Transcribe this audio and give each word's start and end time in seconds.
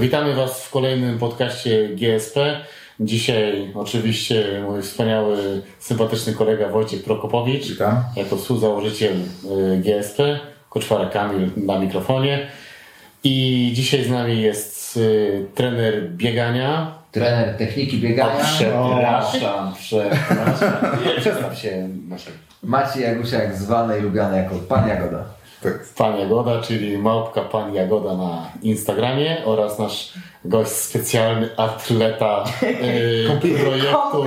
Witamy 0.00 0.34
Was 0.34 0.64
w 0.64 0.70
kolejnym 0.70 1.18
podcaście 1.18 1.88
GSP. 1.88 2.60
Dzisiaj 3.00 3.72
oczywiście 3.74 4.62
mój 4.66 4.82
wspaniały, 4.82 5.62
sympatyczny 5.78 6.32
kolega 6.32 6.68
Wojciech 6.68 7.04
Prokopowicz. 7.04 7.68
Witam. 7.68 8.02
Jako 8.16 8.36
współzałożyciel 8.36 9.12
y, 9.14 9.76
GSP. 9.78 10.38
Koczwara 10.70 11.06
Kamil 11.06 11.50
na 11.56 11.78
mikrofonie. 11.78 12.46
I 13.24 13.70
dzisiaj 13.74 14.04
z 14.04 14.10
nami 14.10 14.42
jest 14.42 14.96
y, 14.96 15.46
trener 15.54 16.10
biegania. 16.10 16.94
Trener 17.12 17.56
techniki 17.56 17.96
O, 17.96 18.00
biegania. 18.00 18.44
przepraszam, 18.44 19.74
przepraszam. 19.80 20.72
Nie, 21.06 21.20
Przedstaw 21.20 21.58
się. 21.58 21.88
Maciej 22.62 23.02
Jagusiak 23.02 23.56
zwany 23.56 23.98
i 23.98 24.02
lubiany 24.02 24.36
jako 24.36 24.54
Pan 24.54 24.88
Jagoda. 24.88 25.24
Tak. 25.62 25.84
Pan 25.96 26.18
Jagoda, 26.18 26.62
czyli 26.62 26.98
małpka 26.98 27.40
Pan 27.42 27.74
Jagoda 27.74 28.16
na 28.16 28.52
Instagramie 28.62 29.42
oraz 29.44 29.78
nasz 29.78 30.12
gość 30.44 30.70
specjalny 30.70 31.56
atleta 31.56 32.44
y, 32.62 33.54
projektu, 33.64 34.24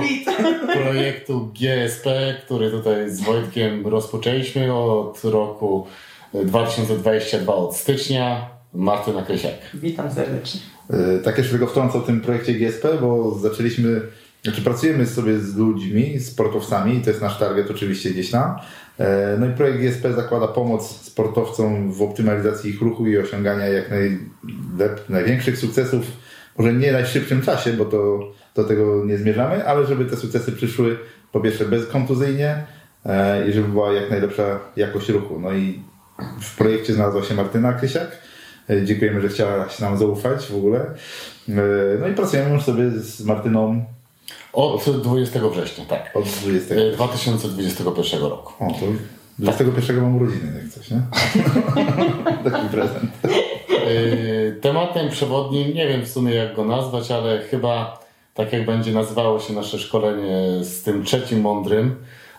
projektu 0.72 1.48
GSP, 1.60 2.34
który 2.44 2.70
tutaj 2.70 3.10
z 3.10 3.20
Wojtkiem 3.20 3.86
rozpoczęliśmy 3.86 4.74
od 4.74 5.20
roku 5.24 5.86
2022 6.34 7.54
od 7.54 7.76
stycznia. 7.76 8.48
Martyna 8.74 9.22
Krysiak. 9.22 9.54
Witam 9.74 10.12
serdecznie. 10.12 10.60
E, 10.90 11.18
Tak 11.18 11.38
jeszcze 11.38 11.50
tylko 11.50 11.66
wtrącę 11.66 11.98
o 11.98 12.00
tym 12.00 12.20
projekcie 12.20 12.54
GSP, 12.54 12.88
bo 13.00 13.34
zaczęliśmy, 13.38 14.00
znaczy 14.42 14.62
pracujemy 14.62 15.06
sobie 15.06 15.38
z 15.38 15.56
ludźmi, 15.56 16.20
sportowcami, 16.20 17.00
to 17.00 17.10
jest 17.10 17.22
nasz 17.22 17.38
target 17.38 17.70
oczywiście 17.70 18.10
gdzieś 18.10 18.30
tam. 18.30 18.54
E, 19.00 19.36
No 19.40 19.46
i 19.46 19.50
projekt 19.50 19.78
GSP 19.80 20.12
zakłada 20.12 20.48
pomoc 20.48 20.90
sportowcom 21.02 21.92
w 21.92 22.02
optymalizacji 22.02 22.70
ich 22.70 22.80
ruchu 22.82 23.06
i 23.06 23.18
osiągania 23.18 23.66
jak 23.66 23.90
najlep- 23.90 25.00
największych 25.08 25.58
sukcesów, 25.58 26.04
może 26.58 26.72
nie 26.72 26.90
w 26.90 26.92
najszybszym 26.92 27.42
czasie, 27.42 27.72
bo 27.72 27.84
to 27.84 28.20
do 28.54 28.64
tego 28.64 29.04
nie 29.04 29.18
zmierzamy, 29.18 29.66
ale 29.66 29.86
żeby 29.86 30.04
te 30.04 30.16
sukcesy 30.16 30.52
przyszły 30.52 30.98
po 31.32 31.40
pierwsze 31.40 31.64
bezkontuzyjnie 31.64 32.66
e, 33.06 33.48
i 33.48 33.52
żeby 33.52 33.68
była 33.68 33.92
jak 33.92 34.10
najlepsza 34.10 34.58
jakość 34.76 35.08
ruchu. 35.08 35.40
No 35.40 35.52
i 35.52 35.82
w 36.40 36.56
projekcie 36.56 36.92
znalazła 36.94 37.22
się 37.22 37.34
Martyna 37.34 37.72
Krysiak. 37.72 38.18
E, 38.70 38.84
Dziękujemy, 38.84 39.20
że 39.20 39.28
chciałaś 39.28 39.78
nam 39.80 39.98
zaufać 39.98 40.46
w 40.46 40.56
ogóle. 40.56 40.86
No 42.00 42.08
i 42.08 42.14
pracujemy 42.14 42.54
już 42.54 42.62
sobie 42.62 42.90
z 42.90 43.24
Martyną 43.24 43.84
Od 44.52 44.90
20 45.02 45.40
września, 45.48 45.84
tak. 45.84 46.16
od 46.16 46.24
20. 46.24 46.74
Y, 46.74 46.92
2021 46.92 48.22
roku. 48.22 48.64
O, 48.64 48.72
to 48.72 48.86
21 49.38 50.02
mam 50.02 50.16
urodziny, 50.16 50.60
jak 50.62 50.72
coś, 50.72 50.90
nie? 50.90 51.02
Taki 52.50 52.68
prezent. 52.68 53.10
Y, 53.88 54.58
Tematem 54.60 55.10
przewodnim, 55.10 55.74
nie 55.74 55.88
wiem 55.88 56.02
w 56.02 56.08
sumie 56.08 56.34
jak 56.34 56.56
go 56.56 56.64
nazwać, 56.64 57.10
ale 57.10 57.42
chyba 57.42 58.02
tak 58.34 58.52
jak 58.52 58.66
będzie 58.66 58.92
nazywało 58.92 59.40
się 59.40 59.52
nasze 59.52 59.78
szkolenie 59.78 60.64
z 60.64 60.82
tym 60.82 61.04
trzecim 61.04 61.40
mądrym 61.40 61.94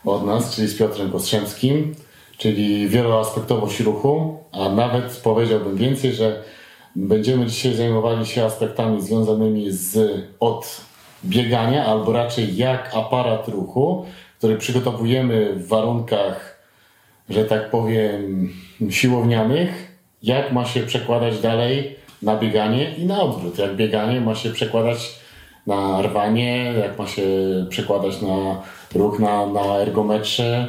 od 0.06 0.25
nas, 0.25 0.56
czyli 0.56 0.67
z 0.67 0.78
Piotrem 0.78 1.11
Kostrzemskim, 1.11 1.95
czyli 2.38 2.89
wieloaspektowość 2.89 3.80
ruchu, 3.80 4.38
a 4.52 4.69
nawet 4.69 5.22
powiedziałbym 5.23 5.78
więcej, 5.78 6.14
że 6.14 6.44
będziemy 6.95 7.45
dzisiaj 7.45 7.73
zajmowali 7.73 8.25
się 8.25 8.45
aspektami 8.45 9.02
związanymi 9.02 9.72
z 9.72 10.22
od 10.39 10.81
biegania, 11.26 11.86
albo 11.86 12.12
raczej 12.12 12.56
jak 12.56 12.92
aparat 12.96 13.48
ruchu, 13.48 14.06
który 14.38 14.58
przygotowujemy 14.58 15.56
w 15.56 15.68
warunkach 15.68 16.54
że 17.30 17.46
tak 17.46 17.70
powiem, 17.70 18.50
siłownianych, 18.90 19.98
jak 20.24 20.52
ma 20.52 20.66
się 20.66 20.80
przekładać 20.80 21.40
dalej 21.40 21.96
na 22.22 22.38
bieganie 22.38 22.96
i 22.96 23.06
na 23.06 23.22
odwrót. 23.22 23.58
Jak 23.58 23.76
bieganie 23.76 24.22
ma 24.22 24.36
się 24.36 24.50
przekładać 24.50 25.20
na 25.68 26.02
rwanie, 26.02 26.74
jak 26.80 27.00
ma 27.00 27.08
się 27.08 27.24
przekładać 27.70 28.22
na 28.22 28.62
ruch 28.96 29.20
na, 29.20 29.46
na 29.46 29.78
ergometrze, 29.78 30.68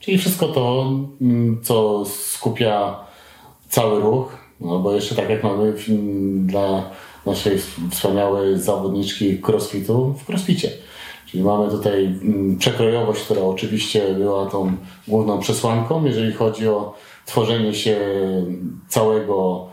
czyli 0.00 0.18
wszystko 0.18 0.48
to, 0.48 0.92
mm, 1.20 1.60
co 1.62 2.04
skupia 2.04 2.96
cały 3.68 4.00
ruch. 4.00 4.38
No 4.60 4.78
bo 4.78 4.92
jeszcze 4.92 5.14
tak 5.14 5.30
jak 5.30 5.42
mamy 5.42 5.74
dla 6.46 6.90
naszej 7.26 7.58
wspaniałej 7.90 8.58
zawodniczki 8.58 9.42
crossfitu 9.46 10.14
w 10.18 10.30
crossficie. 10.30 10.70
Czyli 11.26 11.42
mamy 11.42 11.70
tutaj 11.70 12.04
mm, 12.04 12.58
przekrojowość, 12.58 13.22
która 13.22 13.42
oczywiście 13.42 14.14
była 14.14 14.46
tą 14.46 14.72
główną 15.08 15.38
przesłanką, 15.38 16.04
jeżeli 16.04 16.32
chodzi 16.32 16.68
o 16.68 16.94
tworzenie 17.26 17.74
się 17.74 17.96
całego 18.88 19.66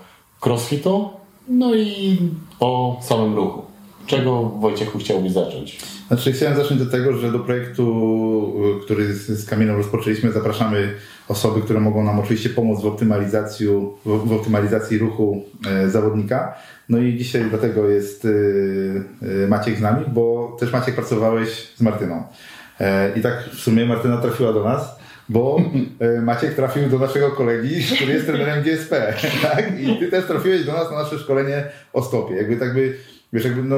crossfitu, 0.46 1.10
no 1.48 1.76
i 1.76 2.18
o 2.60 3.00
samym 3.02 3.36
ruchu. 3.36 3.63
Czego 4.08 4.44
Wojciechu 4.44 5.00
chciałbyś 5.00 5.32
zacząć? 5.32 5.80
Znaczy 6.08 6.34
chciałem 6.34 6.58
zacząć 6.58 6.82
od 6.82 6.92
tego, 6.92 7.18
że 7.18 7.32
do 7.32 7.40
projektu, 7.40 8.54
y, 8.82 8.86
który 8.86 9.14
z, 9.14 9.50
Kamilą 9.50 9.78
rozpoczęliśmy, 9.78 10.32
zapraszamy 10.32 10.94
osoby, 11.28 11.62
które 11.62 11.80
mogą 11.80 12.04
nam 12.04 12.20
oczywiście 12.20 12.50
pomóc 12.50 12.82
w 12.82 12.86
optymalizacji, 12.86 13.68
w, 14.06 14.28
w 14.28 14.34
optymalizacji 14.34 14.98
ruchu 14.98 15.44
e, 15.68 15.90
zawodnika. 15.90 16.56
No 16.90 16.98
i 16.98 17.18
dzisiaj 17.18 17.46
dlatego 17.50 17.90
jest 17.90 18.26
y, 18.26 19.04
Maciek 19.48 19.78
z 19.78 19.82
nami, 19.82 20.06
bo 20.08 20.58
też 20.60 20.72
Maciek 20.72 20.96
pracowałeś 20.96 21.50
z 21.76 21.82
Martyną. 21.82 22.24
E, 22.80 23.20
I 23.20 23.22
tak 23.22 23.50
w 23.50 23.60
sumie 23.60 23.86
Martyna 23.86 24.18
trafiła 24.18 24.54
do 24.54 24.64
nas, 24.64 24.96
bo 25.30 25.62
e, 26.00 26.22
Maciek 26.22 26.54
trafił 26.54 26.90
do 26.90 27.00
naszego 27.00 27.32
kolegi, 27.32 27.84
który 27.96 28.14
jest 28.14 28.26
trenerem 28.26 28.64
GSP. 28.64 29.14
Tak? 29.42 29.80
I 29.80 30.00
ty 30.00 30.08
też 30.08 30.26
trafiłeś 30.26 30.66
do 30.66 30.74
nas 30.74 30.92
na 30.92 31.04
nasze 31.04 31.20
szkolenie 31.20 31.64
o 31.94 32.04
stopie. 32.04 32.36
Jakby 32.36 32.58
tak 32.58 32.74
by 32.74 32.98
Wiesz, 33.34 33.46
jakby 33.46 33.64
no, 33.64 33.78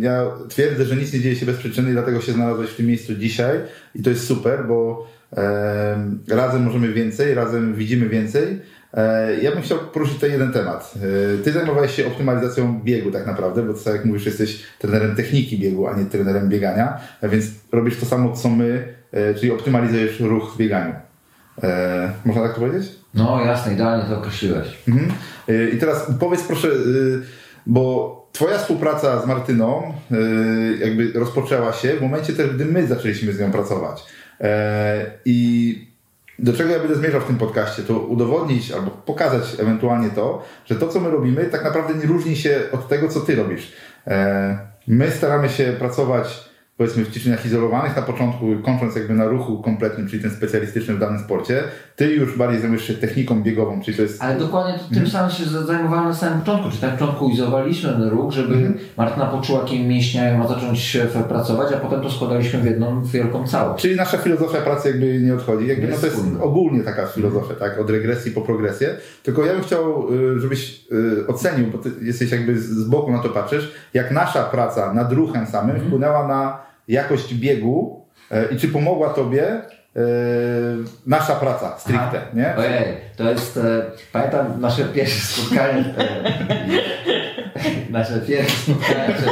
ja 0.00 0.26
twierdzę, 0.48 0.84
że 0.84 0.96
nic 0.96 1.12
nie 1.12 1.20
dzieje 1.20 1.36
się 1.36 1.46
bez 1.46 1.56
przyczyny 1.56 1.90
i 1.90 1.92
dlatego 1.92 2.20
się 2.20 2.32
znalazłeś 2.32 2.70
w 2.70 2.76
tym 2.76 2.86
miejscu 2.86 3.14
dzisiaj 3.14 3.60
i 3.94 4.02
to 4.02 4.10
jest 4.10 4.26
super, 4.26 4.64
bo 4.68 5.06
e, 5.36 6.10
razem 6.28 6.62
możemy 6.62 6.92
więcej, 6.92 7.34
razem 7.34 7.74
widzimy 7.74 8.08
więcej. 8.08 8.60
E, 8.94 9.36
ja 9.36 9.52
bym 9.52 9.62
chciał 9.62 9.78
poruszyć 9.78 10.14
tutaj 10.14 10.32
jeden 10.32 10.52
temat. 10.52 10.94
E, 11.34 11.38
ty 11.38 11.52
zajmowałeś 11.52 11.94
się 11.94 12.06
optymalizacją 12.06 12.80
biegu 12.84 13.10
tak 13.10 13.26
naprawdę, 13.26 13.62
bo 13.62 13.74
tak 13.74 13.94
jak 13.94 14.04
mówisz, 14.04 14.26
jesteś 14.26 14.62
trenerem 14.78 15.16
techniki 15.16 15.58
biegu, 15.58 15.86
a 15.86 15.96
nie 15.96 16.04
trenerem 16.04 16.48
biegania, 16.48 17.00
więc 17.22 17.46
robisz 17.72 17.96
to 17.96 18.06
samo, 18.06 18.32
co 18.32 18.48
my, 18.48 18.94
e, 19.12 19.34
czyli 19.34 19.52
optymalizujesz 19.52 20.20
ruch 20.20 20.54
w 20.54 20.56
bieganiu. 20.56 20.94
E, 21.62 22.12
można 22.24 22.42
tak 22.42 22.54
to 22.54 22.60
powiedzieć? 22.60 23.02
No 23.14 23.44
jasne, 23.44 23.72
idealnie 23.72 24.04
to 24.04 24.18
określiłeś. 24.18 24.78
Mhm. 24.88 25.10
Y, 25.48 25.70
I 25.74 25.78
teraz 25.78 26.06
powiedz 26.20 26.42
proszę, 26.42 26.68
y, 26.68 27.22
bo 27.66 28.21
Twoja 28.32 28.58
współpraca 28.58 29.22
z 29.22 29.26
Martyną 29.26 29.94
y, 30.12 30.78
jakby 30.78 31.12
rozpoczęła 31.18 31.72
się 31.72 31.94
w 31.94 32.02
momencie 32.02 32.32
też, 32.32 32.50
gdy 32.50 32.64
my 32.64 32.86
zaczęliśmy 32.86 33.32
z 33.32 33.40
nią 33.40 33.52
pracować. 33.52 34.02
E, 34.40 35.10
I 35.24 35.92
do 36.38 36.52
czego 36.52 36.70
ja 36.70 36.78
będę 36.78 36.94
zmierzał 36.94 37.20
w 37.20 37.26
tym 37.26 37.36
podcaście, 37.36 37.82
to 37.82 37.98
udowodnić 37.98 38.72
albo 38.72 38.90
pokazać 38.90 39.60
ewentualnie 39.60 40.10
to, 40.10 40.44
że 40.66 40.74
to, 40.74 40.88
co 40.88 41.00
my 41.00 41.10
robimy, 41.10 41.44
tak 41.44 41.64
naprawdę 41.64 41.94
nie 41.94 42.06
różni 42.06 42.36
się 42.36 42.60
od 42.72 42.88
tego, 42.88 43.08
co 43.08 43.20
Ty 43.20 43.34
robisz. 43.34 43.72
E, 44.06 44.72
My 44.86 45.10
staramy 45.10 45.48
się 45.48 45.72
pracować 45.78 46.51
powiedzmy 46.82 47.04
w 47.04 47.10
ćwiczeniach 47.10 47.46
izolowanych 47.46 47.96
na 47.96 48.02
początku, 48.02 48.46
kończąc 48.64 48.96
jakby 48.96 49.14
na 49.14 49.24
ruchu 49.28 49.62
kompletnym, 49.62 50.08
czyli 50.08 50.22
ten 50.22 50.30
specjalistyczny 50.30 50.94
w 50.94 50.98
danym 50.98 51.18
sporcie. 51.18 51.62
Ty 51.96 52.06
już 52.14 52.38
bardziej 52.38 52.60
zajmujesz 52.60 52.84
się 52.86 52.94
techniką 52.94 53.42
biegową, 53.42 53.80
czyli 53.82 53.96
to 53.96 54.02
jest 54.02 54.22
Ale 54.22 54.38
dokładnie 54.38 54.74
tym 54.94 55.06
samym 55.06 55.30
się 55.30 55.44
zajmowałem 55.44 56.04
na 56.04 56.14
samym 56.14 56.40
początku. 56.40 56.70
Czyli 56.70 56.82
na 56.82 56.88
początku 56.90 57.28
izolowaliśmy 57.28 57.92
ten 57.92 58.02
ruch, 58.08 58.32
żeby 58.32 58.72
Martyna 58.96 59.26
poczuła, 59.26 59.60
jakimi 59.60 59.84
mięśniami 59.86 60.38
ma 60.38 60.46
zacząć 60.48 60.96
pracować, 61.28 61.72
a 61.72 61.76
potem 61.76 62.00
to 62.02 62.10
składaliśmy 62.10 62.60
w 62.60 62.64
jedną 62.64 63.02
wielką 63.04 63.46
całość. 63.46 63.82
Czyli 63.82 63.96
nasza 63.96 64.18
filozofia 64.18 64.60
pracy 64.60 64.88
jakby 64.88 65.20
nie 65.20 65.34
odchodzi. 65.34 65.66
Jakby, 65.66 65.88
no 65.88 65.96
to 65.96 66.06
jest 66.06 66.18
Wspólna. 66.18 66.44
ogólnie 66.44 66.80
taka 66.82 67.06
filozofia, 67.06 67.54
tak? 67.54 67.80
Od 67.80 67.90
regresji 67.90 68.30
po 68.32 68.40
progresję. 68.40 68.96
Tylko 69.22 69.44
ja 69.44 69.52
bym 69.52 69.62
chciał, 69.62 70.06
y, 70.36 70.40
żebyś 70.40 70.80
y, 70.92 71.26
ocenił, 71.26 71.66
bo 71.66 71.78
ty 71.78 71.90
jesteś 72.02 72.32
jakby 72.32 72.58
z- 72.58 72.68
z 72.70 72.84
boku 72.88 73.12
na 73.12 73.18
to 73.18 73.28
patrzysz, 73.28 73.72
jak 73.94 74.10
nasza 74.10 74.42
praca 74.44 74.94
nad 74.94 75.12
ruchem 75.12 75.46
samym 75.46 75.80
wpłynęła 75.80 76.28
na 76.28 76.71
jakość 76.88 77.34
biegu 77.34 78.06
y, 78.32 78.54
i 78.54 78.56
czy 78.58 78.68
pomogła 78.68 79.08
tobie 79.08 79.44
y, 79.52 80.00
nasza 81.06 81.34
praca 81.34 81.78
stricte, 81.78 82.20
nie? 82.34 82.54
Ojej, 82.56 82.96
to 83.16 83.30
jest, 83.30 83.56
e, 83.56 83.82
pamiętam 84.12 84.60
nasze 84.60 84.84
pierwsze 84.84 85.20
spotkanie, 85.42 85.84
e, 85.98 86.32
nasze 87.90 88.20
pierwsze 88.20 88.56
spotkanie, 88.56 89.14
czy, 89.18 89.30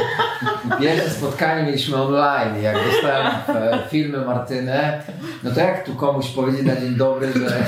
pierwsze 0.79 1.09
spotkanie 1.09 1.63
mieliśmy 1.63 1.97
online, 2.01 2.63
jak 2.63 2.75
dostałem 2.91 3.27
e, 3.27 3.79
filmy 3.89 4.25
Martynę, 4.25 5.01
no 5.43 5.51
to 5.51 5.59
jak 5.59 5.85
tu 5.85 5.95
komuś 5.95 6.27
powiedzieć 6.29 6.65
na 6.65 6.75
dzień 6.75 6.95
dobry, 6.95 7.27
że 7.33 7.63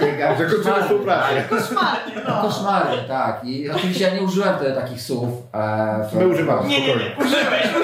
biega, 0.00 0.34
Że 0.38 0.44
kończymy 0.46 0.82
współpracę. 0.82 1.42
Koszmarnie, 1.50 2.14
no. 2.28 2.42
Koszmarnie, 2.42 2.96
tak. 3.08 3.44
I 3.44 3.70
oczywiście 3.70 4.04
ja 4.04 4.14
nie 4.14 4.22
użyłem 4.22 4.54
takich 4.74 5.02
słów. 5.02 5.28
E, 5.54 6.08
w- 6.12 6.14
My 6.18 6.28
używamy, 6.28 6.68
Nie, 6.68 6.80
nie, 6.80 6.86
spokojnie. 6.86 7.10
nie, 7.18 7.24
użyłeś! 7.24 7.83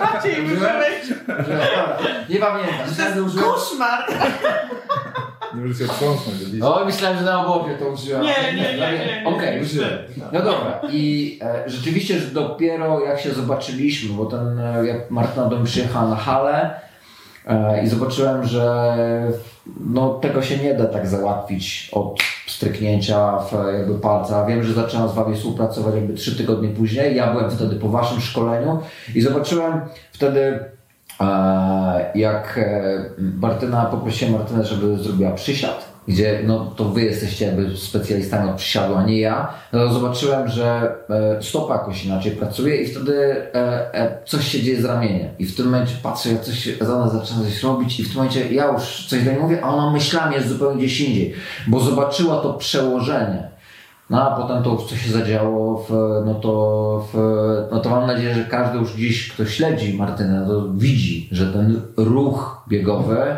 Maciej, 0.00 0.36
nie 2.28 2.38
pamiętam. 2.38 2.74
Wtedy 2.94 3.22
użyłem, 3.22 3.44
Koszmar! 3.44 4.04
Nie 5.54 5.60
możesz 5.64 5.78
się? 5.78 6.66
O, 6.66 6.84
myślałem, 6.84 7.18
że 7.18 7.24
na 7.24 7.46
obowie 7.46 7.74
to 7.74 7.84
użyłam. 7.84 8.22
Nie, 8.22 8.34
nie, 8.54 8.76
nie, 8.76 8.78
nie, 8.78 9.06
nie. 9.06 9.24
Okej, 9.26 9.62
użyłem. 9.62 9.98
No 10.32 10.42
dobra. 10.42 10.80
I 10.90 11.38
e, 11.42 11.70
rzeczywiście, 11.70 12.18
że 12.18 12.26
dopiero 12.26 13.00
jak 13.00 13.20
się 13.20 13.30
zobaczyliśmy, 13.34 14.16
bo 14.16 14.26
ten, 14.26 14.58
e, 14.58 14.86
jak 14.86 15.10
Martyna 15.10 15.46
do 15.46 15.56
mnie 15.56 15.66
przyjechała 15.66 16.08
na 16.08 16.16
halę 16.16 16.80
e, 17.46 17.84
i 17.84 17.88
zobaczyłem, 17.88 18.46
że 18.46 18.96
no, 19.80 20.08
tego 20.14 20.42
się 20.42 20.56
nie 20.56 20.74
da 20.74 20.84
tak 20.86 21.06
załatwić 21.06 21.88
od 21.92 22.18
stryknięcia 22.46 23.38
w 23.38 23.52
jakby 23.78 23.94
palca. 23.98 24.46
Wiem, 24.46 24.64
że 24.64 24.72
zaczęłam 24.72 25.08
z 25.08 25.12
Wami 25.12 25.36
współpracować 25.36 25.94
jakby 25.94 26.14
trzy 26.14 26.36
tygodnie 26.36 26.68
później. 26.68 27.16
Ja 27.16 27.32
byłem 27.32 27.50
wtedy 27.50 27.76
po 27.76 27.88
Waszym 27.88 28.20
szkoleniu 28.20 28.78
i 29.14 29.20
zobaczyłem 29.20 29.80
wtedy 30.12 30.60
E, 31.20 32.10
jak 32.14 32.58
e, 32.58 33.04
Martyna, 33.18 33.84
poprosiłem 33.84 34.34
Martynę, 34.34 34.64
żeby 34.64 34.96
zrobiła 34.96 35.30
przysiad, 35.30 35.95
gdzie 36.08 36.40
no 36.46 36.66
to 36.76 36.84
wy 36.84 37.04
jesteście 37.04 37.46
jakby 37.46 37.76
specjalistami 37.76 38.50
od 38.50 38.56
przysiadu, 38.56 38.94
a 38.94 39.04
nie 39.04 39.20
ja, 39.20 39.54
no 39.72 39.92
zobaczyłem, 39.92 40.48
że 40.48 40.94
e, 41.10 41.42
stopa 41.42 41.74
jakoś 41.74 42.04
inaczej 42.04 42.32
pracuje 42.32 42.76
i 42.76 42.86
wtedy 42.86 43.46
coś 44.26 44.48
się 44.48 44.62
dzieje 44.62 44.82
z 44.82 44.84
ramieniem. 44.84 45.28
I 45.38 45.46
w 45.46 45.56
tym 45.56 45.64
momencie 45.64 45.94
patrzę, 46.02 46.32
jak 46.32 46.40
coś 46.40 46.78
za 46.80 46.98
nas 46.98 47.12
zaczyna 47.12 47.44
coś 47.44 47.62
robić 47.62 48.00
i 48.00 48.04
w 48.04 48.08
tym 48.08 48.16
momencie 48.16 48.54
ja 48.54 48.72
już 48.72 49.06
coś 49.06 49.24
do 49.24 49.30
niej 49.30 49.40
mówię, 49.40 49.64
a 49.64 49.68
ona 49.68 49.90
myślami 49.90 50.34
jest 50.34 50.48
zupełnie 50.48 50.78
gdzieś 50.78 51.00
indziej, 51.00 51.34
bo 51.66 51.80
zobaczyła 51.80 52.40
to 52.40 52.54
przełożenie. 52.54 53.56
No 54.10 54.30
a 54.30 54.36
potem 54.36 54.62
to, 54.62 54.76
co 54.76 54.96
się 54.96 55.12
zadziało, 55.12 55.84
w, 55.88 55.90
no, 56.26 56.34
to, 56.34 57.08
w, 57.12 57.18
no 57.72 57.80
to 57.80 57.90
mam 57.90 58.06
nadzieję, 58.06 58.34
że 58.34 58.44
każdy 58.44 58.78
już 58.78 58.92
dziś, 58.92 59.32
kto 59.32 59.46
śledzi 59.46 59.94
Martynę, 59.94 60.46
to 60.48 60.68
widzi, 60.72 61.28
że 61.32 61.52
ten 61.52 61.80
ruch 61.96 62.64
biegowy 62.68 63.36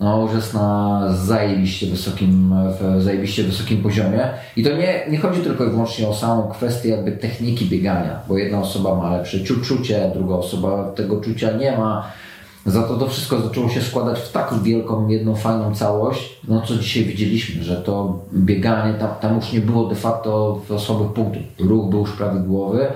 no, 0.00 0.22
już 0.22 0.34
jest 0.34 0.54
na 0.54 1.00
zajebiście 1.14 1.86
wysokim, 1.86 2.54
w 2.80 3.02
zajebiście 3.02 3.42
wysokim 3.42 3.82
poziomie. 3.82 4.28
I 4.56 4.64
to 4.64 4.70
nie, 4.76 5.06
nie 5.10 5.18
chodzi 5.18 5.40
tylko 5.40 5.64
i 5.64 5.70
wyłącznie 5.70 6.08
o 6.08 6.14
samą 6.14 6.48
kwestię 6.48 6.88
jakby 6.88 7.12
techniki 7.12 7.64
biegania, 7.64 8.20
bo 8.28 8.38
jedna 8.38 8.60
osoba 8.60 8.94
ma 8.94 9.16
lepsze 9.16 9.40
czucie, 9.40 10.10
druga 10.14 10.34
osoba 10.34 10.92
tego 10.96 11.20
czucia 11.20 11.52
nie 11.52 11.78
ma 11.78 12.12
za 12.66 12.82
to 12.82 12.96
to 12.96 13.08
wszystko 13.08 13.40
zaczęło 13.40 13.68
się 13.68 13.82
składać 13.82 14.20
w 14.20 14.32
tak 14.32 14.54
wielką, 14.62 15.08
jedną 15.08 15.34
fajną 15.34 15.74
całość, 15.74 16.40
no 16.48 16.62
co 16.62 16.76
dzisiaj 16.76 17.04
widzieliśmy, 17.04 17.64
że 17.64 17.76
to 17.76 18.18
bieganie, 18.34 18.94
tam, 18.94 19.10
tam 19.20 19.36
już 19.36 19.52
nie 19.52 19.60
było 19.60 19.88
de 19.88 19.94
facto 19.94 20.60
słabych 20.78 21.12
punktów. 21.12 21.42
Ruch 21.58 21.90
był 21.90 22.00
już 22.00 22.12
prawidłowy. 22.12 22.86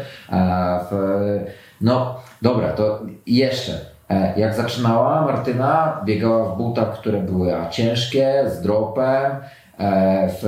No 1.80 2.16
dobra, 2.42 2.72
to 2.72 3.00
jeszcze. 3.26 3.89
E, 4.10 4.32
jak 4.36 4.54
zaczynała 4.54 5.22
Martyna, 5.22 6.00
biegała 6.04 6.54
w 6.54 6.56
butach, 6.56 6.98
które 6.98 7.20
były 7.20 7.52
ciężkie, 7.70 8.44
z 8.46 8.60
dropem, 8.60 9.32
e, 9.78 10.28
w, 10.28 10.44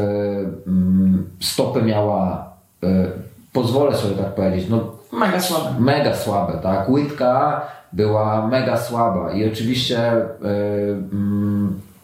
mm, 0.67 1.31
stopy 1.41 1.83
miała, 1.83 2.51
e, 2.83 2.87
pozwolę 3.53 3.97
sobie 3.97 4.15
tak 4.15 4.35
powiedzieć, 4.35 4.69
no 4.69 5.03
Mega 5.13 5.41
słabe. 5.41 5.81
Mega 5.81 6.15
słabe, 6.15 6.53
tak. 6.63 6.89
Łydka 6.89 7.61
była 7.93 8.47
mega 8.47 8.77
słaba 8.77 9.33
i 9.33 9.53
oczywiście 9.53 10.13
yy, 10.43 10.97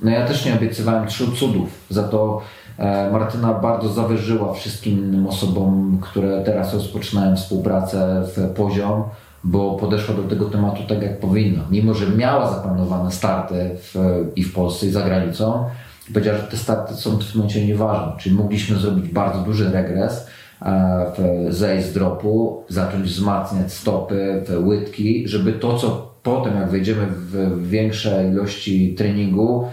no 0.02 0.10
ja 0.10 0.26
też 0.26 0.46
nie 0.46 0.54
obiecywałem 0.54 1.06
trzy 1.06 1.32
cudów, 1.32 1.68
za 1.90 2.02
to 2.02 2.40
Martyna 3.12 3.54
bardzo 3.54 3.88
zawyżyła 3.88 4.54
wszystkim 4.54 4.98
innym 4.98 5.26
osobom, 5.26 5.98
które 6.02 6.44
teraz 6.44 6.74
rozpoczynają 6.74 7.36
współpracę 7.36 8.22
w 8.36 8.54
poziom, 8.54 9.04
bo 9.44 9.76
podeszła 9.76 10.14
do 10.14 10.22
tego 10.22 10.44
tematu 10.44 10.82
tak 10.88 11.02
jak 11.02 11.20
powinna. 11.20 11.64
Mimo, 11.70 11.94
że 11.94 12.06
miała 12.16 12.50
zaplanowane 12.50 13.10
starty 13.10 13.70
w, 13.74 13.94
i 14.36 14.44
w 14.44 14.52
Polsce 14.52 14.86
i 14.86 14.90
za 14.90 15.02
granicą, 15.02 15.64
powiedziała, 16.14 16.38
że 16.38 16.44
te 16.44 16.56
starty 16.56 16.94
są 16.94 17.10
w 17.10 17.18
tym 17.18 17.36
momencie 17.36 17.66
nieważne. 17.66 18.12
Czyli 18.18 18.34
mogliśmy 18.34 18.76
zrobić 18.76 19.12
bardzo 19.12 19.38
duży 19.38 19.70
regres, 19.70 20.26
zejść 21.48 21.86
z 21.86 21.92
dropu, 21.92 22.64
zacząć 22.68 23.06
wzmacniać 23.06 23.72
stopy, 23.72 24.44
łydki, 24.60 25.28
żeby 25.28 25.52
to, 25.52 25.78
co 25.78 26.14
potem, 26.22 26.56
jak 26.56 26.70
wejdziemy 26.70 27.06
w 27.06 27.68
większe 27.68 28.28
ilości 28.32 28.94
treningu, 28.94 29.64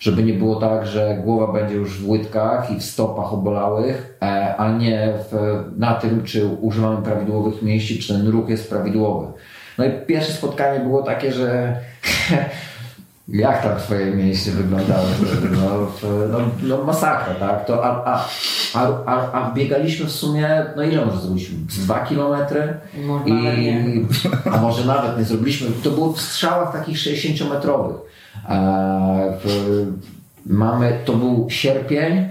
żeby 0.00 0.22
nie 0.22 0.32
było 0.32 0.56
tak, 0.56 0.86
że 0.86 1.18
głowa 1.24 1.52
będzie 1.52 1.74
już 1.74 1.98
w 1.98 2.08
łydkach 2.08 2.70
i 2.70 2.80
w 2.80 2.84
stopach 2.84 3.32
obolałych, 3.32 4.18
e, 4.22 4.54
a 4.56 4.72
nie 4.72 5.12
w, 5.30 5.62
na 5.76 5.94
tym, 5.94 6.24
czy 6.24 6.46
używamy 6.46 7.02
prawidłowych 7.02 7.62
mięśni, 7.62 7.98
czy 7.98 8.14
ten 8.14 8.28
ruch 8.28 8.48
jest 8.48 8.70
prawidłowy. 8.70 9.26
No 9.78 9.84
i 9.84 9.90
pierwsze 10.06 10.32
spotkanie 10.32 10.80
było 10.80 11.02
takie, 11.02 11.32
że 11.32 11.76
jak 13.28 13.62
tam 13.62 13.78
twoje 13.78 14.10
mięśnie 14.10 14.52
wyglądały? 14.52 15.06
No, 15.50 15.88
no, 16.28 16.38
no 16.62 16.84
masakra, 16.84 17.34
tak? 17.34 17.64
To, 17.64 17.84
a, 17.84 18.04
a, 18.04 18.26
a, 19.06 19.32
a, 19.32 19.52
biegaliśmy 19.54 20.06
w 20.06 20.12
sumie, 20.12 20.66
no 20.76 20.82
ile 20.82 21.06
może 21.06 21.20
zrobiliśmy? 21.20 21.58
Dwa 21.66 22.00
kilometry? 22.06 22.74
I, 23.26 24.06
a 24.52 24.56
może 24.56 24.84
nawet 24.84 25.18
nie 25.18 25.24
zrobiliśmy. 25.24 25.70
To 25.84 25.90
było 25.90 26.12
w 26.12 26.20
strzałach 26.20 26.72
takich 26.72 26.96
60-metrowych. 26.96 27.96
Mamy, 30.46 30.98
to 31.04 31.12
był 31.12 31.46
sierpień, 31.50 32.28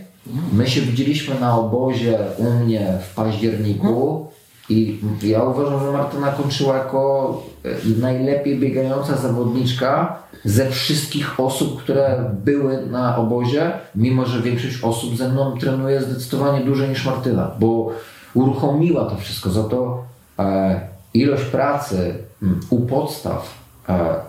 my 0.53 0.67
się 0.67 0.81
widzieliśmy 0.81 1.39
na 1.39 1.57
obozie 1.57 2.19
u 2.37 2.43
mnie 2.43 2.93
w 3.09 3.15
październiku 3.15 4.27
i 4.69 4.99
ja 5.23 5.43
uważam, 5.43 5.79
że 5.79 5.91
Martyna 5.91 6.31
kończyła 6.31 6.77
jako 6.77 7.43
e, 7.65 7.99
najlepiej 8.01 8.59
biegająca 8.59 9.17
zawodniczka 9.17 10.19
ze 10.45 10.69
wszystkich 10.69 11.39
osób, 11.39 11.83
które 11.83 12.31
były 12.45 12.85
na 12.85 13.17
obozie, 13.17 13.71
mimo 13.95 14.25
że 14.25 14.41
większość 14.41 14.83
osób 14.83 15.17
ze 15.17 15.29
mną 15.29 15.57
trenuje 15.57 16.01
zdecydowanie 16.01 16.65
dłużej 16.65 16.89
niż 16.89 17.05
Martyna, 17.05 17.51
bo 17.59 17.91
uruchomiła 18.33 19.05
to 19.05 19.15
wszystko. 19.15 19.49
Za 19.49 19.63
to 19.63 20.03
e, 20.39 20.81
ilość 21.13 21.43
pracy 21.43 22.13
u 22.69 22.79
podstaw, 22.79 23.53
e, 23.53 23.68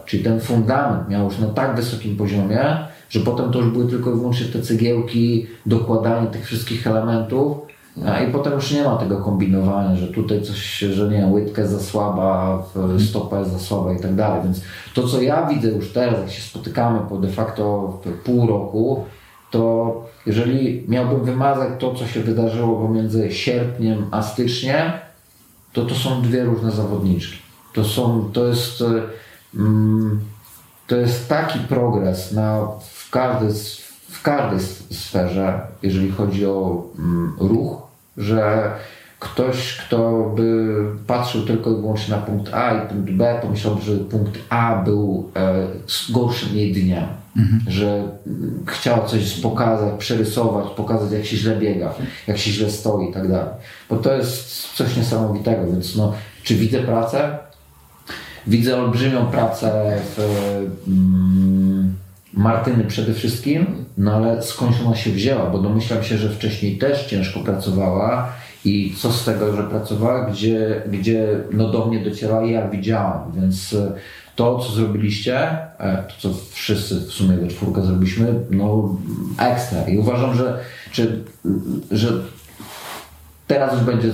czyli 0.05 0.25
ten 0.25 0.41
fundament 0.41 1.09
miał 1.09 1.25
już 1.25 1.39
na 1.39 1.47
tak 1.47 1.77
wysokim 1.77 2.17
poziomie, 2.17 2.79
że 3.11 3.21
potem 3.21 3.53
to 3.53 3.59
już 3.59 3.71
były 3.71 3.91
tylko 3.91 4.11
i 4.11 4.15
wyłącznie 4.15 4.47
te 4.47 4.63
cegiełki, 4.63 5.47
dokładanie 5.67 6.27
tych 6.27 6.47
wszystkich 6.47 6.87
elementów 6.87 7.71
a 8.07 8.21
I 8.21 8.33
potem 8.33 8.53
już 8.53 8.71
nie 8.71 8.83
ma 8.83 8.97
tego 8.97 9.19
kombinowania, 9.19 9.97
że 9.97 10.09
tutaj 10.09 10.43
coś, 10.43 10.79
że 10.79 11.09
nie, 11.09 11.27
łydka 11.27 11.63
jest 11.63 11.75
za 11.75 11.81
słaba, 11.81 12.63
stopa 13.09 13.39
jest 13.39 13.53
za 13.53 13.59
słaba 13.59 13.93
i 13.93 14.01
tak 14.01 14.15
dalej. 14.15 14.43
Więc 14.45 14.61
to, 14.95 15.09
co 15.09 15.23
ja 15.23 15.47
widzę 15.47 15.69
już 15.69 15.93
teraz, 15.93 16.21
jak 16.21 16.31
się 16.31 16.43
spotykamy 16.43 17.01
po 17.09 17.17
de 17.17 17.29
facto 17.29 17.93
pół 18.25 18.47
roku, 18.47 19.05
to 19.51 19.95
jeżeli 20.27 20.85
miałbym 20.89 21.25
wymazać 21.25 21.69
to, 21.79 21.95
co 21.95 22.07
się 22.07 22.21
wydarzyło 22.21 22.87
pomiędzy 22.87 23.33
sierpniem 23.33 24.07
a 24.11 24.23
styczniem, 24.23 24.93
to 25.73 25.85
to 25.85 25.95
są 25.95 26.23
dwie 26.23 26.45
różne 26.45 26.71
zawodniczki. 26.71 27.37
To 27.75 27.85
są, 27.85 28.31
to 28.33 28.47
jest, 28.47 28.85
to 30.87 30.97
jest 30.97 31.29
taki 31.29 31.59
progres 31.59 32.33
na, 32.33 32.67
w 32.91 33.11
każdej 33.11 33.51
w 34.11 34.23
każdej 34.23 34.61
sferze, 34.91 35.61
jeżeli 35.83 36.11
chodzi 36.11 36.47
o 36.47 36.85
mm, 36.99 37.33
ruch, 37.39 37.83
że 38.17 38.71
ktoś, 39.19 39.77
kto 39.77 40.33
by 40.37 40.75
patrzył 41.07 41.47
tylko 41.47 41.71
i 41.71 41.75
wyłącznie 41.75 42.17
na 42.17 42.23
punkt 42.23 42.55
A 42.55 42.75
i 42.75 42.89
punkt 42.89 43.11
B, 43.11 43.39
pomyślałby, 43.43 43.83
że 43.83 43.97
punkt 43.97 44.39
A 44.49 44.83
był 44.85 45.31
e, 45.37 45.67
gorszym 46.13 46.57
jej 46.57 46.73
dniem. 46.73 47.05
Mhm. 47.37 47.63
Że 47.69 48.09
mm, 48.27 48.65
chciała 48.67 49.07
coś 49.07 49.41
pokazać, 49.41 49.95
przerysować, 49.99 50.71
pokazać 50.77 51.13
jak 51.13 51.25
się 51.25 51.37
źle 51.37 51.57
biega, 51.57 51.95
jak 52.27 52.39
się 52.39 52.51
źle 52.51 52.71
stoi 52.71 53.11
i 53.11 53.13
tak 53.13 53.29
dalej. 53.29 53.55
Bo 53.91 53.97
to 53.97 54.15
jest 54.15 54.73
coś 54.75 54.97
niesamowitego, 54.97 55.67
więc 55.67 55.97
no, 55.97 56.13
czy 56.43 56.55
widzę 56.55 56.79
pracę? 56.81 57.39
Widzę 58.47 58.83
olbrzymią 58.83 59.27
pracę 59.27 60.01
w 60.17 60.21
mm, 60.89 61.95
Martyny 62.35 62.85
przede 62.85 63.15
wszystkim, 63.15 63.85
no 63.99 64.13
ale 64.13 64.43
skąd 64.43 64.77
ona 64.87 64.97
się 64.97 65.11
wzięła, 65.11 65.47
bo 65.47 65.59
domyślam 65.59 66.03
się, 66.03 66.19
że 66.19 66.31
wcześniej 66.31 66.79
też 66.79 67.07
ciężko 67.07 67.41
pracowała 67.41 68.33
i 68.65 68.95
co 68.99 69.13
z 69.13 69.25
tego, 69.25 69.57
że 69.57 69.63
pracowała, 69.63 70.31
gdzie, 70.31 70.83
gdzie 70.91 71.29
no 71.53 71.69
do 71.69 71.87
mnie 71.87 72.05
docierała 72.05 72.47
ja 72.47 72.69
widziałam, 72.69 73.33
więc 73.35 73.73
e, 73.73 73.93
to, 74.37 74.59
co 74.59 74.73
zrobiliście, 74.73 75.39
e, 75.79 76.05
to, 76.09 76.15
co 76.19 76.39
wszyscy 76.51 77.01
w 77.01 77.13
sumie 77.13 77.37
we 77.37 77.49
czwórkę 77.49 77.83
zrobiliśmy, 77.83 78.35
no 78.51 78.97
ekstra. 79.39 79.89
I 79.89 79.99
uważam, 79.99 80.35
że, 80.35 80.59
czy, 80.93 81.25
że 81.91 82.09
teraz 83.47 83.73
już 83.73 83.83
będzie 83.83 84.13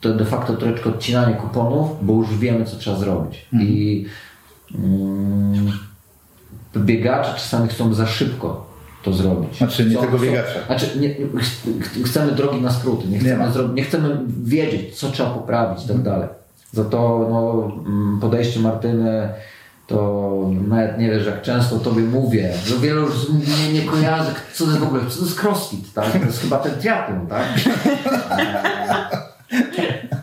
to 0.00 0.14
de 0.14 0.24
facto 0.24 0.54
troszeczkę 0.54 0.90
odcinanie 0.90 1.34
kuponów, 1.34 2.06
bo 2.06 2.12
już 2.12 2.38
wiemy, 2.38 2.64
co 2.64 2.76
trzeba 2.76 2.96
zrobić 2.96 3.46
mhm. 3.52 3.70
i 3.70 4.06
mm, 4.74 5.72
biegacze 6.76 7.34
czasami 7.34 7.68
chcą 7.68 7.94
za 7.94 8.06
szybko 8.06 8.68
to 9.02 9.12
zrobić. 9.12 9.58
Znaczy 9.58 9.84
nie 9.84 9.96
chcą, 9.96 10.00
tego 10.00 10.18
biegacza. 10.18 10.66
Znaczy 10.66 10.98
nie, 11.00 11.14
chcemy 12.04 12.32
drogi 12.32 12.60
na 12.60 12.72
skróty, 12.72 13.08
nie 13.08 13.18
chcemy, 13.18 13.44
nie, 13.44 13.74
nie 13.74 13.84
chcemy 13.84 14.20
wiedzieć, 14.44 14.98
co 14.98 15.10
trzeba 15.10 15.30
poprawić 15.30 15.84
i 15.84 15.88
tak 15.88 16.02
dalej. 16.02 16.28
Za 16.72 16.84
to 16.84 17.26
no, 17.30 17.72
mm, 17.86 18.20
podejście 18.20 18.60
Martyny 18.60 19.28
to 19.86 20.50
nawet 20.68 20.98
nie 20.98 21.10
wiesz, 21.10 21.26
jak 21.26 21.42
często 21.42 21.78
tobie 21.78 22.02
mówię, 22.02 22.52
że 22.66 22.76
wielu 22.76 23.02
już 23.02 23.28
mnie 23.28 23.72
nie 23.72 23.82
kojarzy, 23.82 24.30
co 24.54 24.64
to 24.64 24.70
jest 24.70 24.82
w 24.82 24.86
ogóle, 24.86 25.02
co 25.08 25.18
to 25.18 25.24
jest 25.24 25.44
crossfit, 25.44 25.92
tak? 25.94 26.12
To 26.12 26.18
jest 26.18 26.40
chyba 26.40 26.58
ten 26.58 26.72
triatlon, 26.72 27.26
tak? 27.26 27.46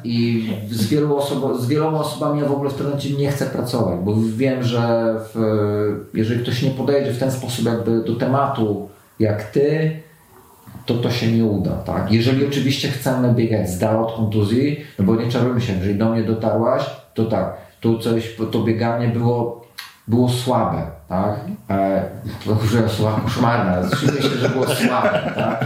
I 0.04 0.50
z, 0.72 0.88
wielu 0.88 1.18
osobo- 1.18 1.58
z 1.58 1.68
wieloma 1.68 2.00
osobami 2.00 2.42
ja 2.42 2.48
w 2.48 2.52
ogóle 2.52 2.70
w 2.70 2.74
tym 2.74 2.86
momencie 2.86 3.10
nie 3.10 3.32
chcę 3.32 3.46
pracować, 3.46 4.00
bo 4.00 4.16
wiem, 4.38 4.64
że 4.64 5.16
w, 5.34 5.40
jeżeli 6.14 6.44
ktoś 6.44 6.62
nie 6.62 6.72
podejdzie 6.72 7.12
w 7.12 7.20
ten 7.20 7.32
sposób 7.32 7.66
jakby 7.66 8.04
do 8.04 8.16
tematu 8.16 8.90
jak 9.20 9.44
ty, 9.44 10.00
to 10.86 10.94
to 10.94 11.12
się 11.12 11.32
nie 11.32 11.46
uda, 11.46 11.72
tak? 11.72 12.12
Jeżeli 12.12 12.46
oczywiście 12.46 12.88
chcemy 12.88 13.34
biegać 13.34 13.70
z 13.70 13.80
dala 13.80 14.00
od 14.00 14.16
kontuzji, 14.16 14.86
no 15.00 15.06
bo 15.06 15.16
nie 15.16 15.32
czarujmy 15.32 15.62
się, 15.62 15.74
jeżeli 15.74 15.96
do 15.96 16.10
mnie 16.10 16.24
dotarłaś, 16.24 16.90
to 17.14 17.26
tak, 17.26 17.58
tu 17.82 18.00
coś, 18.00 18.36
to 18.52 18.64
bieganie 18.64 19.08
było, 19.08 19.65
było 20.08 20.30
słabe, 20.30 20.82
tak? 21.10 21.40
E, 21.70 22.04
użyłem 22.64 22.90
słowa 22.90 23.20
koszmarne, 23.24 23.90
się, 24.22 24.38
że 24.38 24.50
było 24.50 24.68
słabe, 24.68 25.32
tak? 25.36 25.66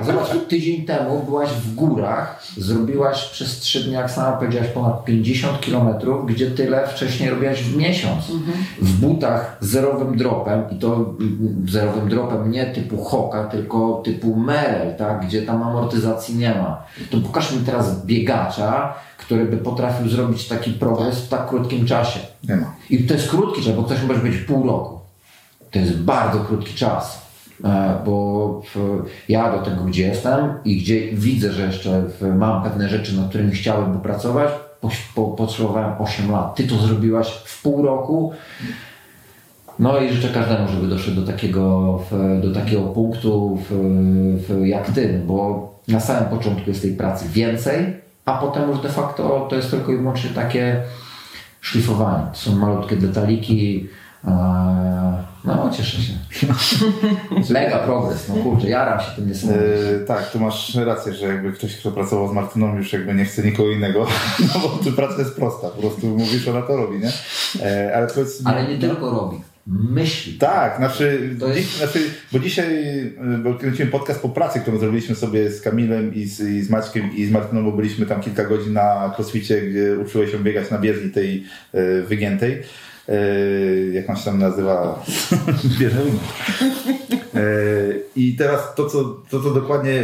A 0.00 0.04
zobacz, 0.04 0.28
tydzień 0.48 0.86
temu 0.86 1.22
byłaś 1.22 1.50
w 1.50 1.74
górach, 1.74 2.42
zrobiłaś 2.56 3.28
przez 3.28 3.58
trzy 3.58 3.84
dni, 3.84 3.92
jak 3.92 4.10
sama 4.10 4.32
powiedziałaś, 4.32 4.68
ponad 4.68 5.04
50 5.04 5.60
kilometrów, 5.60 6.26
gdzie 6.26 6.50
tyle 6.50 6.86
wcześniej 6.88 7.30
robiłaś 7.30 7.62
w 7.62 7.76
miesiąc. 7.76 8.24
W 8.80 9.00
butach 9.00 9.56
zerowym 9.60 10.16
dropem 10.16 10.70
i 10.70 10.78
to 10.78 11.14
zerowym 11.68 12.08
dropem 12.08 12.50
nie 12.50 12.66
typu 12.66 13.04
Hoka, 13.04 13.44
tylko 13.44 14.02
typu 14.04 14.36
Merrell, 14.36 14.96
tak? 14.96 15.26
Gdzie 15.26 15.42
tam 15.42 15.62
amortyzacji 15.62 16.36
nie 16.36 16.50
ma. 16.50 16.82
To 17.10 17.18
pokaż 17.18 17.52
mi 17.52 17.58
teraz 17.58 18.06
biegacza, 18.06 18.94
który 19.18 19.44
by 19.44 19.56
potrafił 19.56 20.08
zrobić 20.08 20.48
taki 20.48 20.70
progres 20.70 21.20
w 21.20 21.28
tak 21.28 21.48
krótkim 21.48 21.86
czasie. 21.86 22.20
Nie 22.48 22.56
ma. 22.56 22.79
I 22.90 22.98
to 22.98 23.14
jest 23.14 23.30
krótki 23.30 23.62
czas, 23.62 23.76
bo 23.76 23.82
ktoś 23.82 24.02
może 24.02 24.20
być 24.20 24.36
pół 24.36 24.66
roku. 24.66 24.98
To 25.70 25.78
jest 25.78 25.96
bardzo 25.96 26.40
krótki 26.40 26.74
czas. 26.74 27.30
E, 27.64 27.98
Bo 28.04 28.62
ja 29.28 29.52
do 29.52 29.58
tego, 29.58 29.84
gdzie 29.84 30.06
jestem 30.06 30.54
i 30.64 30.76
gdzie 30.76 31.12
widzę, 31.12 31.52
że 31.52 31.66
jeszcze 31.66 32.04
mam 32.36 32.62
pewne 32.62 32.88
rzeczy, 32.88 33.16
nad 33.16 33.28
którymi 33.28 33.52
chciałem 33.52 33.92
popracować, 33.92 34.50
po, 34.80 34.90
po, 35.14 35.24
potrzebowałem 35.24 35.92
8 35.98 36.32
lat. 36.32 36.54
Ty 36.54 36.64
to 36.64 36.76
zrobiłaś 36.76 37.28
w 37.44 37.62
pół 37.62 37.82
roku. 37.82 38.32
No 39.78 40.00
i 40.00 40.12
życzę 40.12 40.28
każdemu, 40.28 40.68
żeby 40.68 40.86
doszedł 40.86 41.20
do 41.20 41.26
takiego, 41.26 41.98
do 42.42 42.54
takiego 42.54 42.82
punktu 42.82 43.58
jak 44.64 44.90
ty, 44.90 45.22
bo 45.26 45.70
na 45.88 46.00
samym 46.00 46.30
początku 46.30 46.70
jest 46.70 46.82
tej 46.82 46.92
pracy 46.92 47.28
więcej, 47.28 47.96
a 48.24 48.38
potem 48.38 48.70
już 48.70 48.80
de 48.80 48.88
facto 48.88 49.46
to 49.50 49.56
jest 49.56 49.70
tylko 49.70 49.92
i 49.92 49.96
wyłącznie 49.96 50.30
takie 50.30 50.82
szlifowanie. 51.60 52.26
To 52.32 52.38
są 52.38 52.56
malutkie 52.56 52.96
detaliki. 52.96 53.88
No, 55.44 55.70
cieszę 55.76 56.02
się. 56.02 56.12
Mega 57.54 57.78
progres, 57.78 58.28
no 58.28 58.34
kurczę, 58.34 58.68
jaram 58.68 59.00
się 59.00 59.06
tym 59.16 59.28
niesamowicie. 59.28 59.96
E, 59.96 60.06
tak, 60.06 60.30
tu 60.30 60.40
masz 60.40 60.74
rację, 60.74 61.14
że 61.14 61.26
jakby 61.26 61.52
ktoś, 61.52 61.76
kto 61.76 61.90
pracował 61.90 62.28
z 62.28 62.32
Martyną 62.32 62.76
już 62.76 62.92
jakby 62.92 63.14
nie 63.14 63.24
chce 63.24 63.42
nikogo 63.42 63.70
innego, 63.70 64.06
no 64.54 64.60
bo 64.60 64.68
tu 64.68 64.92
praca 64.92 65.18
jest 65.18 65.36
prosta, 65.36 65.68
po 65.68 65.80
prostu 65.80 66.06
mówisz, 66.06 66.48
ona 66.48 66.62
to 66.62 66.76
robi, 66.76 66.98
nie? 66.98 67.12
E, 67.62 67.96
ale 67.96 68.06
powiedz 68.06 68.42
Ale 68.44 68.68
nie 68.68 68.78
tylko 68.78 69.10
robi, 69.10 69.40
myśli. 69.66 70.32
Tak, 70.38 70.76
znaczy, 70.76 71.36
To 71.40 71.48
jest- 71.48 71.58
dziś, 71.60 71.76
znaczy, 71.76 71.98
bo 72.32 72.38
dzisiaj 72.38 72.98
y, 73.34 73.38
bo 73.44 73.54
kręciłem 73.54 73.90
podcast 73.90 74.20
po 74.22 74.28
pracy, 74.28 74.60
którą 74.60 74.78
zrobiliśmy 74.78 75.14
sobie 75.14 75.50
z 75.50 75.60
Kamilem 75.60 76.14
i 76.14 76.24
z, 76.24 76.40
i 76.40 76.62
z 76.62 76.70
Maćkiem 76.70 77.16
i 77.16 77.24
z 77.26 77.30
Martyną, 77.30 77.64
bo 77.64 77.72
byliśmy 77.72 78.06
tam 78.06 78.20
kilka 78.20 78.44
godzin 78.44 78.72
na 78.72 79.14
crossficie, 79.16 79.60
gdzie 79.62 79.98
uczyłeś 79.98 80.30
się 80.30 80.38
biegać 80.38 80.70
na 80.70 80.78
bieżni 80.78 81.10
tej 81.10 81.44
y, 81.74 82.02
wygiętej. 82.02 82.62
Y, 83.08 83.90
jak 83.94 84.10
on 84.10 84.16
się 84.16 84.24
tam 84.24 84.38
nazywa? 84.38 85.04
Bieżni. 85.80 86.00
Y, 87.36 88.02
I 88.16 88.36
teraz 88.36 88.74
to 88.74 88.86
co, 88.86 89.04
to, 89.30 89.40
co 89.42 89.50
dokładnie 89.50 90.02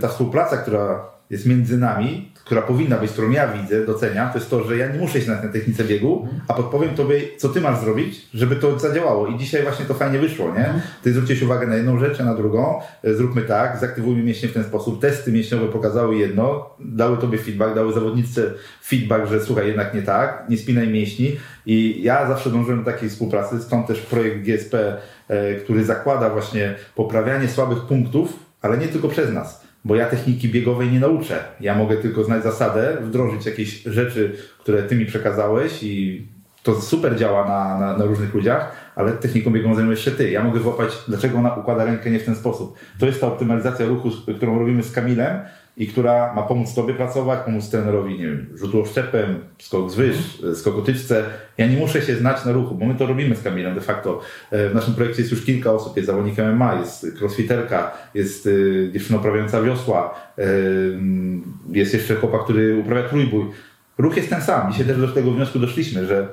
ta 0.00 0.08
współpraca, 0.08 0.56
która 0.56 1.04
jest 1.30 1.46
między 1.46 1.78
nami, 1.78 2.32
która 2.46 2.62
powinna 2.62 2.96
być, 2.96 3.10
którą 3.10 3.30
ja 3.30 3.48
widzę, 3.48 3.86
doceniam, 3.86 4.32
to 4.32 4.38
jest 4.38 4.50
to, 4.50 4.64
że 4.64 4.76
ja 4.76 4.88
nie 4.88 4.98
muszę 4.98 5.20
się 5.20 5.30
na 5.30 5.36
tej 5.36 5.50
technice 5.50 5.84
biegu, 5.84 6.28
a 6.48 6.54
podpowiem 6.54 6.94
tobie, 6.94 7.20
co 7.36 7.48
ty 7.48 7.60
masz 7.60 7.80
zrobić, 7.80 8.26
żeby 8.34 8.56
to 8.56 8.78
zadziałało. 8.78 9.26
I 9.26 9.38
dzisiaj 9.38 9.62
właśnie 9.62 9.84
to 9.84 9.94
fajnie 9.94 10.18
wyszło, 10.18 10.54
nie? 10.54 10.74
Ty 11.02 11.12
zwróciłeś 11.12 11.42
uwagę 11.42 11.66
na 11.66 11.76
jedną 11.76 11.98
rzecz, 11.98 12.20
a 12.20 12.24
na 12.24 12.34
drugą. 12.34 12.80
E, 13.04 13.14
Zróbmy 13.14 13.42
tak, 13.42 13.78
zaktywujmy 13.80 14.22
mięśnie 14.22 14.48
w 14.48 14.52
ten 14.52 14.64
sposób. 14.64 15.00
Testy 15.00 15.32
mięśniowe 15.32 15.66
pokazały 15.66 16.16
jedno, 16.16 16.70
dały 16.80 17.16
tobie 17.16 17.38
feedback, 17.38 17.74
dały 17.74 17.92
zawodniczce 17.92 18.42
feedback, 18.84 19.26
że 19.26 19.40
słuchaj, 19.40 19.66
jednak 19.66 19.94
nie 19.94 20.02
tak, 20.02 20.44
nie 20.48 20.58
spinaj 20.58 20.88
mięśni. 20.88 21.36
I 21.66 22.02
ja 22.02 22.28
zawsze 22.28 22.50
dążyłem 22.50 22.84
do 22.84 22.90
takiej 22.90 23.08
współpracy, 23.08 23.62
stąd 23.62 23.86
też 23.86 24.00
projekt 24.00 24.42
GSP, 24.42 24.96
e, 25.28 25.54
który 25.54 25.84
zakłada 25.84 26.30
właśnie 26.30 26.74
poprawianie 26.94 27.48
słabych 27.48 27.78
punktów, 27.80 28.32
ale 28.62 28.78
nie 28.78 28.88
tylko 28.88 29.08
przez 29.08 29.32
nas 29.32 29.65
bo 29.86 29.96
ja 29.96 30.06
techniki 30.06 30.48
biegowej 30.48 30.90
nie 30.90 31.00
nauczę. 31.00 31.44
Ja 31.60 31.74
mogę 31.74 31.96
tylko 31.96 32.24
znać 32.24 32.42
zasadę, 32.42 32.96
wdrożyć 33.00 33.46
jakieś 33.46 33.82
rzeczy, 33.82 34.36
które 34.58 34.82
ty 34.82 34.96
mi 34.96 35.06
przekazałeś 35.06 35.82
i 35.82 36.26
to 36.62 36.80
super 36.80 37.16
działa 37.16 37.48
na, 37.48 37.78
na, 37.78 37.98
na 37.98 38.04
różnych 38.04 38.34
ludziach, 38.34 38.72
ale 38.94 39.12
techniką 39.12 39.50
biegową 39.50 39.74
zajmujesz 39.74 40.04
się 40.04 40.10
ty. 40.10 40.30
Ja 40.30 40.44
mogę 40.44 40.60
złapać, 40.60 40.90
dlaczego 41.08 41.38
ona 41.38 41.54
układa 41.54 41.84
rękę 41.84 42.10
nie 42.10 42.18
w 42.18 42.24
ten 42.24 42.36
sposób. 42.36 42.78
To 42.98 43.06
jest 43.06 43.20
ta 43.20 43.26
optymalizacja 43.26 43.86
ruchu, 43.86 44.10
którą 44.36 44.58
robimy 44.58 44.82
z 44.82 44.92
Kamilem 44.92 45.40
i 45.76 45.86
która 45.86 46.34
ma 46.34 46.42
pomóc 46.42 46.74
tobie 46.74 46.94
pracować, 46.94 47.40
pomóc 47.44 47.70
trenerowi, 47.70 48.18
nie 48.18 48.26
wiem, 48.26 48.46
rzutu 48.54 48.80
oszczepem, 48.80 49.38
skok 49.58 49.90
z 49.90 49.94
wyż, 49.94 50.16
skok 50.54 50.76
o 50.76 50.82
tyczce. 50.82 51.24
Ja 51.58 51.66
nie 51.66 51.76
muszę 51.76 52.02
się 52.02 52.16
znać 52.16 52.44
na 52.44 52.52
ruchu, 52.52 52.74
bo 52.74 52.86
my 52.86 52.94
to 52.94 53.06
robimy 53.06 53.36
z 53.36 53.42
Kamilem 53.42 53.74
de 53.74 53.80
facto. 53.80 54.20
E, 54.50 54.68
W 54.68 54.74
naszym 54.74 54.94
projekcie 54.94 55.22
jest 55.22 55.32
już 55.32 55.44
kilka 55.44 55.72
osób, 55.72 55.96
jest 55.96 56.06
zawodnik 56.06 56.38
MMA, 56.38 56.74
jest 56.74 57.06
crossfiterka, 57.20 57.92
jest 58.14 58.46
y, 58.46 58.90
dziewczyna 58.92 59.18
uprawiająca 59.18 59.62
wiosła, 59.62 60.14
y, 60.38 60.42
jest 61.70 61.94
jeszcze 61.94 62.14
chłopak, 62.14 62.44
który 62.44 62.78
uprawia 62.78 63.08
trójbój. 63.08 63.44
Ruch 63.98 64.16
jest 64.16 64.30
ten 64.30 64.42
sam. 64.42 64.72
Dzisiaj 64.72 64.86
też 64.86 65.00
do 65.00 65.08
tego 65.08 65.30
wniosku 65.30 65.58
doszliśmy, 65.58 66.06
że 66.06 66.28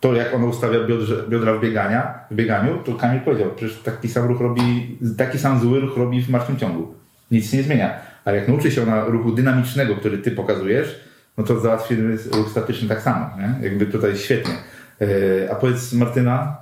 to 0.00 0.14
jak 0.14 0.34
ona 0.34 0.46
ustawia 0.46 0.84
biodrze, 0.84 1.24
biodra 1.28 1.54
w, 1.54 1.60
biegania, 1.60 2.14
w 2.30 2.34
bieganiu, 2.34 2.78
to 2.84 2.94
Kamil 2.94 3.20
powiedział, 3.20 3.50
przecież 3.56 3.78
taki 3.78 4.08
sam 4.08 4.26
ruch 4.28 4.40
robi, 4.40 4.98
taki 5.16 5.38
sam 5.38 5.60
zły 5.60 5.80
ruch 5.80 5.96
robi 5.96 6.22
w 6.22 6.28
martwym 6.30 6.56
ciągu. 6.56 6.94
Nic 7.30 7.50
się 7.50 7.56
nie 7.56 7.62
zmienia. 7.62 8.09
Ale 8.24 8.36
jak 8.36 8.48
nauczy 8.48 8.70
się 8.70 8.82
ona 8.82 9.04
ruchu 9.04 9.32
dynamicznego, 9.32 9.96
który 9.96 10.18
ty 10.18 10.30
pokazujesz, 10.30 11.00
no 11.38 11.44
to 11.44 11.60
załatwimy 11.60 12.16
ruch 12.32 12.50
statyczny 12.50 12.88
tak 12.88 13.02
samo. 13.02 13.30
Nie? 13.38 13.68
Jakby 13.68 13.86
tutaj 13.86 14.16
świetnie. 14.16 14.54
E, 15.00 15.50
A 15.52 15.54
powiedz 15.54 15.92
Martyna, 15.92 16.56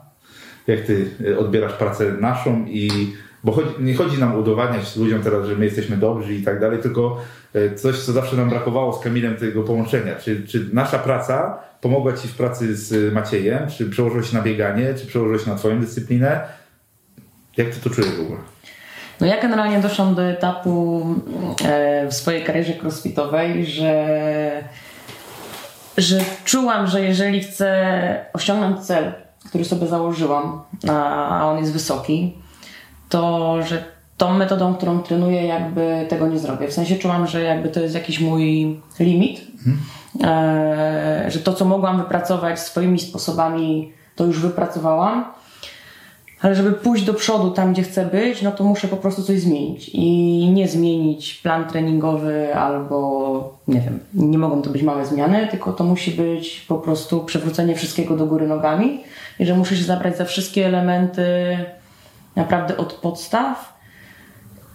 jak 0.67 0.81
ty 0.81 1.11
e, 1.31 1.39
odbierasz 1.39 1.73
pracę 1.73 2.13
naszą 2.21 2.67
i 2.67 3.13
bo 3.45 3.53
chodzi, 3.53 3.69
nie 3.81 3.95
chodzi 3.95 4.19
nam 4.19 4.39
udowadniać 4.39 4.97
ludziom 4.97 5.23
teraz, 5.23 5.47
że 5.47 5.57
my 5.57 5.65
jesteśmy 5.65 5.97
dobrzy 5.97 6.35
i 6.35 6.43
tak 6.43 6.61
dalej, 6.61 6.79
tylko 6.79 7.25
e, 7.55 7.75
coś, 7.75 7.99
co 7.99 8.13
zawsze 8.13 8.37
nam 8.37 8.51
brakowało 8.51 8.93
z 8.93 9.01
Kamilem 9.05 9.37
tego 9.37 9.63
połączenia. 9.63 10.15
Czy, 10.15 10.47
czy 10.47 10.71
nasza 10.73 10.99
praca 10.99 11.59
pomogła 11.81 12.13
Ci 12.13 12.29
w 12.29 12.35
pracy 12.35 12.77
z 12.77 13.15
Maciejem? 13.15 13.69
Czy 13.69 13.91
przełożyło 13.91 14.23
się 14.23 14.37
na 14.37 14.43
bieganie? 14.43 14.95
Czy 14.95 15.07
przełożyło 15.07 15.39
się 15.39 15.51
na 15.51 15.57
Twoją 15.57 15.81
dyscyplinę? 15.81 16.41
Jak 17.57 17.69
Ty 17.69 17.81
to 17.81 17.91
czujesz 17.91 18.11
w 18.11 18.21
ogóle? 18.21 18.39
No 19.21 19.27
ja 19.27 19.43
generalnie 19.43 19.81
doszłam 19.81 20.15
do 20.15 20.23
etapu 20.23 21.07
e, 21.65 22.09
w 22.09 22.15
swojej 22.15 22.45
karierze 22.45 22.73
crossfitowej, 22.83 23.67
że, 23.67 24.65
że 25.97 26.21
czułam, 26.45 26.87
że 26.87 27.05
jeżeli 27.05 27.41
chcę 27.41 28.27
osiągnąć 28.33 28.81
cel, 28.81 29.13
który 29.49 29.65
sobie 29.65 29.87
założyłam, 29.87 30.63
a, 30.89 31.47
on 31.47 31.59
jest 31.59 31.73
wysoki, 31.73 32.35
to 33.09 33.57
że 33.63 33.85
tą 34.17 34.35
metodą, 34.35 34.75
którą 34.75 35.03
trenuję, 35.03 35.47
jakby 35.47 36.07
tego 36.09 36.29
nie 36.29 36.39
zrobię. 36.39 36.69
W 36.69 36.73
sensie 36.73 36.97
czułam, 36.97 37.27
że 37.27 37.43
jakby 37.43 37.69
to 37.69 37.81
jest 37.81 37.95
jakiś 37.95 38.21
mój 38.21 38.81
limit, 39.01 39.41
e, 40.23 41.25
że 41.29 41.39
to, 41.39 41.55
co 41.55 41.65
mogłam 41.65 41.99
wypracować 41.99 42.61
swoimi 42.61 42.99
sposobami, 42.99 43.93
to 44.17 44.25
już 44.25 44.41
wypracowałam. 44.41 45.25
Ale 46.41 46.55
żeby 46.55 46.73
pójść 46.73 47.05
do 47.05 47.15
przodu 47.15 47.51
tam, 47.51 47.73
gdzie 47.73 47.83
chcę 47.83 48.07
być, 48.07 48.43
no 48.43 48.53
to 48.53 48.65
muszę 48.65 48.89
po 48.89 48.97
prostu 48.97 49.23
coś 49.23 49.41
zmienić. 49.41 49.89
I 49.89 50.51
nie 50.53 50.69
zmienić 50.69 51.35
plan 51.35 51.69
treningowy 51.69 52.55
albo, 52.55 53.59
nie 53.69 53.81
wiem, 53.81 54.01
nie 54.15 54.39
mogą 54.39 54.63
to 54.63 54.71
być 54.71 54.83
małe 54.83 55.07
zmiany, 55.07 55.49
tylko 55.51 55.73
to 55.73 55.85
musi 55.85 56.11
być 56.11 56.65
po 56.69 56.75
prostu 56.75 57.25
przewrócenie 57.25 57.75
wszystkiego 57.75 58.17
do 58.17 58.27
góry 58.27 58.47
nogami. 58.47 59.01
I 59.39 59.47
że 59.47 59.55
muszę 59.55 59.77
się 59.77 59.85
zabrać 59.85 60.17
za 60.17 60.25
wszystkie 60.25 60.67
elementy 60.67 61.59
naprawdę 62.37 62.77
od 62.77 62.93
podstaw. 62.93 63.79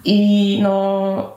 I 0.06 0.60
no, 0.64 1.32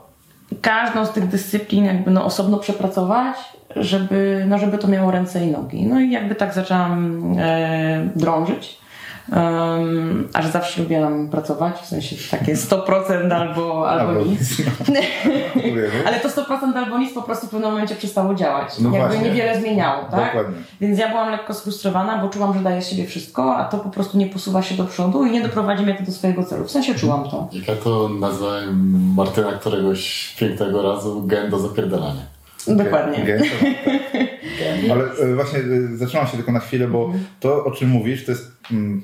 każdą 0.61 1.05
z 1.05 1.11
tych 1.11 1.27
dyscyplin 1.27 1.85
jakby 1.85 2.11
no 2.11 2.25
osobno 2.25 2.57
przepracować, 2.57 3.35
żeby, 3.75 4.45
no 4.47 4.57
żeby 4.57 4.77
to 4.77 4.87
miało 4.87 5.11
ręce 5.11 5.45
i 5.45 5.51
nogi. 5.51 5.85
No 5.85 5.99
i 5.99 6.11
jakby 6.11 6.35
tak 6.35 6.53
zaczęłam 6.53 7.23
e, 7.39 8.09
drążyć. 8.15 8.86
Um, 9.31 10.27
a 10.33 10.41
że 10.41 10.51
zawsze 10.51 10.81
lubiłam 10.81 11.29
pracować, 11.29 11.75
w 11.81 11.85
sensie 11.85 12.15
takie 12.31 12.55
100% 12.55 13.33
albo, 13.33 13.89
albo 13.89 14.09
Albo 14.09 14.25
nic. 14.25 14.57
Mówię, 15.55 15.89
no. 16.03 16.07
Ale 16.09 16.19
to 16.19 16.29
100% 16.29 16.77
albo 16.77 16.97
nic 16.97 17.13
po 17.13 17.21
prostu 17.21 17.47
w 17.47 17.49
pewnym 17.49 17.69
momencie 17.69 17.95
przestało 17.95 18.35
działać. 18.35 18.79
No 18.79 18.89
Jakby 18.91 19.07
właśnie. 19.07 19.29
niewiele 19.29 19.59
zmieniało, 19.59 20.03
tak? 20.11 20.25
Dokładnie. 20.25 20.57
Więc 20.81 20.99
ja 20.99 21.09
byłam 21.09 21.31
lekko 21.31 21.53
sfrustrowana, 21.53 22.17
bo 22.17 22.29
czułam, 22.29 22.53
że 22.53 22.59
daję 22.59 22.81
z 22.81 22.87
siebie 22.89 23.05
wszystko, 23.05 23.55
a 23.55 23.65
to 23.65 23.77
po 23.77 23.89
prostu 23.89 24.17
nie 24.17 24.27
posuwa 24.27 24.61
się 24.61 24.75
do 24.75 24.83
przodu 24.83 25.25
i 25.25 25.31
nie 25.31 25.41
doprowadzi 25.41 25.83
mnie 25.83 25.95
to 25.95 26.03
do 26.03 26.11
swojego 26.11 26.43
celu. 26.43 26.63
W 26.65 26.71
sensie 26.71 26.95
czułam 26.95 27.29
to. 27.29 27.47
Jak 27.51 27.67
ja 27.67 27.75
to 27.75 28.09
nazwałem 28.09 28.91
Martyna 29.15 29.51
któregoś 29.51 30.33
pięknego 30.39 30.81
razu 30.81 31.23
gen 31.25 31.49
do 31.49 31.59
zapierdalania. 31.59 32.36
Dokładnie. 32.75 33.25
Ale 34.91 35.03
e, 35.03 35.35
właśnie 35.35 35.59
e, 35.59 35.97
zatrzymam 35.97 36.27
się 36.27 36.37
tylko 36.37 36.51
na 36.51 36.59
chwilę, 36.59 36.87
bo 36.87 37.13
to, 37.39 37.65
o 37.65 37.71
czym 37.71 37.89
mówisz, 37.89 38.25
to 38.25 38.31
jest 38.31 38.51
mm, 38.71 39.01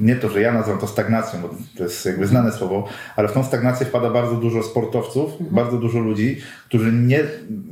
nie 0.00 0.16
to, 0.16 0.28
że 0.28 0.40
ja 0.40 0.52
nazywam 0.52 0.80
to 0.80 0.86
stagnacją, 0.86 1.40
bo 1.42 1.50
to 1.76 1.82
jest 1.82 2.06
jakby 2.06 2.26
znane 2.26 2.52
słowo, 2.52 2.88
ale 3.16 3.28
w 3.28 3.32
tą 3.32 3.44
stagnację 3.44 3.86
wpada 3.86 4.10
bardzo 4.10 4.34
dużo 4.34 4.62
sportowców, 4.62 5.30
bardzo 5.50 5.78
dużo 5.78 5.98
ludzi, 5.98 6.40
którzy 6.68 6.92
nie, 6.92 7.20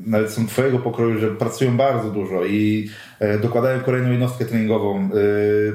nawet 0.07 0.31
są 0.31 0.47
twojego 0.47 0.79
pokroju, 0.79 1.19
że 1.19 1.29
pracują 1.29 1.77
bardzo 1.77 2.11
dużo 2.11 2.45
i 2.45 2.91
e, 3.21 3.39
dokładają 3.39 3.81
kolejną 3.81 4.11
jednostkę 4.11 4.45
treningową, 4.45 5.09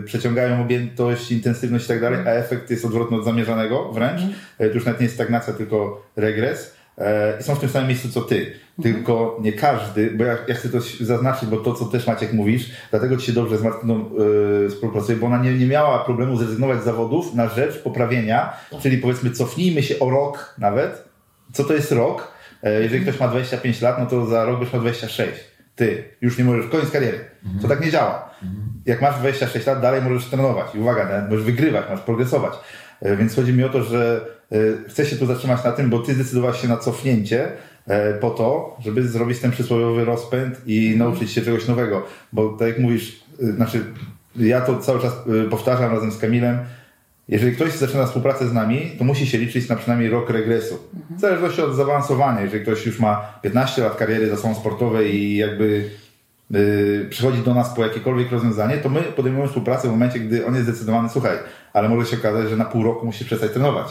przeciągają 0.05 0.61
objętość, 0.61 1.31
intensywność 1.31 1.85
i 1.85 1.87
tak 1.87 2.01
dalej, 2.01 2.19
a 2.19 2.29
efekt 2.31 2.69
jest 2.69 2.85
odwrotny 2.85 3.17
od 3.17 3.25
zamierzonego 3.25 3.91
wręcz. 3.93 4.21
E, 4.59 4.69
to 4.69 4.73
już 4.73 4.85
nawet 4.85 4.99
nie 4.99 5.05
jest 5.05 5.15
stagnacja, 5.15 5.53
tylko 5.53 6.07
regres. 6.15 6.80
E, 7.01 7.37
I 7.39 7.43
są 7.43 7.55
w 7.55 7.59
tym 7.59 7.69
samym 7.69 7.87
miejscu 7.87 8.09
co 8.09 8.21
ty. 8.21 8.51
Tylko 8.83 9.39
nie 9.41 9.53
każdy, 9.53 10.11
bo 10.11 10.23
ja, 10.23 10.37
ja 10.47 10.55
chcę 10.55 10.69
to 10.69 10.77
zaznaczyć, 11.01 11.49
bo 11.49 11.57
to, 11.57 11.73
co 11.73 11.85
też 11.85 12.07
Maciek 12.07 12.33
mówisz, 12.33 12.71
dlatego 12.91 13.17
ci 13.17 13.25
się 13.25 13.31
dobrze 13.31 13.57
z 13.57 13.63
Martyną 13.63 14.09
y, 14.65 14.69
współpracuje, 14.69 15.17
bo 15.17 15.27
ona 15.27 15.37
nie, 15.37 15.53
nie 15.53 15.65
miała 15.65 15.99
problemu 16.05 16.37
zrezygnować 16.37 16.81
z 16.81 16.85
zawodów 16.85 17.35
na 17.35 17.47
rzecz 17.49 17.83
poprawienia, 17.83 18.53
czyli 18.81 18.97
powiedzmy 18.97 19.31
cofnijmy 19.31 19.83
się 19.83 19.99
o 19.99 20.09
rok 20.09 20.55
nawet. 20.57 21.03
Co 21.53 21.63
to 21.63 21.73
jest 21.73 21.91
rok? 21.91 22.31
E, 22.63 22.81
jeżeli 22.81 23.01
ktoś 23.03 23.19
ma 23.19 23.27
25 23.27 23.81
lat, 23.81 23.99
no 23.99 24.05
to 24.05 24.25
za 24.25 24.45
rok 24.45 24.59
byś 24.59 24.73
miał 24.73 24.81
26. 24.81 25.31
Ty 25.75 26.03
już 26.21 26.37
nie 26.37 26.43
możesz, 26.43 26.67
koniec 26.67 26.91
kariery. 26.91 27.19
To 27.61 27.67
tak 27.67 27.85
nie 27.85 27.91
działa. 27.91 28.29
Jak 28.85 29.01
masz 29.01 29.15
26 29.19 29.67
lat, 29.67 29.81
dalej 29.81 30.01
możesz 30.01 30.25
trenować. 30.25 30.75
I 30.75 30.79
uwaga, 30.79 31.27
możesz 31.29 31.45
wygrywać, 31.45 31.85
możesz 31.89 32.05
progresować. 32.05 32.53
E, 33.01 33.17
Więc 33.17 33.35
chodzi 33.35 33.53
mi 33.53 33.63
o 33.63 33.69
to, 33.69 33.83
że 33.83 34.25
e, 34.25 34.40
chcę 34.87 35.05
się 35.05 35.15
tu 35.15 35.25
zatrzymać 35.25 35.63
na 35.63 35.71
tym, 35.71 35.89
bo 35.89 35.99
ty 35.99 36.13
zdecydowałeś 36.13 36.61
się 36.61 36.67
na 36.67 36.77
cofnięcie 36.77 37.51
e, 37.87 38.13
po 38.13 38.29
to, 38.29 38.77
żeby 38.83 39.07
zrobić 39.07 39.39
ten 39.39 39.51
przysłowiowy 39.51 40.05
rozpęd 40.05 40.61
i 40.65 40.95
nauczyć 40.97 41.31
się 41.31 41.41
czegoś 41.41 41.67
nowego. 41.67 42.05
Bo 42.33 42.49
tak 42.49 42.67
jak 42.67 42.79
mówisz, 42.79 43.23
e, 43.43 43.51
znaczy 43.51 43.83
ja 44.35 44.61
to 44.61 44.79
cały 44.79 45.01
czas 45.01 45.13
e, 45.13 45.49
powtarzam 45.49 45.91
razem 45.91 46.11
z 46.11 46.17
Kamilem, 46.17 46.59
jeżeli 47.27 47.55
ktoś 47.55 47.71
zaczyna 47.71 48.05
współpracę 48.05 48.47
z 48.47 48.53
nami, 48.53 48.91
to 48.97 49.03
musi 49.03 49.27
się 49.27 49.37
liczyć 49.37 49.69
na 49.69 49.75
przynajmniej 49.75 50.09
rok 50.09 50.29
regresu. 50.29 50.79
W 51.17 51.19
zależności 51.19 51.61
od 51.61 51.75
zaawansowania. 51.75 52.41
Jeżeli 52.41 52.63
ktoś 52.63 52.85
już 52.85 52.99
ma 52.99 53.39
15 53.41 53.81
lat 53.81 53.97
kariery 53.97 54.29
za 54.29 54.37
sobą 54.37 54.55
sportowej 54.55 55.15
i 55.15 55.37
jakby 55.37 55.89
przychodzi 57.09 57.41
do 57.41 57.53
nas 57.53 57.73
po 57.75 57.83
jakiekolwiek 57.83 58.31
rozwiązanie, 58.31 58.77
to 58.77 58.89
my 58.89 59.01
podejmujemy 59.01 59.47
współpracę 59.47 59.87
w 59.87 59.91
momencie, 59.91 60.19
gdy 60.19 60.45
on 60.45 60.53
jest 60.55 60.67
zdecydowany, 60.67 61.09
słuchaj, 61.09 61.37
ale 61.73 61.89
może 61.89 62.07
się 62.07 62.17
okazać, 62.17 62.49
że 62.49 62.57
na 62.57 62.65
pół 62.65 62.83
roku 62.83 63.05
musi 63.05 63.25
przestać 63.25 63.51
trenować. 63.51 63.87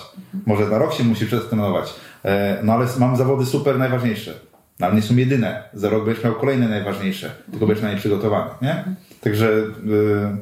Może 0.47 0.67
na 0.67 0.79
rok 0.79 0.95
się 0.95 1.05
musi 1.05 1.27
przestać 1.27 1.49
trenować. 1.49 1.95
E, 2.25 2.59
no 2.63 2.73
ale 2.73 2.87
mam 2.99 3.17
zawody 3.17 3.47
super 3.47 3.79
najważniejsze. 3.79 4.35
No, 4.81 4.87
ale 4.87 4.95
nie 4.95 5.03
są 5.03 5.17
jedyne. 5.17 5.63
Za 5.75 5.91
rok 5.91 6.05
będziesz 6.05 6.25
miał 6.25 6.35
kolejne 6.35 6.69
najważniejsze. 6.69 7.31
Tylko 7.51 7.67
będziesz 7.67 7.83
na 7.83 7.91
nie 7.91 7.97
przygotowany, 7.97 8.51
nie? 8.63 8.85
Także... 9.21 9.47
Yy, 9.87 10.37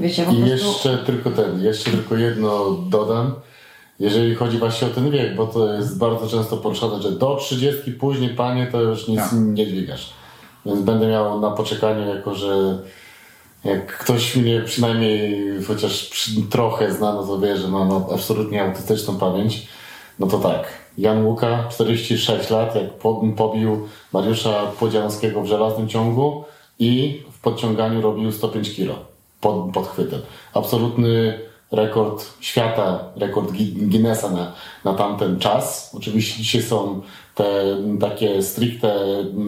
Wiecie, 0.00 0.26
I 0.32 0.48
jeszcze 0.48 0.98
tylko 0.98 1.30
ten, 1.30 1.60
jeszcze 1.62 1.90
tylko 1.90 2.16
jedno 2.16 2.70
dodam. 2.88 3.34
Jeżeli 3.98 4.34
chodzi 4.34 4.58
właśnie 4.58 4.88
o 4.88 4.90
ten 4.90 5.10
wiek, 5.10 5.36
bo 5.36 5.46
to 5.46 5.74
jest 5.74 5.98
bardzo 5.98 6.28
często 6.28 6.56
poruszane, 6.56 7.02
że 7.02 7.12
do 7.12 7.36
30 7.36 7.92
później 7.92 8.30
panie 8.30 8.66
to 8.72 8.82
już 8.82 9.08
nic 9.08 9.20
Tak. 9.20 9.32
nie 9.32 9.66
dźwigasz. 9.66 10.12
Więc 10.66 10.80
będę 10.80 11.06
miał 11.06 11.40
na 11.40 11.50
poczekaniu, 11.50 12.08
jako 12.08 12.34
że 12.34 12.78
jak 13.64 13.98
ktoś 13.98 14.36
mnie 14.36 14.60
przynajmniej 14.60 15.44
chociaż 15.64 16.10
trochę 16.50 16.92
zna, 16.92 17.12
no 17.12 17.26
to 17.26 17.38
wie, 17.38 17.56
że 17.56 17.68
mam 17.68 17.92
absolutnie 18.14 18.64
autystyczną 18.64 19.16
pamięć. 19.16 19.66
No 20.18 20.26
to 20.26 20.38
tak, 20.38 20.68
Jan 20.98 21.26
Łuka, 21.26 21.68
46 21.70 22.50
lat, 22.50 22.74
jak 22.74 22.90
po, 22.90 23.22
pobił 23.36 23.88
Mariusza 24.12 24.66
Podzianowskiego 24.80 25.42
w 25.42 25.46
żelaznym 25.46 25.88
ciągu 25.88 26.44
i 26.78 27.22
w 27.32 27.40
podciąganiu 27.40 28.00
robił 28.00 28.32
105 28.32 28.76
kg 28.76 28.98
pod, 29.40 29.72
pod 29.72 29.86
chwytem. 29.86 30.20
Absolutny 30.54 31.40
rekord 31.72 32.24
świata, 32.40 33.04
rekord 33.16 33.50
Gui- 33.50 33.88
Guinnessa 33.88 34.30
na, 34.30 34.52
na 34.84 34.94
tamten 34.94 35.38
czas. 35.38 35.94
Oczywiście 35.96 36.42
dzisiaj 36.42 36.62
są 36.62 37.00
te 37.34 37.76
takie 38.00 38.42
stricte, 38.42 38.94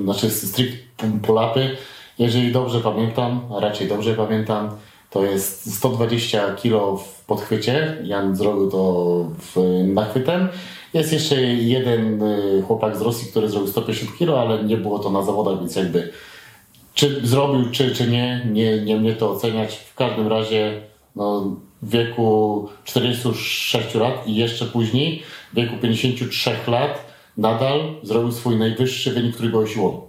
znaczy 0.04 0.30
strict 0.30 0.76
pull-upy. 1.22 1.68
Jeżeli 2.18 2.52
dobrze 2.52 2.80
pamiętam, 2.80 3.40
a 3.56 3.60
raczej 3.60 3.88
dobrze 3.88 4.14
pamiętam, 4.14 4.70
to 5.10 5.24
jest 5.24 5.76
120 5.76 6.54
kg 6.54 7.02
w 7.04 7.24
podchwycie. 7.24 7.96
Jan 8.04 8.36
zrobił 8.36 8.70
to 8.70 9.04
w, 9.38 9.82
nachwytem. 9.94 10.48
Jest 10.94 11.12
jeszcze 11.12 11.42
jeden 11.42 12.22
y, 12.22 12.62
chłopak 12.66 12.96
z 12.96 13.00
Rosji, 13.00 13.30
który 13.30 13.48
zrobił 13.48 13.68
150 13.68 14.18
kg, 14.18 14.40
ale 14.40 14.64
nie 14.64 14.76
było 14.76 14.98
to 14.98 15.10
na 15.10 15.22
zawodach, 15.22 15.58
więc 15.58 15.76
jakby 15.76 16.12
czy 16.94 17.26
zrobił, 17.26 17.70
czy, 17.70 17.94
czy 17.94 18.08
nie, 18.08 18.46
nie, 18.52 18.82
nie 18.82 18.96
mnie 18.96 19.12
to 19.12 19.30
oceniać. 19.30 19.76
W 19.76 19.94
każdym 19.94 20.28
razie 20.28 20.80
no, 21.16 21.56
w 21.82 21.90
wieku 21.90 22.68
46 22.84 23.94
lat 23.94 24.26
i 24.26 24.34
jeszcze 24.34 24.66
później, 24.66 25.22
w 25.52 25.56
wieku 25.56 25.76
53 25.82 26.50
lat, 26.66 27.12
nadal 27.36 27.80
zrobił 28.02 28.32
swój 28.32 28.56
najwyższy 28.56 29.12
wynik 29.12 29.36
trójboju 29.36 30.02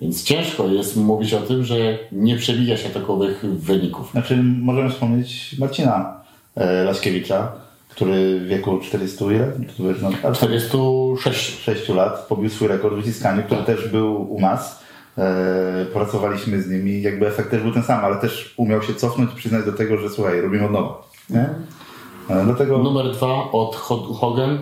Więc 0.00 0.24
ciężko 0.24 0.68
jest 0.68 0.96
mówić 0.96 1.34
o 1.34 1.40
tym, 1.40 1.64
że 1.64 1.98
nie 2.12 2.36
przebija 2.36 2.76
się 2.76 2.88
takowych 2.88 3.44
wyników. 3.44 4.10
Znaczy, 4.10 4.36
możemy 4.42 4.90
wspomnieć 4.90 5.56
Marcina 5.58 6.20
e, 6.54 6.84
Laśkiewicza, 6.84 7.52
który 7.88 8.40
w 8.40 8.46
wieku 8.46 8.78
400 8.78 9.24
ile? 9.24 9.52
To 9.76 9.84
wiesz, 9.84 9.96
no, 10.02 10.32
46. 10.32 11.62
6 11.64 11.88
lat 11.88 12.26
pobił 12.28 12.50
swój 12.50 12.68
rekord 12.68 12.94
w 12.94 12.96
wyciskaniu, 12.96 13.42
który 13.42 13.62
też 13.62 13.88
był 13.88 14.34
u 14.34 14.40
nas. 14.40 14.85
E, 15.18 15.86
pracowaliśmy 15.92 16.62
z 16.62 16.70
nim 16.70 16.88
i 16.88 17.02
jakby 17.02 17.26
efekt 17.26 17.50
też 17.50 17.62
był 17.62 17.72
ten 17.72 17.82
sam, 17.82 18.04
ale 18.04 18.16
też 18.16 18.54
umiał 18.56 18.82
się 18.82 18.94
cofnąć 18.94 19.32
i 19.32 19.36
przyznać 19.36 19.64
do 19.64 19.72
tego, 19.72 19.96
że 19.96 20.10
słuchaj, 20.10 20.40
robimy 20.40 20.64
od 20.64 20.72
nowa. 20.72 21.02
Nie? 21.30 21.48
E, 22.30 22.44
dlatego 22.44 22.78
Numer 22.78 23.10
dwa 23.12 23.50
od 23.52 23.76
Ho- 23.76 24.14
Hogan 24.14 24.54
y, 24.54 24.58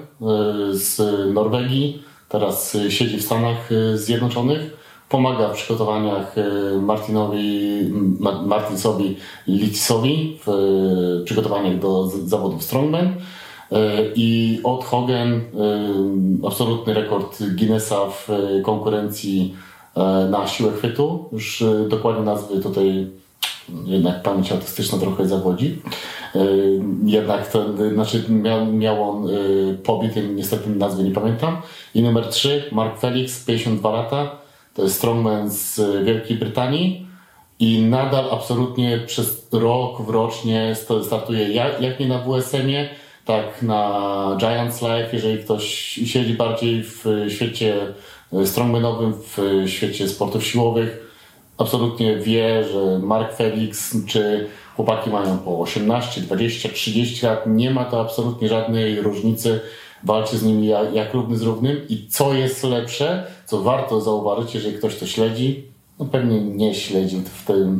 z 0.78 1.00
Norwegii, 1.34 2.02
teraz 2.28 2.76
siedzi 2.88 3.16
w 3.18 3.22
Stanach 3.24 3.70
Zjednoczonych. 3.94 4.84
Pomaga 5.08 5.48
w 5.48 5.52
przygotowaniach 5.56 6.34
Martinowi, 6.82 7.70
Ma- 8.20 8.42
Martinsowi 8.42 9.16
Litisowi 9.48 10.38
w 10.46 10.50
przygotowaniach 11.24 11.78
do 11.78 12.08
zawodów 12.08 12.62
Strongman. 12.62 13.14
I 14.14 14.60
od 14.64 14.84
Hogan 14.84 15.40
absolutny 16.46 16.94
rekord 16.94 17.42
Guinnessa 17.58 17.96
w 18.10 18.28
konkurencji 18.64 19.54
na 20.30 20.46
siłę 20.46 20.72
chwytu. 20.72 21.28
Już 21.32 21.62
y, 21.62 21.86
dokładnie 21.88 22.22
nazwy 22.22 22.60
tutaj 22.60 23.06
jednak 23.84 24.22
pamięć 24.22 24.52
autystyczna 24.52 24.98
trochę 24.98 25.28
zawodzi. 25.28 25.82
Yy, 26.34 26.80
Jednak 27.04 27.48
ten, 27.48 27.94
znaczy 27.94 28.24
miał, 28.28 28.66
miał 28.66 29.10
on 29.10 29.28
pobity, 29.84 30.28
niestety 30.28 30.70
nazwy 30.70 31.04
nie 31.04 31.10
pamiętam. 31.10 31.56
I 31.94 32.02
numer 32.02 32.26
3, 32.26 32.64
Mark 32.72 33.00
Felix, 33.00 33.44
52 33.44 33.90
lata. 33.90 34.30
To 34.74 34.82
jest 34.82 34.96
strongman 34.96 35.50
z 35.50 35.80
Wielkiej 36.04 36.36
Brytanii. 36.36 37.06
I 37.58 37.82
nadal 37.82 38.24
absolutnie 38.30 38.98
przez 39.06 39.48
rok 39.52 40.02
w 40.02 40.10
rocznie 40.10 40.76
startuje 41.02 41.48
jak, 41.48 41.80
jak 41.80 42.00
nie 42.00 42.08
na 42.08 42.18
WSM-ie, 42.18 42.88
tak 43.24 43.62
na 43.62 44.36
Giants 44.40 44.82
Life, 44.82 45.08
jeżeli 45.12 45.38
ktoś 45.38 45.64
siedzi 46.04 46.34
bardziej 46.34 46.82
w 46.82 47.04
świecie 47.28 47.74
strongmanowym, 48.44 49.14
w 49.36 49.64
świecie 49.66 50.08
sportów 50.08 50.46
siłowych, 50.46 51.04
absolutnie 51.58 52.16
wie, 52.16 52.64
że 52.64 52.98
Mark 52.98 53.36
Felix 53.36 53.96
czy 54.06 54.48
chłopaki 54.76 55.10
mają 55.10 55.38
po 55.38 55.60
18, 55.60 56.20
20, 56.20 56.68
30 56.68 57.26
lat, 57.26 57.46
nie 57.46 57.70
ma 57.70 57.84
to 57.84 58.00
absolutnie 58.00 58.48
żadnej 58.48 59.00
różnicy. 59.00 59.60
Walczy 60.04 60.38
z 60.38 60.42
nimi 60.42 60.66
jak, 60.66 60.94
jak 60.94 61.14
równy 61.14 61.38
z 61.38 61.42
równym 61.42 61.88
i 61.88 62.06
co 62.08 62.34
jest 62.34 62.64
lepsze, 62.64 63.26
co 63.46 63.62
warto 63.62 64.00
zauważyć, 64.00 64.54
jeżeli 64.54 64.78
ktoś 64.78 64.96
to 64.96 65.06
śledzi, 65.06 65.64
no 65.98 66.04
pewnie 66.04 66.40
nie 66.40 66.74
śledzi 66.74 67.16
w, 67.16 67.46
tym, 67.46 67.78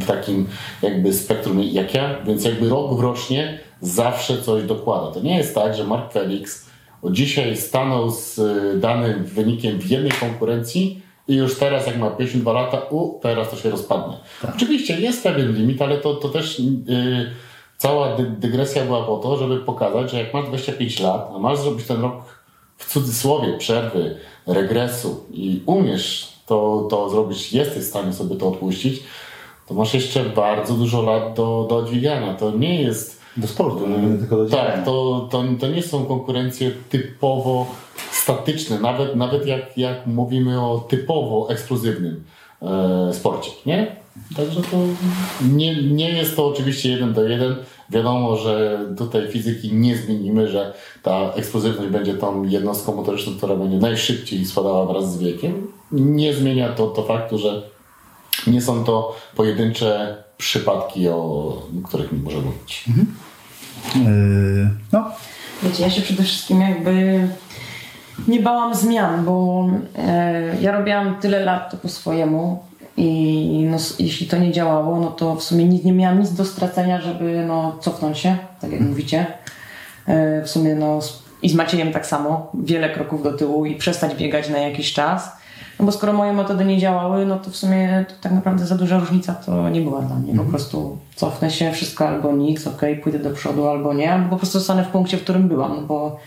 w 0.00 0.06
takim 0.06 0.46
jakby 0.82 1.12
spektrum 1.12 1.62
jak 1.62 1.94
ja, 1.94 2.22
więc 2.26 2.44
jakby 2.44 2.68
rok 2.68 3.00
rocznie 3.00 3.58
zawsze 3.80 4.42
coś 4.42 4.62
dokłada. 4.62 5.10
To 5.10 5.20
nie 5.20 5.36
jest 5.36 5.54
tak, 5.54 5.74
że 5.74 5.84
Mark 5.84 6.12
Felix 6.12 6.66
dzisiaj 7.10 7.56
stanął 7.56 8.10
z 8.10 8.38
y, 8.38 8.78
danym 8.78 9.24
wynikiem 9.24 9.78
w 9.78 9.86
jednej 9.90 10.12
konkurencji 10.12 11.02
i 11.28 11.34
już 11.34 11.58
teraz, 11.58 11.86
jak 11.86 11.98
ma 11.98 12.10
52 12.10 12.52
lata, 12.52 12.78
u, 12.90 13.20
teraz 13.20 13.50
to 13.50 13.56
się 13.56 13.70
rozpadnie. 13.70 14.16
Oczywiście 14.56 15.00
jest 15.00 15.22
pewien 15.22 15.52
limit, 15.52 15.82
ale 15.82 15.96
to, 15.96 16.14
to 16.14 16.28
też 16.28 16.60
yy, 16.60 17.30
cała 17.76 18.16
dy, 18.16 18.24
dygresja 18.24 18.84
była 18.84 19.02
po 19.02 19.16
to, 19.16 19.36
żeby 19.36 19.56
pokazać, 19.56 20.10
że 20.10 20.18
jak 20.18 20.34
masz 20.34 20.46
25 20.46 21.00
lat, 21.00 21.30
a 21.34 21.38
masz 21.38 21.58
zrobić 21.58 21.86
ten 21.86 22.00
rok 22.00 22.14
w 22.76 22.92
cudzysłowie 22.92 23.58
przerwy, 23.58 24.16
regresu 24.46 25.24
i 25.30 25.62
umiesz 25.66 26.32
to, 26.46 26.86
to 26.90 27.10
zrobić, 27.10 27.52
jesteś 27.52 27.82
w 27.82 27.88
stanie 27.88 28.12
sobie 28.12 28.36
to 28.36 28.48
odpuścić, 28.48 29.02
to 29.66 29.74
masz 29.74 29.94
jeszcze 29.94 30.24
bardzo 30.24 30.74
dużo 30.74 31.02
lat 31.02 31.36
do, 31.36 31.66
do 31.70 31.82
dźwigania. 31.82 32.34
To 32.34 32.50
nie 32.50 32.82
jest 32.82 33.23
Do 33.36 33.46
sportu, 33.46 33.88
nie 33.88 34.18
tylko 34.18 34.36
do 34.36 34.46
tak, 34.46 34.84
to, 34.84 35.28
to, 35.30 35.44
to 35.60 35.68
nie 35.68 35.82
są 35.82 36.04
konkurencje 36.04 36.70
typowo 36.90 37.66
statyczne, 38.12 38.80
nawet, 38.80 39.16
nawet 39.16 39.46
jak, 39.46 39.78
jak 39.78 40.06
mówimy 40.06 40.60
o 40.60 40.86
typowo 40.88 41.50
eksplozywnym 41.50 42.24
e, 42.62 43.12
sporcie, 43.12 43.50
nie? 43.66 43.96
Także 44.36 44.60
to 44.62 44.76
nie, 45.52 45.82
nie 45.82 46.10
jest 46.10 46.36
to 46.36 46.46
oczywiście 46.46 46.88
jeden 46.88 47.12
do 47.12 47.28
jeden. 47.28 47.56
Wiadomo, 47.90 48.36
że 48.36 48.80
tutaj 48.98 49.28
fizyki 49.28 49.72
nie 49.72 49.96
zmienimy, 49.96 50.48
że 50.48 50.74
ta 51.02 51.32
eksplozywność 51.32 51.90
będzie 51.90 52.14
tą 52.14 52.44
jednostką 52.44 52.94
motoryczną, 52.94 53.36
która 53.36 53.56
będzie 53.56 53.78
najszybciej 53.78 54.44
spadała 54.44 54.86
wraz 54.86 55.12
z 55.12 55.18
wiekiem. 55.18 55.66
Nie 55.92 56.34
zmienia 56.34 56.68
to, 56.68 56.86
to 56.86 57.02
faktu, 57.02 57.38
że 57.38 57.62
nie 58.46 58.62
są 58.62 58.84
to 58.84 59.16
pojedyncze 59.36 60.23
przypadki, 60.38 61.08
o 61.08 61.62
których 61.84 62.12
możemy 62.12 62.44
mówić. 62.44 62.84
Yy, 63.96 64.70
no, 64.92 65.10
Wiecie, 65.62 65.82
ja 65.82 65.90
się 65.90 66.02
przede 66.02 66.22
wszystkim 66.22 66.60
jakby 66.60 67.28
nie 68.28 68.40
bałam 68.40 68.74
zmian, 68.74 69.24
bo 69.24 69.66
e, 69.98 70.60
ja 70.60 70.72
robiłam 70.72 71.16
tyle 71.20 71.44
lat 71.44 71.70
to 71.70 71.76
po 71.76 71.88
swojemu 71.88 72.64
i 72.96 73.66
no, 73.70 73.76
jeśli 73.98 74.26
to 74.26 74.38
nie 74.38 74.52
działało, 74.52 75.00
no 75.00 75.10
to 75.10 75.36
w 75.36 75.42
sumie 75.42 75.64
nic, 75.64 75.84
nie 75.84 75.92
miałam 75.92 76.20
nic 76.20 76.32
do 76.32 76.44
stracenia, 76.44 77.00
żeby 77.00 77.44
no, 77.46 77.78
cofnąć 77.80 78.18
się, 78.18 78.36
tak 78.60 78.72
jak 78.72 78.80
mówicie. 78.80 79.26
E, 80.06 80.42
w 80.42 80.50
sumie 80.50 80.74
no, 80.74 80.98
i 81.42 81.48
z 81.48 81.54
Maciejem 81.54 81.92
tak 81.92 82.06
samo, 82.06 82.52
wiele 82.54 82.90
kroków 82.90 83.22
do 83.22 83.32
tyłu 83.32 83.66
i 83.66 83.74
przestać 83.74 84.14
biegać 84.14 84.48
na 84.48 84.58
jakiś 84.58 84.92
czas. 84.92 85.43
Bo 85.84 85.92
skoro 85.92 86.12
moje 86.12 86.32
metody 86.32 86.64
nie 86.64 86.78
działały, 86.78 87.26
no 87.26 87.38
to 87.38 87.50
w 87.50 87.56
sumie 87.56 88.04
to 88.08 88.14
tak 88.20 88.32
naprawdę 88.32 88.66
za 88.66 88.74
duża 88.74 88.98
różnica 88.98 89.34
to 89.34 89.68
nie 89.68 89.80
była 89.80 90.02
dla 90.02 90.16
mnie. 90.16 90.34
Po 90.34 90.44
prostu 90.44 90.98
cofnę 91.14 91.50
się, 91.50 91.72
wszystko 91.72 92.08
albo 92.08 92.32
nic, 92.32 92.66
okej, 92.66 92.96
pójdę 92.96 93.18
do 93.18 93.30
przodu 93.30 93.68
albo 93.68 93.94
nie, 93.94 94.12
albo 94.12 94.30
po 94.30 94.36
prostu 94.36 94.58
zostanę 94.58 94.84
w 94.84 94.88
punkcie, 94.88 95.16
w 95.16 95.22
którym 95.22 95.48
byłam, 95.48 95.76
no 95.76 95.82
bo 95.82 96.18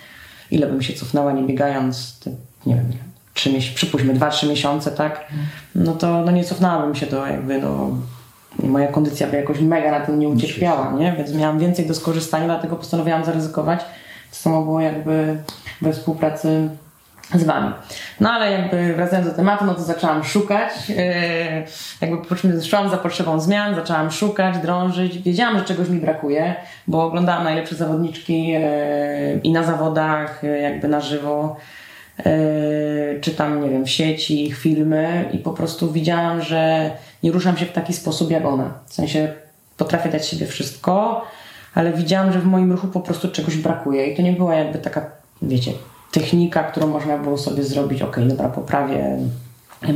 ile 0.52 0.68
bym 0.68 0.82
się 0.82 0.94
cofnęła 0.94 1.32
nie 1.32 1.44
biegając, 1.44 2.20
te, 2.20 2.32
nie 2.66 2.76
wiem, 2.76 2.86
trzy 3.34 3.50
przypuśćmy 3.76 4.14
dwa, 4.14 4.30
trzy 4.30 4.48
miesiące, 4.48 4.92
tak, 4.92 5.28
no 5.76 5.94
to 5.94 6.22
no 6.22 6.32
nie 6.32 6.44
cofnęłabym 6.44 6.96
się 6.96 7.06
do 7.06 7.28
jakby 7.28 7.62
no 7.62 7.90
moja 8.64 8.88
kondycja 8.88 9.28
by 9.28 9.38
jakoś 9.38 9.60
mega 9.60 9.92
na 9.92 10.06
tym 10.06 10.20
nie 10.20 10.28
ucierpiała, 10.30 10.92
nie? 10.92 11.16
Więc 11.18 11.34
miałam 11.34 11.60
więcej 11.60 11.88
do 11.88 11.96
skorzystania, 11.96 12.46
dlatego 12.46 12.76
postanowiłam 12.76 13.26
zaryzykować. 13.26 13.80
To 14.30 14.36
samo 14.36 14.62
było 14.62 14.82
jakby 14.82 15.38
we 15.82 15.94
współpracy 15.94 16.70
z 17.36 17.44
Wami. 17.44 17.72
No 18.20 18.32
ale 18.32 18.52
jakby 18.52 18.94
wracając 18.94 19.28
do 19.28 19.34
tematu, 19.34 19.66
no 19.66 19.76
to 19.76 19.82
zaczęłam 19.82 20.24
szukać, 20.24 20.90
yy, 20.90 20.98
jakby 22.02 22.62
szłam 22.64 22.90
za 22.90 22.98
potrzebą 22.98 23.40
zmian, 23.40 23.76
zaczęłam 23.76 24.12
szukać, 24.12 24.58
drążyć, 24.58 25.20
wiedziałam, 25.20 25.60
że 25.60 25.66
czegoś 25.66 25.90
mi 25.90 26.00
brakuje, 26.00 26.56
bo 26.88 27.04
oglądałam 27.04 27.44
najlepsze 27.44 27.76
zawodniczki 27.76 28.48
yy, 28.48 28.60
i 29.44 29.52
na 29.52 29.64
zawodach, 29.64 30.44
yy, 30.44 30.60
jakby 30.60 30.88
na 30.88 31.02
żywo, 31.02 31.56
yy, 32.18 32.26
czytam, 33.22 33.64
nie 33.64 33.70
wiem, 33.70 33.86
w 33.86 33.90
sieci 33.90 34.46
ich 34.46 34.58
filmy 34.58 35.30
i 35.34 35.38
po 35.38 35.54
prostu 35.54 35.92
widziałam, 35.92 36.42
że 36.42 36.92
nie 37.24 37.32
ruszam 37.32 37.58
się 37.58 37.66
w 37.66 37.72
taki 37.72 37.94
sposób 37.94 38.32
jak 38.32 38.46
one. 38.46 38.70
W 38.86 38.94
sensie 38.94 39.34
potrafię 39.78 40.10
dać 40.10 40.28
siebie 40.28 40.46
wszystko, 40.46 41.26
ale 41.76 41.94
widziałam, 41.94 42.34
że 42.34 42.40
w 42.40 42.46
moim 42.46 42.72
ruchu 42.72 42.88
po 42.88 43.00
prostu 43.00 43.32
czegoś 43.32 43.58
brakuje 43.58 44.08
i 44.08 44.16
to 44.16 44.22
nie 44.22 44.34
była 44.34 44.56
jakby 44.56 44.80
taka, 44.80 45.06
wiecie, 45.42 45.72
technika, 46.12 46.64
którą 46.64 46.88
można 46.88 47.18
było 47.18 47.38
sobie 47.38 47.64
zrobić, 47.64 48.02
ok, 48.02 48.20
dobra, 48.20 48.50
poprawię 48.50 49.18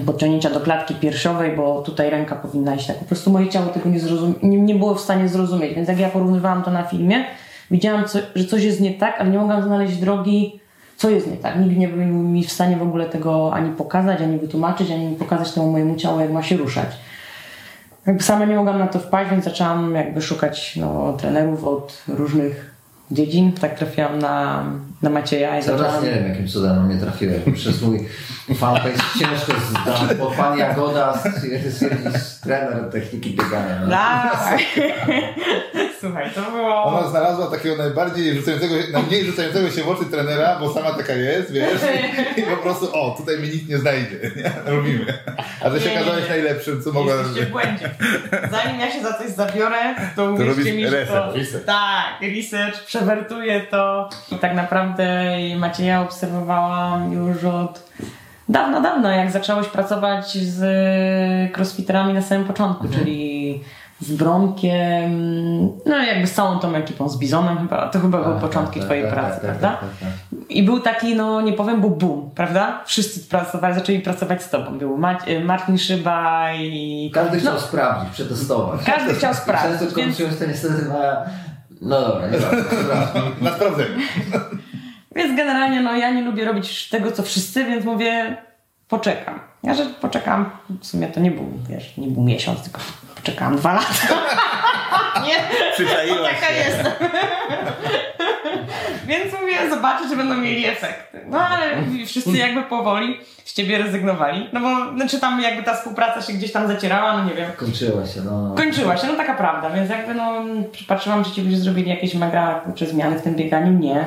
podciągnięcia 0.05 0.49
do 0.49 0.59
klatki 0.59 0.95
piersiowej, 0.95 1.55
bo 1.55 1.81
tutaj 1.81 2.09
ręka 2.09 2.35
powinna 2.35 2.75
iść 2.75 2.87
tak. 2.87 2.97
Po 2.97 3.05
prostu 3.05 3.31
moje 3.31 3.49
ciało 3.49 3.67
tego 3.67 3.89
nie, 3.89 3.99
nie, 4.43 4.57
nie 4.57 4.75
było 4.75 4.95
w 4.95 5.01
stanie 5.01 5.29
zrozumieć, 5.29 5.75
więc 5.75 5.89
jak 5.89 5.99
ja 5.99 6.09
porównywałam 6.09 6.63
to 6.63 6.71
na 6.71 6.83
filmie, 6.83 7.25
widziałam, 7.71 8.05
co, 8.05 8.19
że 8.35 8.45
coś 8.45 8.63
jest 8.63 8.81
nie 8.81 8.93
tak, 8.93 9.15
ale 9.19 9.29
nie 9.29 9.37
mogłam 9.37 9.63
znaleźć 9.63 9.97
drogi, 9.97 10.59
co 10.97 11.09
jest 11.09 11.27
nie 11.27 11.37
tak. 11.37 11.59
Nikt 11.59 11.77
nie 11.77 11.87
był 11.87 12.05
mi 12.05 12.43
w 12.43 12.51
stanie 12.51 12.77
w 12.77 12.81
ogóle 12.81 13.05
tego 13.05 13.53
ani 13.53 13.71
pokazać, 13.71 14.21
ani 14.21 14.37
wytłumaczyć, 14.37 14.91
ani 14.91 15.15
pokazać 15.15 15.51
temu 15.51 15.71
mojemu 15.71 15.95
ciału, 15.95 16.19
jak 16.19 16.31
ma 16.31 16.43
się 16.43 16.57
ruszać. 16.57 16.87
Jakby 18.07 18.23
sama 18.23 18.45
nie 18.45 18.55
mogłam 18.55 18.79
na 18.79 18.87
to 18.87 18.99
wpaść, 18.99 19.31
więc 19.31 19.43
zaczęłam 19.43 19.95
jakby 19.95 20.21
szukać 20.21 20.75
no, 20.75 21.13
trenerów 21.13 21.63
od 21.63 22.03
różnych 22.07 22.75
dziedzin. 23.11 23.51
Tak 23.51 23.77
trafiłam 23.77 24.19
na, 24.19 24.63
na 25.01 25.09
Macieja 25.09 25.59
i 25.59 25.61
zaczęłam... 25.61 25.93
czas 25.93 26.03
nie 26.03 26.09
wiem, 26.09 26.29
jakim 26.29 26.47
cudem 26.47 26.85
mnie 26.85 26.97
trafiłeś. 26.97 27.41
Przez 27.55 27.81
mój 27.81 28.07
fanpage 28.55 29.03
ciężko 29.19 29.53
zdać, 29.69 30.17
bo 30.19 30.31
pan 30.31 30.57
Jagoda 30.57 31.19
jest, 31.43 31.81
jest 31.81 32.43
trener 32.43 32.89
techniki 32.91 33.35
biegania. 33.35 33.79
No. 33.81 33.89
Tak. 33.89 34.59
Słuchaj, 36.01 36.29
to 36.35 36.51
było... 36.51 36.83
Ona 36.83 37.07
znalazła 37.07 37.47
takiego 37.47 37.75
najbardziej 37.75 38.35
rzucającego, 38.35 38.75
najmniej 38.93 39.25
rzucającego 39.25 39.71
się 39.71 39.83
w 39.83 39.89
oczy 39.89 40.05
trenera, 40.05 40.59
bo 40.59 40.73
sama 40.73 40.93
taka 40.93 41.13
jest, 41.13 41.51
wiesz, 41.51 41.81
i 42.37 42.41
po 42.41 42.57
prostu, 42.57 42.89
o, 42.93 43.15
tutaj 43.17 43.39
mi 43.39 43.49
nikt 43.49 43.69
nie 43.69 43.77
znajdzie, 43.77 44.19
nie? 44.35 44.51
robimy. 44.65 45.13
A 45.61 45.69
że 45.69 45.81
się 45.81 45.91
okazałeś 45.91 46.29
najlepszym, 46.29 46.83
co 46.83 46.91
mogła... 46.91 47.13
Jesteście 47.13 47.45
w 47.45 47.51
błędzie. 47.51 47.89
Zanim 48.51 48.79
ja 48.79 48.91
się 48.91 49.01
za 49.01 49.13
coś 49.13 49.29
zabiorę, 49.29 49.77
to 50.15 50.37
robisz 50.37 50.65
mi, 50.65 50.87
że 50.87 50.91
to... 50.91 50.97
research, 50.97 51.35
research. 51.35 51.65
Tak, 51.65 52.21
research, 52.35 52.83
przewertuję 52.85 53.61
to. 53.61 54.09
I 54.31 54.35
tak 54.35 54.55
naprawdę 54.55 54.90
Macieja 55.57 56.01
obserwowałam 56.01 57.13
już 57.13 57.43
od 57.43 57.89
dawno, 58.49 58.81
dawno, 58.81 59.09
jak 59.11 59.31
zacząłeś 59.31 59.67
pracować 59.67 60.37
z 60.37 60.61
crossfiterami 61.57 62.13
na 62.13 62.21
samym 62.21 62.45
początku, 62.45 62.87
czyli 62.87 63.63
z 63.99 64.11
Bromkiem, 64.15 65.11
no 65.85 65.97
jakby 66.07 66.27
z 66.27 66.33
całą 66.33 66.59
tą 66.59 66.75
ekipą, 66.75 67.09
z 67.09 67.17
Bizonem 67.17 67.57
chyba, 67.57 67.87
to 67.87 67.99
chyba 67.99 68.17
były 68.21 68.33
Tak, 68.33 68.41
początki 68.41 68.79
tak, 68.79 68.85
twojej 68.87 69.03
tak, 69.03 69.13
pracy, 69.13 69.31
tak, 69.31 69.41
tak, 69.41 69.49
prawda? 69.49 69.69
tak, 69.69 69.79
tak, 69.79 69.89
tak. 69.99 70.39
I 70.49 70.63
był 70.63 70.79
taki, 70.79 71.15
no 71.15 71.41
nie 71.41 71.53
powiem, 71.53 71.81
był 71.81 71.89
boom, 71.89 72.29
prawda? 72.35 72.81
Wszyscy 72.85 73.19
pracowali, 73.29 73.75
zaczęli 73.75 73.99
pracować 73.99 74.43
z 74.43 74.49
tobą. 74.49 74.77
Był 74.77 74.97
Mac- 74.97 75.43
Martin 75.45 75.77
Szyba 75.77 76.53
i... 76.53 77.11
Każdy 77.13 77.39
chciał 77.39 77.53
no, 77.53 77.59
sprawdzić, 77.59 78.09
przetestować. 78.13 78.81
Każdy 78.85 79.13
chciał 79.13 79.33
sprawdzić, 79.33 79.79
Często 79.79 79.95
więc- 79.95 80.07
kończyło 80.09 80.29
się 80.29 80.35
to 80.35 80.45
niestety 80.45 80.85
na... 80.89 81.25
No 81.81 82.01
dobra, 82.01 82.27
nie 82.29 82.37
dobra. 82.39 82.57
Na 83.41 83.51
sprawdzenie. 83.51 83.89
Więc 85.15 85.37
generalnie 85.37 85.81
no 85.81 85.95
ja 85.95 86.11
nie 86.11 86.21
lubię 86.21 86.45
robić 86.45 86.89
tego, 86.89 87.11
co 87.11 87.23
wszyscy, 87.23 87.63
więc 87.65 87.85
mówię, 87.85 88.37
poczekam. 88.87 89.39
Ja 89.63 89.73
że 89.73 89.85
poczekam, 89.85 90.49
w 90.81 90.87
sumie 90.87 91.07
to 91.07 91.19
nie 91.19 91.31
był, 91.31 91.45
wiesz, 91.69 91.97
nie 91.97 92.07
był 92.07 92.23
miesiąc, 92.23 92.63
tylko 92.63 92.79
poczekałam 93.15 93.55
dwa 93.57 93.73
lata. 93.73 94.07
nie, 95.27 95.33
Przyczaiłaś 95.73 96.33
taka 96.33 96.47
się. 96.47 96.53
jestem. 96.69 96.91
Więc 99.07 99.33
mówię, 99.41 99.69
zobaczę, 99.69 100.09
czy 100.09 100.15
będą 100.15 100.35
mieli 100.35 100.65
efekty. 100.65 101.19
No 101.27 101.39
ale 101.39 101.65
wszyscy 102.05 102.37
jakby 102.37 102.63
powoli 102.63 103.19
z 103.45 103.53
ciebie 103.53 103.77
rezygnowali. 103.77 104.49
No 104.53 104.59
bo 104.59 104.95
znaczy 104.95 105.19
tam 105.19 105.41
jakby 105.41 105.63
ta 105.63 105.73
współpraca 105.73 106.21
się 106.21 106.33
gdzieś 106.33 106.51
tam 106.51 106.67
zacierała, 106.67 107.17
no 107.17 107.23
nie 107.29 107.33
wiem. 107.33 107.51
Kończyła 107.57 108.05
się, 108.07 108.21
no. 108.21 108.55
Kończyła 108.57 108.97
się, 108.97 109.07
no 109.07 109.13
taka 109.13 109.33
prawda, 109.33 109.69
więc 109.69 109.89
jakby 109.89 110.13
no 110.13 110.33
patrzyłam, 110.87 111.23
czy 111.23 111.31
ci 111.31 111.41
ludzie 111.41 111.57
zrobili 111.57 111.89
jakieś 111.89 112.13
mega 112.13 112.59
kurczę, 112.59 112.85
zmiany 112.85 113.19
w 113.19 113.21
tym 113.21 113.35
bieganiu, 113.35 113.79
nie. 113.79 114.05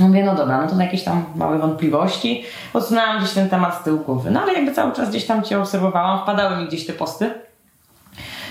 Mówię, 0.00 0.24
no 0.24 0.34
dobra, 0.34 0.62
no 0.62 0.68
to 0.68 0.82
jakieś 0.82 1.02
tam 1.04 1.24
małe 1.34 1.58
wątpliwości. 1.58 2.44
Odsunęłam 2.72 3.18
gdzieś 3.18 3.32
ten 3.32 3.48
temat 3.48 3.80
z 3.80 3.84
tyłu 3.84 3.98
głowy. 3.98 4.30
No 4.30 4.40
ale 4.42 4.52
jakby 4.52 4.72
cały 4.72 4.92
czas 4.92 5.10
gdzieś 5.10 5.26
tam 5.26 5.42
Cię 5.42 5.60
obserwowałam, 5.60 6.22
wpadały 6.22 6.56
mi 6.56 6.66
gdzieś 6.66 6.86
te 6.86 6.92
posty. 6.92 7.30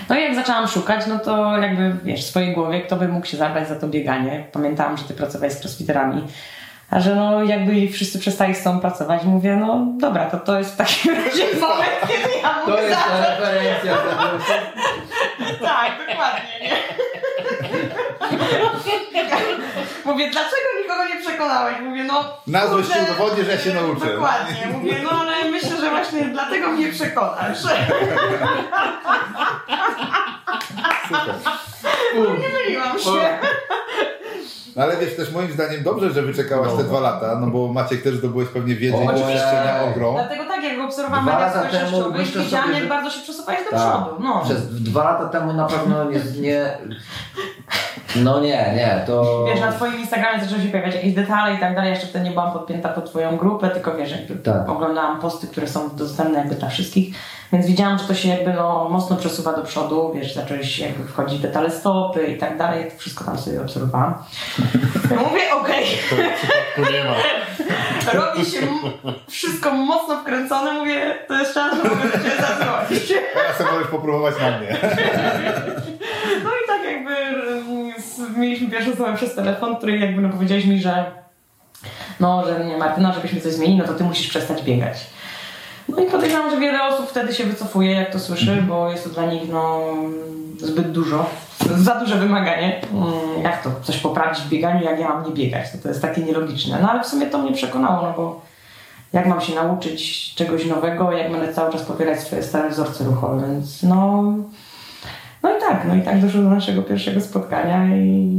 No 0.08 0.16
i 0.16 0.22
jak 0.22 0.34
zaczęłam 0.34 0.68
szukać, 0.68 1.06
no 1.06 1.18
to 1.18 1.58
jakby 1.58 1.96
wiesz, 2.04 2.24
w 2.24 2.28
swojej 2.28 2.54
głowie, 2.54 2.80
kto 2.80 2.96
by 2.96 3.08
mógł 3.08 3.26
się 3.26 3.36
zabrać 3.36 3.68
za 3.68 3.74
to 3.74 3.88
bieganie. 3.88 4.46
Pamiętałam, 4.52 4.96
że 4.96 5.04
Ty 5.04 5.14
pracowałeś 5.14 5.52
z 5.52 5.60
crossfiterami. 5.60 6.22
A 6.90 7.00
że 7.00 7.14
no 7.14 7.44
jakby 7.44 7.88
wszyscy 7.88 8.18
przestali 8.18 8.54
z 8.54 8.62
tą 8.62 8.80
pracować, 8.80 9.24
mówię, 9.24 9.56
no 9.56 9.86
dobra, 9.98 10.24
to 10.30 10.38
to 10.38 10.58
jest 10.58 10.74
w 10.74 10.76
takim 10.76 11.14
razie 11.24 11.44
moment, 11.60 11.90
kiedy 12.00 12.38
ja 12.42 12.54
To 12.66 12.80
jest 12.80 12.96
ta 12.96 13.30
referencja. 13.30 13.96
Tak, 15.60 15.92
dokładnie, 16.08 16.60
nie? 16.62 16.76
Mówię, 20.04 20.30
dlaczego 20.30 20.73
przekonałeś? 21.34 21.74
Mówię, 21.80 22.04
no... 22.04 22.24
Na 22.46 22.66
złość 22.66 22.88
udowodnię, 23.02 23.44
że 23.44 23.50
ja 23.52 23.58
się 23.58 23.74
nauczę. 23.74 24.06
Dokładnie. 24.14 24.66
Mówię, 24.72 24.96
no 25.04 25.10
ale 25.10 25.50
myślę, 25.50 25.76
że 25.80 25.90
właśnie 25.90 26.24
dlatego 26.24 26.68
mnie 26.68 26.92
przekonasz. 26.92 27.58
Super. 27.58 27.92
Nie 32.40 32.48
myliłam 32.48 32.98
się. 32.98 33.38
No 34.76 34.82
ale 34.82 34.96
wiesz, 34.96 35.16
też 35.16 35.32
moim 35.32 35.52
zdaniem 35.52 35.82
dobrze, 35.82 36.10
że 36.10 36.22
wyczekałaś 36.22 36.70
te 36.76 36.84
dwa 36.84 37.00
lata, 37.00 37.38
no 37.40 37.46
bo 37.46 37.72
Maciek 37.72 38.02
też 38.02 38.14
zdobyłeś 38.14 38.48
pewnie 38.48 38.74
wiedzy 38.74 38.96
i 39.04 39.06
doświadczenia 39.06 39.82
ogrom. 39.82 40.14
Dlatego 40.14 40.44
tak, 40.44 40.64
jak 40.64 40.76
go 40.76 40.84
obserwowałam 40.84 41.24
Dwa 41.24 41.32
na 41.38 41.46
lata 41.46 41.62
temu 41.62 42.10
myślę 42.10 42.42
widziałam 42.42 42.66
sobie, 42.66 42.74
jak 42.74 42.82
że- 42.82 42.88
bardzo 42.88 43.10
się 43.10 43.22
przesuwałeś 43.22 43.64
do 43.64 43.70
Tak. 43.70 43.80
przodu. 43.80 44.16
No. 44.22 44.42
Przez 44.44 44.82
dwa 44.82 45.04
lata 45.04 45.28
temu 45.28 45.52
na 45.52 45.66
pewno 45.66 46.04
nie, 46.10 46.20
nie 46.40 46.78
No 48.16 48.40
nie, 48.40 48.72
nie, 48.76 49.04
to... 49.06 49.44
Wiesz, 49.44 49.60
na 49.60 49.72
twoim 49.72 50.00
Instagramie 50.00 50.44
zaczęły 50.44 50.62
się 50.62 50.68
pojawiać 50.68 50.94
jakieś 50.94 51.14
detale 51.14 51.54
i 51.54 51.58
tak 51.58 51.74
dalej. 51.74 51.90
Jeszcze 51.90 52.06
wtedy 52.06 52.24
nie 52.24 52.30
byłam 52.30 52.52
podpięta 52.52 52.88
pod 52.88 53.10
twoją 53.10 53.36
grupę, 53.36 53.70
tylko 53.70 53.94
wiesz, 53.96 54.10
jakby 54.10 54.36
Tak. 54.36 54.68
oglądałam 54.68 55.20
posty, 55.20 55.46
które 55.46 55.68
są 55.68 55.96
dostępne 55.96 56.38
jakby 56.38 56.54
dla 56.54 56.68
wszystkich. 56.68 57.14
Więc 57.52 57.66
widziałam, 57.66 57.98
że 57.98 58.04
to 58.04 58.14
się 58.14 58.28
jakby 58.28 58.52
no, 58.52 58.88
mocno 58.90 59.16
przesuwa 59.16 59.52
do 59.52 59.62
przodu. 59.62 60.12
Wiesz, 60.14 60.34
zaczęłeś 60.34 60.78
jakby 60.78 61.08
wchodzić 61.08 61.40
detale 61.40 61.70
stopy 61.70 62.26
i 62.26 62.38
tak 62.38 62.58
dalej. 62.58 62.90
To 62.90 62.98
wszystko 62.98 63.24
tam 63.24 63.38
sobie 63.38 63.60
obserwowałam. 63.62 64.14
Ja 65.10 65.16
mówię, 65.28 65.42
okej, 65.60 65.84
przypadku 65.84 66.92
nie 66.92 67.04
ma. 67.04 67.14
robi 68.20 68.44
się 68.46 68.60
wszystko 69.28 69.70
mocno 69.72 70.16
wkręcone. 70.16 70.72
Mówię, 70.72 71.14
to 71.28 71.34
jest 71.34 71.54
czas, 71.54 71.76
żeby 71.76 72.12
się 72.12 72.42
zadzwonić. 72.42 73.12
Teraz 73.34 73.56
sobie 73.58 73.70
możesz 73.72 73.88
popróbować 73.88 74.34
na 74.40 74.58
mnie. 74.58 74.76
No 76.44 76.50
i 76.50 76.66
tak 76.66 76.84
jakby 76.92 77.14
mieliśmy 78.36 78.70
pierwszą 78.70 78.90
rozmowę 78.90 79.16
przez 79.16 79.34
telefon, 79.34 79.76
której 79.76 80.00
jakby 80.00 80.22
no 80.22 80.28
powiedziałeś 80.28 80.64
mi, 80.64 80.80
że 80.80 81.04
no, 82.20 82.44
że 82.46 82.64
nie 82.64 82.76
Martyna, 82.76 83.12
żebyśmy 83.12 83.40
coś 83.40 83.52
zmienili, 83.52 83.78
no 83.78 83.84
to 83.84 83.94
ty 83.94 84.04
musisz 84.04 84.28
przestać 84.28 84.62
biegać. 84.62 85.06
No 85.88 86.02
i 86.02 86.06
podejrzewam, 86.06 86.50
że 86.50 86.60
wiele 86.60 86.84
osób 86.84 87.10
wtedy 87.10 87.34
się 87.34 87.44
wycofuje, 87.44 87.92
jak 87.92 88.12
to 88.12 88.18
słyszy, 88.18 88.64
bo 88.68 88.90
jest 88.90 89.04
to 89.04 89.10
dla 89.10 89.26
nich 89.26 89.42
no, 89.52 89.80
zbyt 90.56 90.92
dużo, 90.92 91.26
za 91.76 92.00
duże 92.00 92.16
wymaganie. 92.16 92.80
Mm, 92.92 93.42
Jak 93.42 93.62
to 93.62 93.70
coś 93.82 93.96
poprawić 93.96 94.38
w 94.40 94.48
bieganiu, 94.48 94.84
jak 94.84 95.00
ja 95.00 95.08
mam 95.08 95.24
nie 95.26 95.32
biegać? 95.32 95.72
To, 95.72 95.78
to 95.78 95.88
jest 95.88 96.02
takie 96.02 96.22
nielogiczne. 96.22 96.78
No 96.82 96.90
ale 96.90 97.02
w 97.04 97.06
sumie 97.06 97.26
to 97.26 97.38
mnie 97.38 97.52
przekonało, 97.52 98.02
no 98.02 98.12
bo 98.16 98.40
jak 99.12 99.26
mam 99.26 99.40
się 99.40 99.54
nauczyć 99.54 100.34
czegoś 100.34 100.66
nowego, 100.66 101.12
jak 101.12 101.32
będę 101.32 101.54
cały 101.54 101.72
czas 101.72 101.82
popierać 101.82 102.20
swoje 102.20 102.42
stare 102.42 102.70
wzorce 102.70 103.04
ruchowe, 103.04 103.46
więc 103.50 103.82
no... 103.82 104.24
No 105.44 105.56
i 105.56 105.60
tak, 105.60 105.84
no 105.88 105.94
i 105.94 106.02
tak 106.02 106.20
doszło 106.20 106.42
do 106.42 106.50
naszego 106.50 106.82
pierwszego 106.82 107.20
spotkania 107.20 107.96
i 107.96 108.34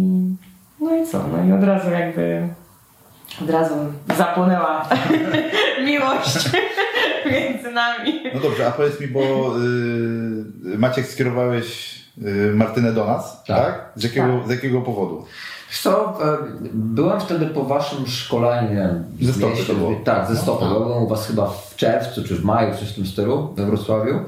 no 0.82 0.96
i 0.96 1.08
co, 1.08 1.20
no 1.28 1.46
i 1.46 1.58
od 1.60 1.64
razu 1.64 1.92
jakby 1.92 2.48
od 3.44 3.50
razu 3.50 3.76
zapłonęła 4.18 4.90
miłość 5.86 6.50
między 7.32 7.72
nami. 7.72 8.14
No 8.34 8.40
dobrze, 8.40 8.68
a 8.68 8.72
powiedz 8.72 9.00
mi, 9.00 9.08
bo 9.08 9.20
y, 10.74 10.78
Maciek 10.78 11.08
skierowałeś 11.08 11.96
y, 12.18 12.52
Martynę 12.56 12.94
do 12.94 13.06
nas, 13.06 13.44
tak? 13.44 13.66
Tak. 13.66 13.92
Z, 13.96 14.04
jakiego, 14.04 14.38
Tak. 14.38 14.48
z 14.48 14.50
jakiego 14.50 14.82
powodu? 14.82 15.26
Co, 15.82 16.18
e, 16.34 16.38
byłem 16.74 17.22
wtedy 17.22 17.46
po 17.46 17.64
waszym 17.64 18.08
szkoleniu, 18.08 19.04
Ze 19.22 19.34
stopy 19.34 19.64
to 19.68 19.74
było. 19.74 19.96
Tak, 20.04 20.28
ze 20.28 20.38
stopy. 20.38 20.66
Byłem 20.66 21.04
u 21.04 21.08
was 21.08 21.28
chyba 21.28 21.48
w 21.48 21.76
czerwcu 21.76 22.24
czy 22.24 22.36
w 22.36 22.44
maju, 22.44 22.76
coś 22.76 22.90
w 22.90 22.96
tym 22.96 23.06
stylu, 23.06 23.54
we 23.56 23.66
Wrocławiu. 23.66 24.20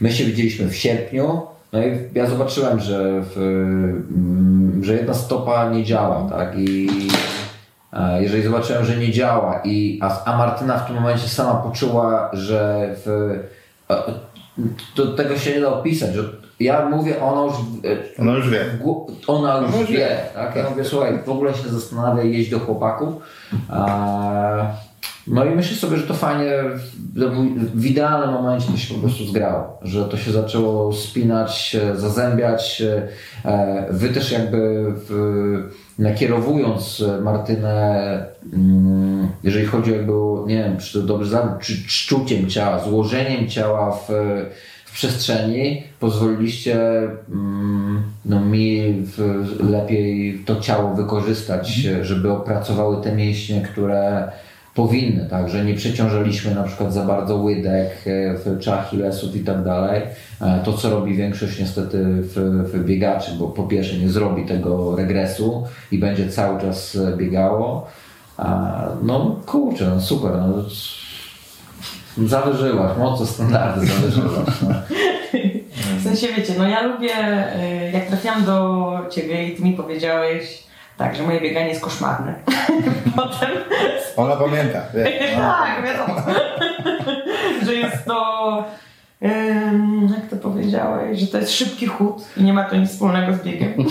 My 0.00 0.12
się 0.12 0.24
widzieliśmy 0.24 0.68
w 0.68 0.76
sierpniu. 0.76 1.51
No 1.72 1.78
i 1.82 1.98
ja 2.14 2.26
zobaczyłem, 2.26 2.80
że, 2.80 3.22
w, 3.22 3.36
mm, 3.36 4.84
że 4.84 4.94
jedna 4.94 5.14
stopa 5.14 5.70
nie 5.70 5.84
działa, 5.84 6.28
tak? 6.30 6.58
I 6.58 6.88
e, 7.92 8.22
jeżeli 8.22 8.42
zobaczyłem, 8.42 8.84
że 8.84 8.96
nie 8.96 9.12
działa, 9.12 9.60
i, 9.64 9.98
a, 10.02 10.24
a 10.24 10.36
Martyna 10.38 10.78
w 10.78 10.86
tym 10.86 10.94
momencie 10.94 11.28
sama 11.28 11.54
poczuła, 11.54 12.30
że 12.32 12.88
w, 13.04 13.30
e, 13.90 14.02
do 14.96 15.14
tego 15.14 15.36
się 15.38 15.50
nie 15.54 15.60
da 15.60 15.68
opisać, 15.68 16.14
że 16.14 16.22
ja 16.60 16.88
mówię, 16.88 17.22
ona 17.22 17.42
już 17.42 17.54
e, 17.84 18.22
Ona 18.22 18.32
już 18.32 18.50
wie. 18.50 18.64
Ona 19.26 19.58
już 19.58 19.68
Ona 19.68 19.78
już 19.80 19.90
wie, 19.90 19.96
wie. 19.96 20.18
tak? 20.34 20.56
Ja 20.56 20.70
mówię, 20.70 20.84
słuchaj, 20.84 21.18
w 21.26 21.30
ogóle 21.30 21.54
się 21.54 21.68
zastanawia 21.68 22.22
jeść 22.22 22.50
do 22.50 22.58
chłopaków. 22.60 23.14
A, 23.70 24.66
no 25.26 25.44
i 25.44 25.50
myślę 25.54 25.76
sobie, 25.76 25.96
że 25.96 26.06
to 26.06 26.14
fajnie, 26.14 26.52
w- 27.14 27.74
w 27.80 27.86
idealnym 27.86 28.30
momencie 28.30 28.66
to 28.72 28.76
się 28.76 28.94
po 28.94 29.00
prostu 29.00 29.24
zgrało, 29.24 29.78
że 29.82 30.04
to 30.04 30.16
się 30.16 30.32
zaczęło 30.32 30.92
spinać, 30.92 31.76
zazębiać. 31.94 32.82
e, 33.44 33.86
Wy 33.90 34.08
też 34.08 34.32
jakby 34.32 34.84
nakierowując 35.98 37.04
Martynę, 37.22 38.26
mm, 38.52 39.28
jeżeli 39.42 39.66
chodzi 39.66 39.92
o 39.92 39.96
jakby, 39.96 40.12
o, 40.12 40.44
nie 40.48 40.56
wiem, 40.56 40.76
czy 40.76 41.00
to 41.00 41.06
dobrze 41.06 41.30
zawód, 41.30 41.52
czy 41.60 41.72
szczuciem 41.86 42.50
ciała, 42.50 42.78
złożeniem 42.84 43.48
ciała 43.48 43.92
w, 43.92 44.08
w 44.84 44.92
przestrzeni, 44.94 45.82
pozwoliliście 46.00 46.80
mm, 47.32 48.02
no, 48.24 48.40
mi 48.40 48.94
lepiej 49.70 50.38
to 50.46 50.56
ciało 50.60 50.94
wykorzystać, 50.94 51.68
żeby 52.02 52.32
opracowały 52.32 53.02
te 53.02 53.12
mięśnie, 53.16 53.60
które 53.72 54.32
powinny, 54.74 55.26
tak, 55.30 55.48
że 55.48 55.64
nie 55.64 55.74
przeciążaliśmy 55.74 56.54
na 56.54 56.62
przykład 56.62 56.92
za 56.94 57.04
bardzo 57.04 57.36
łydek, 57.36 57.90
e, 58.06 58.58
czy 58.58 58.72
achillesów 58.72 59.36
i 59.36 59.40
tak 59.40 59.64
dalej. 59.64 60.02
E, 60.40 60.60
To, 60.64 60.72
co 60.72 60.90
robi 60.90 61.16
większość 61.16 61.60
niestety 61.60 62.04
w, 62.04 62.34
w 62.72 62.84
biegaczy, 62.84 63.30
bo 63.38 63.48
po 63.48 63.62
pierwsze 63.62 63.96
nie 63.98 64.08
zrobi 64.08 64.44
tego 64.46 64.96
regresu 64.96 65.64
i 65.92 65.98
będzie 65.98 66.28
cały 66.28 66.60
czas 66.60 66.96
e, 66.96 67.16
biegało. 67.16 67.86
No 69.02 69.36
kurczę, 69.46 69.90
no 69.94 70.00
super. 70.00 70.30
No, 70.32 70.64
zawyżyłaś, 72.28 72.98
mocno 72.98 73.26
standardy 73.26 73.86
zawyżyłaś. 73.86 74.46
No. 74.62 74.68
W 75.98 76.02
sensie 76.02 76.26
wiecie, 76.36 76.54
no 76.58 76.68
ja 76.68 76.82
lubię, 76.82 77.14
jak 77.92 78.06
trafiłam 78.06 78.44
do 78.44 78.90
ciebie 79.10 79.48
i 79.48 79.56
ty 79.56 79.62
mi 79.62 79.72
powiedziałeś, 79.72 80.62
tak, 81.02 81.16
że 81.16 81.22
moje 81.22 81.40
bieganie 81.40 81.68
jest 81.68 81.80
koszmarne. 81.80 82.34
Potem 83.16 83.50
Ona 84.16 84.36
pamięta, 84.36 84.82
wie. 84.94 85.04
tak, 85.36 85.84
wiadomo. 85.84 86.14
że 87.66 87.74
jest 87.74 88.04
to. 88.04 88.64
Jak 90.16 90.26
to 90.30 90.36
powiedziałeś, 90.36 91.18
że 91.20 91.26
to 91.26 91.38
jest 91.38 91.52
szybki 91.52 91.86
chód 91.86 92.14
i 92.36 92.42
nie 92.42 92.52
ma 92.52 92.64
to 92.64 92.76
nic 92.76 92.90
wspólnego 92.90 93.34
z 93.36 93.42
biegiem. 93.44 93.72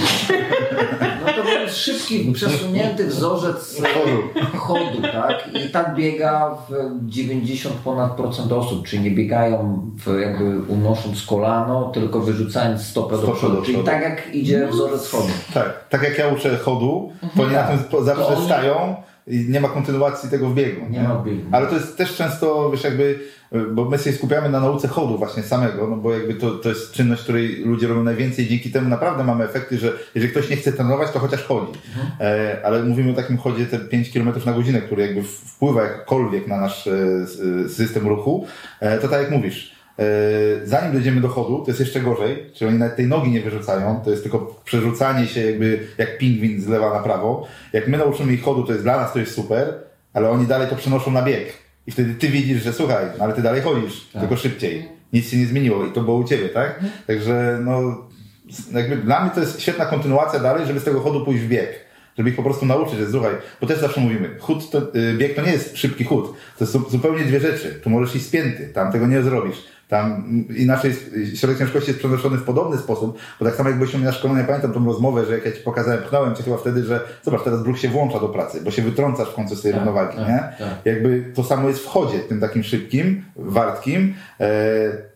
No 1.26 1.34
to 1.34 1.44
był 1.44 1.70
szybki, 1.74 2.32
przesunięty 2.32 3.08
wzorzec 3.08 3.82
e, 3.84 3.88
Chodu. 3.94 4.58
chodu, 4.58 5.02
tak? 5.02 5.50
I 5.66 5.70
tak 5.70 5.96
biega 5.96 6.58
w 6.70 6.74
90 7.10 7.76
ponad 7.76 8.12
procent 8.12 8.52
osób, 8.52 8.88
czyli 8.88 9.04
nie 9.04 9.12
biegają 9.12 9.82
w 10.06 10.20
jakby 10.22 10.62
unosząc 10.62 11.26
kolano, 11.26 11.84
tylko 11.94 12.20
wyrzucając 12.20 12.82
stopę 12.82 13.18
do 13.18 13.28
przodu. 13.32 13.56
do 13.56 13.62
Czyli 13.62 13.74
przodu. 13.74 13.92
tak 13.92 14.02
jak 14.02 14.36
idzie 14.36 14.68
wzorzec 14.68 15.10
chodu. 15.12 15.28
Tak, 15.54 15.86
tak 15.90 16.04
jak 16.04 16.18
ja 16.18 16.28
uczę 16.28 16.58
chodu, 16.58 17.12
to 17.38 17.44
oni 17.44 17.54
na 17.54 17.64
tym 17.64 17.80
po- 17.80 18.04
zawsze 18.04 18.38
stają 18.46 18.96
i 19.32 19.50
nie 19.50 19.62
ma 19.62 19.70
kontynuacji 19.70 20.30
tego 20.30 20.50
w 20.50 20.56
biegu. 20.56 20.82
Nie 20.90 21.04
ma 21.04 21.16
w 21.16 21.26
biegu. 21.26 21.42
Ale 21.52 21.68
to 21.68 21.76
jest 21.76 21.98
też 21.98 22.16
często, 22.16 22.72
wiesz, 22.72 22.84
jakby, 22.84 23.20
bo 23.72 23.86
my 23.86 23.98
się 23.98 24.12
skupiamy 24.12 24.50
na 24.50 24.60
nauce 24.60 24.88
chodu 24.88 25.18
właśnie 25.18 25.44
samego, 25.44 25.88
no 25.88 25.98
bo 25.98 26.14
jakby 26.14 26.34
to, 26.34 26.52
to 26.52 26.70
jest 26.70 26.92
czynność, 26.92 27.24
której 27.24 27.56
ludzie 27.66 27.88
robią 27.88 28.04
najwięcej, 28.04 28.48
dzięki 28.48 28.72
temu 28.72 28.90
naprawdę 28.90 29.24
mamy 29.24 29.44
efekty, 29.44 29.78
że 29.78 29.94
jeżeli 30.16 30.32
ktoś 30.32 30.50
nie 30.50 30.56
chce 30.56 30.74
trenować, 30.74 31.12
to 31.12 31.20
chociaż 31.20 31.44
chodzi. 31.44 31.72
E, 32.20 32.62
ale 32.64 32.84
mówimy 32.84 33.12
o 33.12 33.16
takim 33.16 33.38
chodzie 33.38 33.66
te 33.66 33.80
5 33.80 34.14
km 34.14 34.32
na 34.46 34.54
godzinę, 34.54 34.82
który 34.82 35.02
jakby 35.02 35.24
wpływa 35.24 35.84
jakkolwiek 35.84 36.48
na 36.48 36.62
nasz 36.62 36.88
e, 36.88 36.94
e, 37.66 37.70
system 37.70 38.08
ruchu, 38.08 38.46
e, 38.80 38.98
to 38.98 39.08
tak 39.08 39.22
jak 39.22 39.32
mówisz, 39.32 39.81
zanim 40.64 40.94
dojdziemy 40.94 41.22
do 41.22 41.28
chodu, 41.28 41.60
to 41.60 41.72
jest 41.72 41.80
jeszcze 41.80 42.02
gorzej, 42.02 42.46
czyli 42.54 42.70
oni 42.70 42.80
nawet 42.80 42.96
tej 42.96 43.08
nogi 43.08 43.32
nie 43.32 43.42
wyrzucają, 43.42 44.02
to 44.06 44.12
jest 44.12 44.24
tylko 44.24 44.62
przerzucanie 44.66 45.28
się 45.28 45.46
jakby 45.46 45.88
jak 45.98 46.18
pingwin 46.18 46.62
z 46.62 46.68
lewa 46.68 46.94
na 46.94 47.00
prawo. 47.00 47.48
Jak 47.74 47.88
my 47.88 47.98
nauczymy 47.98 48.34
ich 48.34 48.44
chodu, 48.44 48.64
to 48.64 48.72
jest 48.72 48.84
dla 48.84 48.98
nas 48.98 49.14
to 49.14 49.20
jest 49.20 49.36
super, 49.36 49.74
ale 50.14 50.30
oni 50.30 50.48
dalej 50.48 50.68
to 50.70 50.76
przenoszą 50.76 51.12
na 51.12 51.22
bieg. 51.22 51.54
I 51.88 51.92
wtedy 51.92 52.14
ty 52.14 52.28
widzisz, 52.28 52.64
że 52.64 52.74
słuchaj, 52.74 53.06
no 53.18 53.24
ale 53.24 53.34
ty 53.34 53.42
dalej 53.42 53.62
chodzisz, 53.62 54.08
tylko 54.20 54.38
szybciej. 54.38 54.90
Nic 55.14 55.30
się 55.30 55.38
nie 55.38 55.46
zmieniło 55.46 55.86
i 55.86 55.92
to 55.92 56.02
było 56.02 56.18
u 56.18 56.24
ciebie, 56.24 56.50
tak? 56.50 56.80
Także 57.08 57.60
no, 57.66 57.98
jakby 58.74 58.96
dla 58.96 59.22
mnie 59.22 59.32
to 59.32 59.40
jest 59.40 59.62
świetna 59.62 59.86
kontynuacja 59.86 60.40
dalej, 60.40 60.68
żeby 60.68 60.80
z 60.80 60.84
tego 60.84 61.00
chodu 61.00 61.26
pójść 61.26 61.44
w 61.44 61.48
bieg. 61.48 61.70
Żeby 62.18 62.30
ich 62.30 62.36
po 62.36 62.44
prostu 62.44 62.66
nauczyć, 62.66 63.00
że 63.00 63.12
słuchaj, 63.12 63.34
bo 63.62 63.68
też 63.68 63.80
zawsze 63.80 64.02
mówimy, 64.02 64.36
chód 64.40 64.70
to, 64.70 64.96
y, 64.96 65.14
bieg 65.18 65.36
to 65.36 65.42
nie 65.42 65.52
jest 65.52 65.78
szybki 65.78 66.04
chód. 66.04 66.34
To 66.58 66.66
są 66.66 66.84
zupełnie 66.90 67.24
dwie 67.24 67.40
rzeczy. 67.40 67.80
Tu 67.84 67.90
możesz 67.90 68.16
iść 68.16 68.26
spięty, 68.26 68.70
tam 68.74 68.92
tego 68.92 69.08
nie 69.08 69.22
zrobisz. 69.22 69.58
Tam 69.92 70.24
inaczej 70.58 70.94
środek 71.36 71.58
ciężkości 71.58 71.90
jest 71.90 72.00
przenoszony 72.00 72.38
w 72.38 72.44
podobny 72.44 72.78
sposób, 72.78 73.18
bo 73.40 73.46
tak 73.46 73.56
samo 73.56 73.70
jak 73.70 73.80
byliśmy 73.80 74.00
na 74.00 74.12
szkoleniu, 74.12 74.40
ja 74.40 74.46
pamiętam 74.46 74.74
tą 74.74 74.86
rozmowę, 74.86 75.26
że 75.26 75.34
jak 75.34 75.46
ja 75.46 75.52
ci 75.52 75.60
pokazałem, 75.60 76.04
pchnąłem 76.04 76.36
cię 76.36 76.44
chyba 76.44 76.58
wtedy, 76.58 76.84
że 76.84 77.02
zobacz, 77.24 77.44
teraz 77.44 77.64
brzuch 77.64 77.80
się 77.80 77.90
włącza 77.90 78.20
do 78.20 78.30
pracy, 78.30 78.62
bo 78.64 78.72
się 78.72 78.82
wytrącasz 78.82 79.30
w 79.30 79.34
końcu 79.34 79.56
z 79.56 79.62
tej 79.62 79.72
równowagi, 79.72 80.18
tak, 80.18 80.28
nie? 80.28 80.66
tak. 80.66 80.86
Jakby 80.86 81.32
to 81.36 81.44
samo 81.44 81.68
jest 81.68 81.84
w 81.84 81.88
chodzie, 81.88 82.20
tym 82.20 82.40
takim 82.40 82.64
szybkim, 82.64 83.24
wartkim, 83.36 84.14
e, 84.40 84.48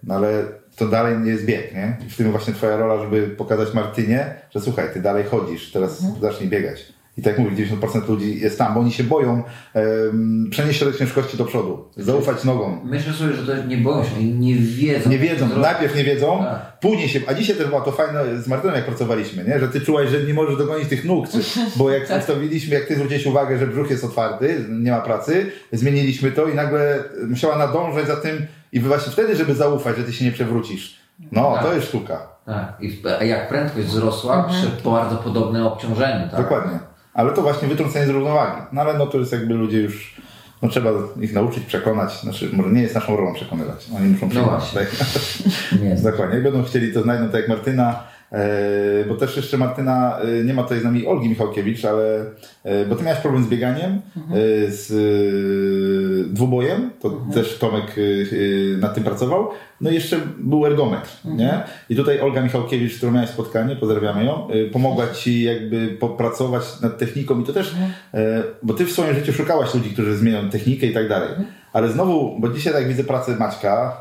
no 0.03 0.15
ale 0.15 0.43
to 0.75 0.87
dalej 0.87 1.19
nie 1.19 1.31
jest 1.31 1.45
bieg, 1.45 1.73
nie? 1.73 1.97
I 2.07 2.09
w 2.09 2.17
tym 2.17 2.31
właśnie 2.31 2.53
twoja 2.53 2.77
rola, 2.77 3.03
żeby 3.03 3.27
pokazać 3.27 3.73
Martynie, 3.73 4.35
że 4.55 4.61
słuchaj, 4.61 4.85
ty 4.93 5.01
dalej 5.01 5.23
chodzisz, 5.23 5.71
teraz 5.71 6.03
zacznij 6.21 6.49
biegać. 6.49 6.94
I 7.17 7.21
tak 7.21 7.37
jak 7.37 7.49
mówię, 7.49 7.65
90% 7.65 8.09
ludzi 8.09 8.39
jest 8.39 8.57
tam, 8.57 8.73
bo 8.73 8.79
oni 8.79 8.91
się 8.91 9.03
boją 9.03 9.43
em, 9.73 10.47
przenieść 10.51 10.79
środek 10.79 10.97
ciężkości 10.99 11.37
do 11.37 11.45
przodu, 11.45 11.85
zaufać 11.97 12.43
nogom. 12.43 12.79
Myślę 12.83 13.13
sobie, 13.13 13.33
że 13.33 13.55
to 13.61 13.67
nie 13.67 13.77
boją 13.77 14.03
się, 14.03 14.09
oni 14.17 14.25
nie 14.33 14.55
wiedzą. 14.55 15.09
Nie 15.09 15.17
wiedzą, 15.19 15.47
najpierw 15.57 15.95
nie 15.95 16.03
wiedzą, 16.03 16.39
Tak. 16.43 16.79
później 16.79 17.09
się, 17.09 17.19
a 17.27 17.33
dzisiaj 17.33 17.55
też 17.55 17.67
było 17.67 17.81
to 17.81 17.91
fajne 17.91 18.41
z 18.41 18.47
Martyną 18.47 18.73
jak 18.73 18.85
pracowaliśmy, 18.85 19.43
nie? 19.43 19.59
że 19.59 19.67
ty 19.67 19.81
czułaś, 19.81 20.09
że 20.09 20.23
nie 20.23 20.33
możesz 20.33 20.57
dogonić 20.57 20.89
tych 20.89 21.05
nóg, 21.05 21.29
czy, 21.29 21.37
bo 21.77 21.89
jak 21.91 22.03
ustawiliśmy, 22.19 22.75
jak 22.75 22.85
ty 22.85 22.95
zwróciłeś 22.95 23.25
uwagę, 23.25 23.57
że 23.57 23.67
brzuch 23.67 23.89
jest 23.89 24.03
otwarty, 24.03 24.65
nie 24.69 24.91
ma 24.91 25.01
pracy, 25.01 25.51
zmieniliśmy 25.71 26.31
to 26.31 26.47
i 26.47 26.55
nagle 26.55 27.03
musiała 27.29 27.57
nadążać 27.57 28.07
za 28.07 28.15
tym 28.15 28.45
i 28.71 28.79
właśnie 28.79 29.11
wtedy, 29.11 29.35
żeby 29.35 29.55
zaufać, 29.55 29.97
że 29.97 30.03
ty 30.03 30.13
się 30.13 30.25
nie 30.25 30.31
przewrócisz. 30.31 30.97
No, 31.31 31.53
Tak. 31.53 31.63
to 31.63 31.73
jest 31.73 31.87
sztuka. 31.87 32.27
Tak. 32.45 32.77
I 32.81 33.01
jak 33.27 33.49
prędkość 33.49 33.87
wzrosła 33.87 34.35
Mhm. 34.45 34.53
przy 34.55 34.83
bardzo 34.89 35.15
podobnym 35.15 35.63
obciążeniu. 35.63 36.29
Tak? 36.31 36.41
Dokładnie. 36.41 36.79
Ale 37.15 37.31
to 37.31 37.41
właśnie 37.41 37.67
wytrącenie 37.67 38.05
z 38.05 38.09
równowagi. 38.09 38.61
No 38.71 38.81
ale 38.81 38.97
no 38.97 39.07
to 39.07 39.17
jest 39.17 39.31
jakby 39.31 39.53
ludzie 39.53 39.81
już, 39.81 40.15
no 40.61 40.69
trzeba 40.69 40.89
ich 41.21 41.33
nauczyć, 41.33 41.63
przekonać. 41.65 42.21
Znaczy, 42.21 42.49
może 42.53 42.69
nie 42.69 42.81
jest 42.81 42.95
naszą 42.95 43.17
rolą 43.17 43.33
przekonywać. 43.33 43.87
Oni 43.97 44.07
muszą 44.07 44.29
przyjąć. 44.29 44.49
właśnie. 44.49 44.79
Tak? 44.79 44.89
Nie. 45.83 45.95
Dokładnie. 45.95 46.35
Jak 46.35 46.43
będą 46.43 46.63
chcieli, 46.63 46.93
to 46.93 47.01
znajdą 47.01 47.25
tak 47.25 47.41
jak 47.41 47.49
Martyna. 47.49 48.03
E, 48.35 49.05
bo 49.07 49.15
też 49.15 49.37
jeszcze 49.37 49.57
Martyna, 49.57 50.19
e, 50.19 50.43
nie 50.43 50.53
ma 50.53 50.63
tutaj 50.63 50.79
z 50.79 50.83
nami 50.83 51.07
Olgi 51.07 51.29
Michałkiewicz, 51.29 51.85
ale 51.85 52.25
e, 52.63 52.85
bo 52.85 52.95
ty 52.95 53.03
miałeś 53.03 53.19
problem 53.19 53.43
z 53.43 53.47
bieganiem, 53.47 53.91
e, 53.91 54.01
z 54.71 56.33
dwubojem, 56.33 56.91
to 57.01 57.09
też 57.33 57.57
Tomek 57.57 57.95
nad 58.77 58.93
tym 58.95 59.03
pracował. 59.03 59.49
No 59.81 59.89
i 59.89 59.93
jeszcze 59.93 60.19
był 60.37 60.65
ergometr, 60.65 61.09
nie? 61.25 61.63
I 61.89 61.95
tutaj 61.95 62.21
Olga 62.21 62.41
Michałkiewicz, 62.41 62.93
z 62.93 62.97
którą 62.97 63.11
miałeś 63.11 63.29
spotkanie, 63.29 63.75
pozdrawiamy 63.75 64.25
ją, 64.25 64.47
pomogła 64.71 65.07
ci 65.07 65.43
jakby 65.43 65.87
popracować 65.87 66.81
nad 66.81 66.97
techniką 66.97 67.41
i 67.41 67.43
to 67.43 67.53
też, 67.53 67.75
e, 68.13 68.43
bo 68.63 68.73
ty 68.73 68.85
w 68.85 68.91
swoim 68.91 69.15
życiu 69.15 69.33
szukałaś 69.33 69.73
ludzi, 69.73 69.89
którzy 69.89 70.17
zmienią 70.17 70.49
technikę 70.49 70.87
i 70.87 70.93
tak 70.93 71.09
dalej. 71.09 71.29
Ale 71.75 71.89
znowu, 71.89 72.35
bo 72.39 72.49
dzisiaj 72.49 72.73
jak 72.73 72.87
widzę 72.87 73.03
pracę 73.03 73.35
Maćka, 73.35 73.97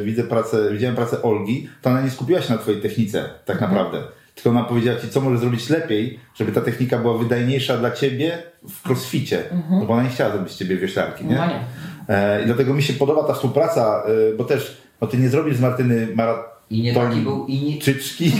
e, 0.00 0.04
widzę 0.04 0.22
pracę, 0.22 0.70
widziałem 0.72 0.96
pracę 0.96 1.22
Olgi, 1.22 1.68
to 1.82 1.90
ona 1.90 2.00
nie 2.00 2.10
skupiła 2.10 2.40
się 2.40 2.52
na 2.52 2.58
twojej 2.58 2.80
technice 2.80 3.24
tak 3.44 3.60
naprawdę. 3.60 3.98
Tylko 4.34 4.50
ona 4.50 4.64
powiedziała 4.64 5.00
ci, 5.00 5.08
co 5.08 5.20
możesz 5.20 5.40
zrobić 5.40 5.70
lepiej, 5.70 6.20
żeby 6.34 6.52
ta 6.52 6.60
technika 6.60 6.98
była 6.98 7.18
wydajniejsza 7.18 7.76
dla 7.76 7.90
ciebie 7.90 8.38
w 8.68 8.88
crossficie. 8.88 9.42
No 9.70 9.84
bo 9.86 9.92
ona 9.94 10.02
nie 10.02 10.08
chciała 10.08 10.30
zrobić 10.32 10.52
z 10.52 10.58
ciebie 10.58 10.76
wioślarki, 10.76 11.24
nie? 11.24 11.34
No 11.34 11.46
nie. 11.46 11.60
E, 12.08 12.42
I 12.42 12.46
dlatego 12.46 12.74
mi 12.74 12.82
się 12.82 12.92
podoba 12.92 13.24
ta 13.24 13.34
współpraca, 13.34 14.02
e, 14.32 14.36
bo 14.36 14.44
też 14.44 14.76
no 15.00 15.06
ty 15.06 15.18
nie 15.18 15.28
zrobisz 15.28 15.56
z 15.56 15.60
Martyny 15.60 16.08
maraton 16.14 16.44
I 16.70 16.82
nie 16.82 16.94
taki 16.94 17.20
był, 17.20 17.46
i 17.46 17.62
nie, 17.62 17.78
czyczki. 17.80 18.24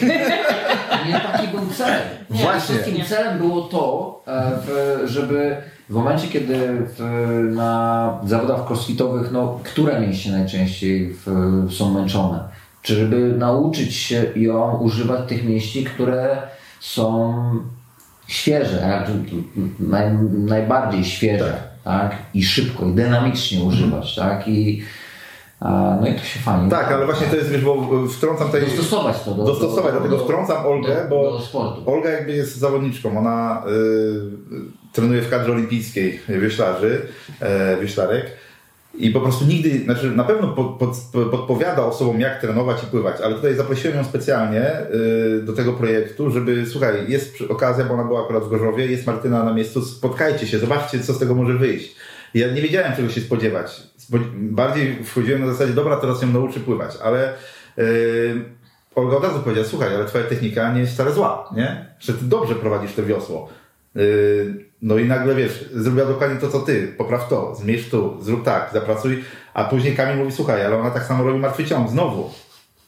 I 1.05 1.09
nie 1.09 1.21
taki 1.21 1.49
był 1.49 1.67
cel. 1.67 2.01
Nie, 2.31 2.43
Właśnie. 2.43 2.75
Wszystkim 2.75 3.05
celem 3.05 3.39
było 3.39 3.63
to, 3.63 4.23
żeby 5.05 5.57
w 5.93 5.95
momencie, 5.95 6.29
kiedy 6.29 6.57
w, 6.97 7.01
na 7.55 8.21
zawodach 8.27 8.67
crossfitowych, 8.67 9.33
no, 9.33 9.61
które 9.65 10.01
mięśnie 10.01 10.33
najczęściej 10.33 11.15
w, 11.15 11.27
są 11.73 11.95
męczone, 11.95 12.45
czy 12.83 12.95
żeby 12.95 13.35
nauczyć 13.39 13.95
się 13.95 14.25
ją 14.37 14.79
używać 14.79 15.29
tych 15.29 15.45
mięśni, 15.45 15.85
które 15.85 16.37
są 16.81 17.35
świeże, 18.27 18.79
tak? 18.79 19.11
Naj, 19.81 20.13
najbardziej 20.33 21.05
świeże, 21.05 21.63
tak? 21.85 22.17
I 22.35 22.45
szybko, 22.45 22.87
i 22.87 22.93
dynamicznie 22.93 23.63
używać, 23.63 24.15
tak? 24.15 24.49
I, 24.49 24.83
no 26.01 26.09
i 26.09 26.15
to 26.15 26.25
się 26.25 26.41
fajnie 26.41 26.71
tak, 26.71 26.93
ale 26.93 27.07
właśnie 27.07 27.27
to 27.27 27.37
jest, 27.37 27.51
wiesz, 27.51 27.65
bo 27.65 27.89
wtrącam 28.09 28.47
tutaj... 28.47 28.61
Dostosować 28.61 29.23
to 29.23 29.35
do... 29.35 29.45
Dostosować, 29.45 29.93
do, 29.93 30.01
dlatego 30.01 30.17
do, 30.17 30.25
wtrącam 30.25 30.67
Olgę, 30.67 31.07
do, 31.09 31.09
bo 31.09 31.39
do. 31.53 31.93
Olga 31.93 32.11
jakby 32.11 32.33
jest 32.33 32.57
zawodniczką, 32.57 33.19
ona 33.19 33.63
y, 33.67 34.93
trenuje 34.93 35.23
w 35.23 35.31
kadrze 35.31 35.53
olimpijskiej 35.53 36.21
wioślarzy, 36.29 37.07
e, 37.41 37.77
wioślarek 37.81 38.27
i 38.95 39.11
po 39.11 39.21
prostu 39.21 39.45
nigdy, 39.45 39.85
znaczy 39.85 40.11
na 40.11 40.25
pewno 40.25 40.49
pod, 40.49 40.79
pod, 40.79 40.97
podpowiada 41.31 41.85
osobom 41.85 42.21
jak 42.21 42.41
trenować 42.41 42.83
i 42.83 42.87
pływać, 42.87 43.21
ale 43.21 43.35
tutaj 43.35 43.55
zaprosiłem 43.55 43.97
ją 43.97 44.05
specjalnie 44.05 44.73
y, 45.39 45.43
do 45.43 45.53
tego 45.53 45.73
projektu, 45.73 46.31
żeby, 46.31 46.67
słuchaj, 46.67 46.95
jest 47.09 47.37
okazja, 47.49 47.85
bo 47.85 47.95
ona 47.95 48.05
była 48.05 48.25
akurat 48.25 48.45
w 48.45 48.49
Gorzowie, 48.49 48.87
jest 48.87 49.07
Martyna 49.07 49.45
na 49.45 49.55
miejscu, 49.55 49.83
spotkajcie 49.83 50.47
się, 50.47 50.59
zobaczcie 50.59 51.01
co 51.01 51.13
z 51.13 51.19
tego 51.19 51.35
może 51.35 51.55
wyjść. 51.55 51.97
Ja 52.35 52.53
nie 52.53 52.63
wiedziałem 52.63 52.97
czego 52.97 53.09
się 53.09 53.21
spodziewać. 53.21 53.83
Bardziej 54.35 55.05
wchodziłem 55.05 55.41
na 55.41 55.53
zasadzie, 55.53 55.73
dobra, 55.73 55.97
teraz 55.97 56.23
ją 56.23 56.29
nauczy 56.29 56.61
pływać, 56.61 56.97
ale 57.03 57.35
y, 57.79 58.45
Olga 58.95 59.17
od 59.17 59.25
razu 59.25 59.41
powiedziała, 59.41 59.69
słuchaj, 59.69 59.95
ale 59.95 60.05
twoja 60.05 60.25
technika 60.25 60.73
nie 60.73 60.81
jest 60.81 60.93
wcale 60.93 61.13
zła, 61.13 61.51
nie? 61.57 61.87
Że 62.01 62.13
ty 62.13 62.25
dobrze 62.25 62.55
prowadzisz 62.55 62.95
to 62.95 63.03
wiosło. 63.03 63.49
Yy, 63.95 64.73
No 64.83 64.99
i 64.99 65.05
nagle 65.05 65.35
wiesz, 65.35 65.65
zrobiła 65.75 66.07
dokładnie 66.07 66.41
to, 66.41 66.49
co 66.49 66.61
ty, 66.61 66.95
popraw 66.99 67.29
to, 67.29 67.55
zmierz 67.55 67.91
tu, 67.91 68.17
zrób 68.21 68.45
tak, 68.45 68.71
zapracuj, 68.73 69.25
a 69.55 69.65
później 69.65 69.97
Kamil 69.97 70.17
mówi, 70.17 70.33
słuchaj, 70.33 70.67
ale 70.67 70.79
ona 70.79 70.91
tak 70.91 71.05
samo 71.05 71.25
robi 71.25 71.39
martwy 71.39 71.65
ciąg, 71.65 71.91
znowu. 71.91 72.31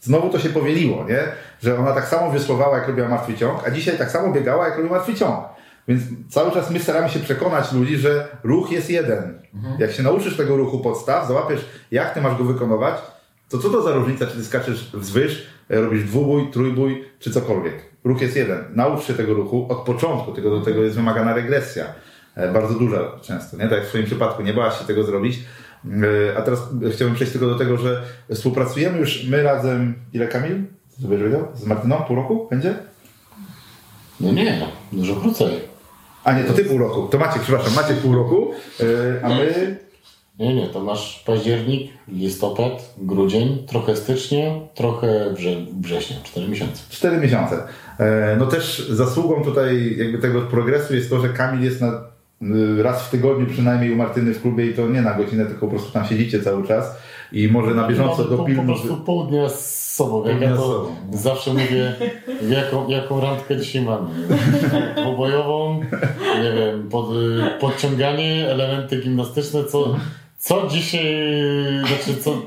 Znowu 0.00 0.30
to 0.30 0.38
się 0.38 0.48
powieliło, 0.48 1.04
nie? 1.08 1.22
Że 1.62 1.78
ona 1.78 1.92
tak 1.92 2.08
samo 2.08 2.32
wiosłowała, 2.32 2.78
jak 2.78 2.88
robiła 2.88 3.08
martwy 3.08 3.34
ciąg, 3.34 3.68
a 3.68 3.70
dzisiaj 3.70 3.98
tak 3.98 4.10
samo 4.10 4.32
biegała, 4.32 4.68
jak 4.68 4.76
robi 4.76 4.90
martwy 4.90 5.14
ciąg. 5.14 5.44
Więc 5.88 6.02
cały 6.28 6.50
czas 6.52 6.70
my 6.70 6.80
staramy 6.80 7.08
się 7.08 7.18
przekonać 7.20 7.72
ludzi, 7.72 7.96
że 7.96 8.28
ruch 8.44 8.70
jest 8.72 8.90
jeden. 8.90 9.38
Jak 9.78 9.92
się 9.92 10.02
nauczysz 10.02 10.36
tego 10.36 10.56
ruchu 10.56 10.78
podstaw, 10.78 11.28
załapiesz, 11.28 11.64
jak 11.90 12.14
ty 12.14 12.20
masz 12.20 12.38
go 12.38 12.44
wykonywać, 12.44 12.94
to 13.48 13.58
co 13.58 13.70
to 13.70 13.82
za 13.82 13.92
różnica, 13.92 14.26
czy 14.26 14.36
ty 14.36 14.44
skaczesz 14.44 14.90
wzwyż, 14.94 15.46
e, 15.70 15.80
robisz 15.80 16.04
dwubój, 16.04 16.50
trójbój, 16.50 17.04
czy 17.18 17.30
cokolwiek. 17.30 17.74
Ruch 18.04 18.20
jest 18.22 18.36
jeden. 18.36 18.64
Naucz 18.74 19.04
się 19.04 19.14
tego 19.14 19.34
ruchu 19.34 19.66
od 19.68 19.78
początku, 19.78 20.32
tylko 20.32 20.50
do 20.50 20.60
tego 20.60 20.82
jest 20.82 20.96
wymagana 20.96 21.34
regresja. 21.34 21.84
E, 22.34 22.52
Bardzo 22.52 22.74
duża 22.74 22.98
często, 23.22 23.56
nie? 23.56 23.62
Tak 23.62 23.72
jak 23.72 23.84
w 23.84 23.88
swoim 23.88 24.04
przypadku, 24.06 24.42
nie 24.42 24.54
bałaś 24.54 24.78
się 24.78 24.84
tego 24.84 25.04
zrobić. 25.04 25.38
E, 26.32 26.38
A 26.38 26.42
teraz 26.42 26.60
chciałbym 26.92 27.14
przejść 27.14 27.32
tylko 27.32 27.46
do 27.46 27.58
tego, 27.58 27.76
że 27.76 28.02
współpracujemy 28.34 28.98
już 28.98 29.24
my 29.24 29.42
razem, 29.42 29.94
ile 30.12 30.28
Kamil? 30.28 30.62
Z 31.54 31.64
Martyną? 31.66 31.96
Pół 31.96 32.16
roku 32.16 32.46
będzie? 32.50 32.74
No 34.20 34.32
nie, 34.32 34.66
dużo 34.92 35.16
krócej. 35.16 35.73
A 36.24 36.32
nie, 36.32 36.44
to 36.44 36.52
ty 36.52 36.64
pół 36.64 36.78
roku. 36.78 37.08
To 37.10 37.18
Maciek, 37.18 37.42
przepraszam, 37.42 37.74
Maciek 37.74 37.96
pół 37.96 38.14
roku, 38.14 38.50
e, 38.80 39.24
a 39.24 39.28
my 39.28 39.76
Nie, 40.38 40.54
nie, 40.54 40.66
to 40.66 40.80
masz 40.80 41.22
październik, 41.26 41.92
listopad, 42.08 42.94
grudzień, 42.98 43.66
trochę 43.68 43.96
stycznia, 43.96 44.40
trochę 44.74 45.34
wrze 45.34 45.50
września, 45.80 46.16
4 46.24 46.48
miesiące. 46.48 46.82
Cztery 46.90 47.16
miesiące. 47.16 47.62
E, 47.98 48.36
No 48.38 48.46
też 48.46 48.88
zasługą 48.88 49.42
tutaj 49.44 49.96
jakby 49.98 50.18
tego 50.18 50.42
progresu 50.42 50.94
jest 50.94 51.10
to, 51.10 51.20
że 51.20 51.28
Kamil 51.28 51.64
jest 51.64 51.80
na, 51.80 52.04
y, 52.78 52.82
raz 52.82 53.02
w 53.02 53.10
tygodniu 53.10 53.46
przynajmniej 53.46 53.92
u 53.92 53.96
Martyny 53.96 54.34
w 54.34 54.42
klubie 54.42 54.66
i 54.66 54.74
to 54.74 54.88
nie 54.88 55.02
na 55.02 55.14
godzinę, 55.14 55.46
tylko 55.46 55.66
po 55.66 55.72
prostu 55.72 55.92
tam 55.92 56.06
siedzicie 56.06 56.40
cały 56.42 56.66
czas 56.66 56.96
i 57.32 57.48
może 57.48 57.74
na 57.74 57.88
bieżąco 57.88 58.22
No, 58.22 58.36
go 58.36 58.44
po, 58.56 58.62
prostu 58.62 58.96
pół 58.96 59.24
dnia 59.24 59.48
z 59.48 59.92
sobą. 59.94 60.26
Jak 60.26 60.40
ja 60.40 60.56
to 60.56 60.62
sobą. 60.62 60.96
zawsze 61.12 61.52
mówię, 61.52 61.94
jaką, 62.48 62.88
jaką 62.88 63.20
randkę 63.20 63.56
dzisiaj 63.56 63.82
mamy. 63.82 64.08
Dwubojową, 65.02 65.80
nie 66.42 66.52
wiem, 66.52 66.88
pod, 66.88 67.06
podciąganie, 67.60 68.48
elementy 68.48 69.00
gimnastyczne, 69.02 69.64
co, 69.64 69.96
co 70.38 70.66
dzisiaj, 70.68 71.04
znaczy 71.80 72.20
co, 72.20 72.42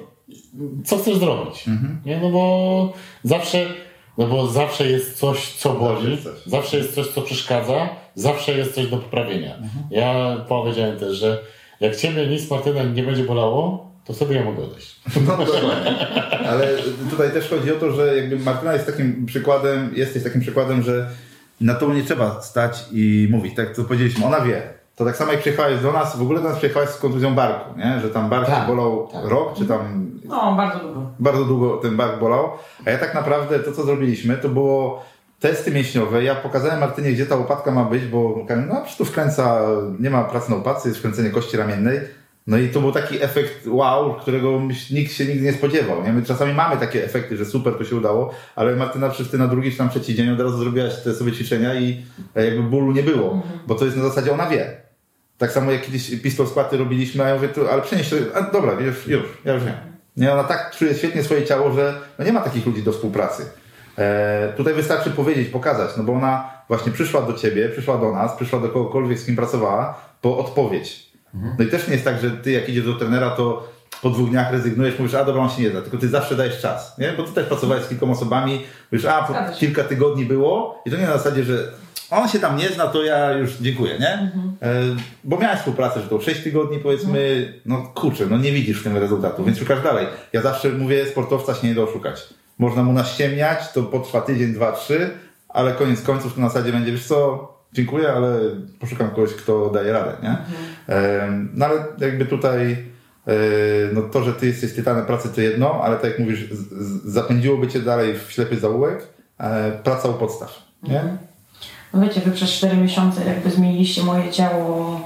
co 0.86 0.98
chcesz 0.98 1.18
zrobić. 1.18 1.66
Nie, 2.06 2.18
no 2.18 2.30
bo 2.30 2.94
zawsze, 3.24 3.66
no 4.18 4.28
bo 4.28 4.48
zawsze 4.48 4.88
jest 4.88 5.18
coś, 5.18 5.54
co 5.54 5.74
boli, 5.74 6.18
coś. 6.18 6.34
zawsze 6.46 6.78
jest 6.78 6.96
coś, 6.96 7.08
co 7.08 7.22
przeszkadza, 7.22 7.90
zawsze 8.16 8.58
jest 8.58 8.76
coś 8.76 8.88
do 8.88 8.98
poprawienia. 8.98 9.58
Ja 9.92 10.38
powiedziałem 10.48 10.98
też, 11.00 11.18
że 11.18 11.40
jak 11.80 11.96
ciebie 11.96 12.28
nic 12.28 12.52
Martyna 12.52 12.84
nie 12.84 13.04
będzie 13.04 13.24
bolało, 13.24 13.92
to 14.08 14.13
sobie 14.13 14.36
ja 14.36 14.43
mogę 14.46 14.63
odejść. 14.63 15.02
No 15.28 15.38
dokładnie. 15.38 16.08
Ale 16.50 16.67
tutaj 17.10 17.32
też 17.32 17.50
chodzi 17.50 17.72
o 17.72 17.76
to, 17.76 17.91
że 17.91 18.17
jakby 18.17 18.39
Martyna 18.39 18.74
jest 18.74 18.86
takim 18.86 19.26
przykładem, 19.26 19.89
jesteś 19.93 20.24
takim 20.24 20.41
przykładem, 20.41 20.82
że 20.84 21.10
na 21.62 21.74
to 21.76 21.93
nie 21.93 22.04
trzeba 22.04 22.41
stać 22.41 22.86
i 22.91 23.28
mówić, 23.32 23.56
tak 23.56 23.76
to 23.76 23.84
powiedzieliśmy, 23.84 24.26
ona 24.26 24.41
wie. 24.41 24.62
To 24.96 25.06
tak 25.06 25.17
samo 25.17 25.32
jak 25.32 25.41
przyjechałeś 25.41 25.82
do 25.82 25.91
nas, 25.91 26.17
w 26.17 26.22
ogóle 26.22 26.41
do 26.41 26.50
nas 26.50 26.58
przyjechałeś 26.58 26.89
z 26.89 26.98
kontuzją 26.98 27.36
barku, 27.36 27.80
nie? 27.80 28.00
że 28.02 28.10
tam 28.10 28.30
bark 28.30 28.46
Tak, 28.48 28.67
bolał 28.67 29.08
tak. 29.13 29.26
rok, 29.26 29.58
czy 29.58 29.65
tam 29.65 30.12
No, 30.26 30.56
bardzo 30.58 30.80
długo. 30.80 31.02
bardzo 31.20 31.43
długo 31.46 31.78
ten 31.78 31.98
bark 31.98 32.20
bolał, 32.20 32.50
a 32.86 32.89
ja 32.89 32.98
tak 32.98 33.13
naprawdę 33.13 33.60
to, 33.60 33.72
co 33.72 33.84
zrobiliśmy, 33.84 34.38
to 34.38 34.50
było 34.50 35.06
testy 35.39 35.72
mięśniowe. 35.72 36.24
Ja 36.24 36.36
pokazałem 36.36 36.80
Martynie, 36.80 37.12
gdzie 37.12 37.26
ta 37.26 37.36
łopatka 37.36 37.72
ma 37.72 37.84
być, 37.84 38.06
bo 38.06 38.46
no 38.67 38.76
przecież 38.82 38.98
tu 38.98 39.06
wkręca, 39.06 39.62
nie 40.00 40.10
ma 40.10 40.24
pracy 40.24 40.50
na 40.50 40.56
łopatce, 40.56 40.88
jest 40.89 41.00
wkręcenie 41.00 41.30
kości 41.30 41.58
ramiennej. 41.58 42.00
No 42.47 42.57
i 42.57 42.69
to 42.69 42.81
był 42.81 42.91
taki 42.91 43.23
efekt 43.23 43.67
wow, 43.67 44.15
którego 44.15 44.62
nikt 44.91 45.13
się 45.13 45.25
nigdy 45.25 45.41
nie 45.41 45.53
spodziewał. 45.53 46.03
Nie? 46.03 46.13
My 46.13 46.23
czasami 46.23 46.53
mamy 46.53 46.77
takie 46.77 47.05
efekty, 47.05 47.38
że 47.38 47.45
super, 47.45 47.73
to 47.77 47.83
się 47.83 47.95
udało, 47.95 48.33
ale 48.55 48.75
Martyna 48.75 49.10
przecież 49.10 49.31
ty 49.31 49.38
na 49.38 49.47
drugi 49.47 49.71
czy 49.71 49.77
tam 49.77 49.89
trzeci 49.89 50.15
dzień 50.15 50.29
od 50.29 50.39
razu 50.39 50.57
zrobiłaś 50.57 51.03
te 51.03 51.13
sobie 51.13 51.31
ćwiczenia 51.31 51.75
i 51.75 52.03
e, 52.36 52.45
jakby 52.45 52.63
bólu 52.63 52.91
nie 52.91 53.03
było, 53.03 53.43
bo 53.67 53.75
to 53.75 53.86
jest 53.86 53.97
na 53.97 54.03
zasadzie 54.03 54.33
ona 54.33 54.49
wie. 54.49 54.77
Tak 55.38 55.51
samo 55.51 55.71
jak 55.71 55.81
kiedyś 55.81 56.21
pistol 56.21 56.47
skłaty 56.47 56.77
robiliśmy, 56.77 57.23
a 57.23 57.27
ja 57.27 57.36
mówię, 57.36 57.49
ale 57.71 57.81
przenieś 57.81 58.10
to, 58.10 58.15
a 58.33 58.41
dobra, 58.41 58.73
już, 58.73 59.07
już, 59.07 59.23
ja 59.45 59.53
już 59.53 59.63
wiem. 59.63 59.75
Nie, 60.17 60.33
ona 60.33 60.43
tak 60.43 60.75
czuje 60.77 60.95
świetnie 60.95 61.23
swoje 61.23 61.45
ciało, 61.45 61.71
że 61.71 61.93
no 62.19 62.25
nie 62.25 62.33
ma 62.33 62.41
takich 62.41 62.65
ludzi 62.65 62.83
do 62.83 62.91
współpracy. 62.91 63.45
E, 63.97 64.53
tutaj 64.57 64.73
wystarczy 64.73 65.12
powiedzieć, 65.12 65.49
pokazać, 65.49 65.89
no 65.97 66.03
bo 66.03 66.13
ona 66.13 66.49
właśnie 66.67 66.91
przyszła 66.91 67.21
do 67.21 67.33
ciebie, 67.33 67.69
przyszła 67.69 67.97
do 67.97 68.12
nas, 68.12 68.36
przyszła 68.36 68.60
do 68.60 68.69
kogokolwiek, 68.69 69.19
z 69.19 69.25
kim 69.25 69.36
pracowała, 69.36 70.02
po 70.21 70.37
odpowiedź. 70.37 71.06
No 71.34 71.65
i 71.65 71.67
też 71.67 71.88
nie 71.88 71.94
jest 71.94 72.06
tak, 72.06 72.21
że 72.21 72.32
ty 72.32 72.52
jak 72.52 72.69
idziesz 72.69 72.86
do 72.86 72.94
trenera, 72.94 73.30
to 73.30 73.67
po 74.02 74.10
dwóch 74.10 74.30
dniach 74.30 74.52
rezygnujesz, 74.52 75.00
mówisz, 75.00 75.13
a 75.13 75.25
dobra, 75.25 75.42
on 75.42 75.50
się 75.50 75.62
nie 75.62 75.69
da, 75.69 75.82
tylko 75.82 75.98
ty 75.98 76.10
zawsze 76.10 76.36
dajesz 76.36 76.62
czas, 76.62 76.98
nie? 76.98 77.13
Bo 77.17 77.23
ty 77.23 77.32
też 77.32 77.46
pracowałeś 77.46 77.84
z 77.84 77.90
kilkoma 77.90 78.12
osobami, 78.13 78.62
mówisz, 78.92 79.06
a 79.06 79.28
kilka 79.60 79.84
tygodni 79.84 80.25
było 80.25 80.82
i 80.86 80.92
to 80.92 80.98
nie 80.98 81.08
na 81.08 81.17
zasadzie, 81.17 81.44
że 81.44 81.71
on 82.10 82.28
się 82.30 82.40
tam 82.40 82.58
nie 82.58 82.69
zna, 82.69 82.88
to 82.88 83.04
ja 83.04 83.32
już 83.32 83.54
dziękuję, 83.62 84.00
nie? 84.00 84.32
E, 84.62 84.82
bo 85.23 85.38
miałeś 85.38 85.60
współpracę, 85.60 86.02
że 86.02 86.08
to 86.08 86.21
6 86.21 86.44
tygodni 86.44 86.80
powiedzmy, 86.80 87.54
no 87.65 87.92
kurczę, 87.96 88.25
no 88.30 88.38
nie 88.38 88.52
widzisz 88.52 88.80
w 88.80 88.84
tym 88.84 88.98
rezultatu, 88.98 89.44
więc 89.44 89.58
szukasz 89.58 89.84
dalej. 89.84 90.08
Ja 90.34 90.42
zawsze 90.42 90.69
mówię, 90.69 91.06
sportowca 91.06 91.54
się 91.54 91.67
nie 91.67 91.75
da 91.75 91.82
oszukać. 91.82 92.28
można 92.60 92.84
mu 92.84 92.94
naściemniać, 92.94 93.71
to 93.71 93.84
potrwa 93.84 94.21
tydzień, 94.21 94.54
dwa, 94.54 94.71
trzy, 94.71 95.10
ale 95.50 95.71
koniec 95.73 96.02
końców 96.02 96.34
to 96.34 96.42
na 96.42 96.50
zasadzie 96.50 96.71
będzie, 96.71 96.92
wiesz 96.92 97.08
co, 97.08 97.56
dziękuję, 97.74 98.13
ale 98.13 98.40
poszukam 98.80 99.10
kogoś, 99.10 99.34
kto 99.34 99.70
daje 99.70 99.94
radę, 99.94 100.12
nie? 100.24 100.38
Em, 100.96 101.52
No 101.54 101.65
ale 101.65 101.86
jakby 102.00 102.26
tutaj 102.26 102.72
e, 103.28 103.34
no 103.94 104.02
to, 104.02 104.24
że 104.24 104.34
ty 104.34 104.48
jesteś 104.48 104.74
tytanem 104.74 105.06
pracy 105.06 105.30
to 105.36 105.42
jedno, 105.42 105.82
ale 105.84 105.96
tak 105.96 106.04
jak 106.12 106.20
mówisz, 106.20 106.50
zapędziłoby 107.06 107.68
cię 107.68 107.80
dalej 107.80 108.13
w 108.20 108.32
ślepy 108.32 108.60
zaułek, 108.60 109.08
e, 109.38 109.72
praca 109.84 110.10
u 110.10 110.13
podstaw, 110.13 110.62
nie? 110.84 111.04
No 111.94 112.02
wiecie, 112.02 112.22
wy 112.22 112.32
przez 112.32 112.50
4 112.50 112.78
miesiące 112.78 113.26
jakby 113.26 113.52
zmieniliście 113.52 114.04
moje 114.04 114.32
ciało 114.32 114.96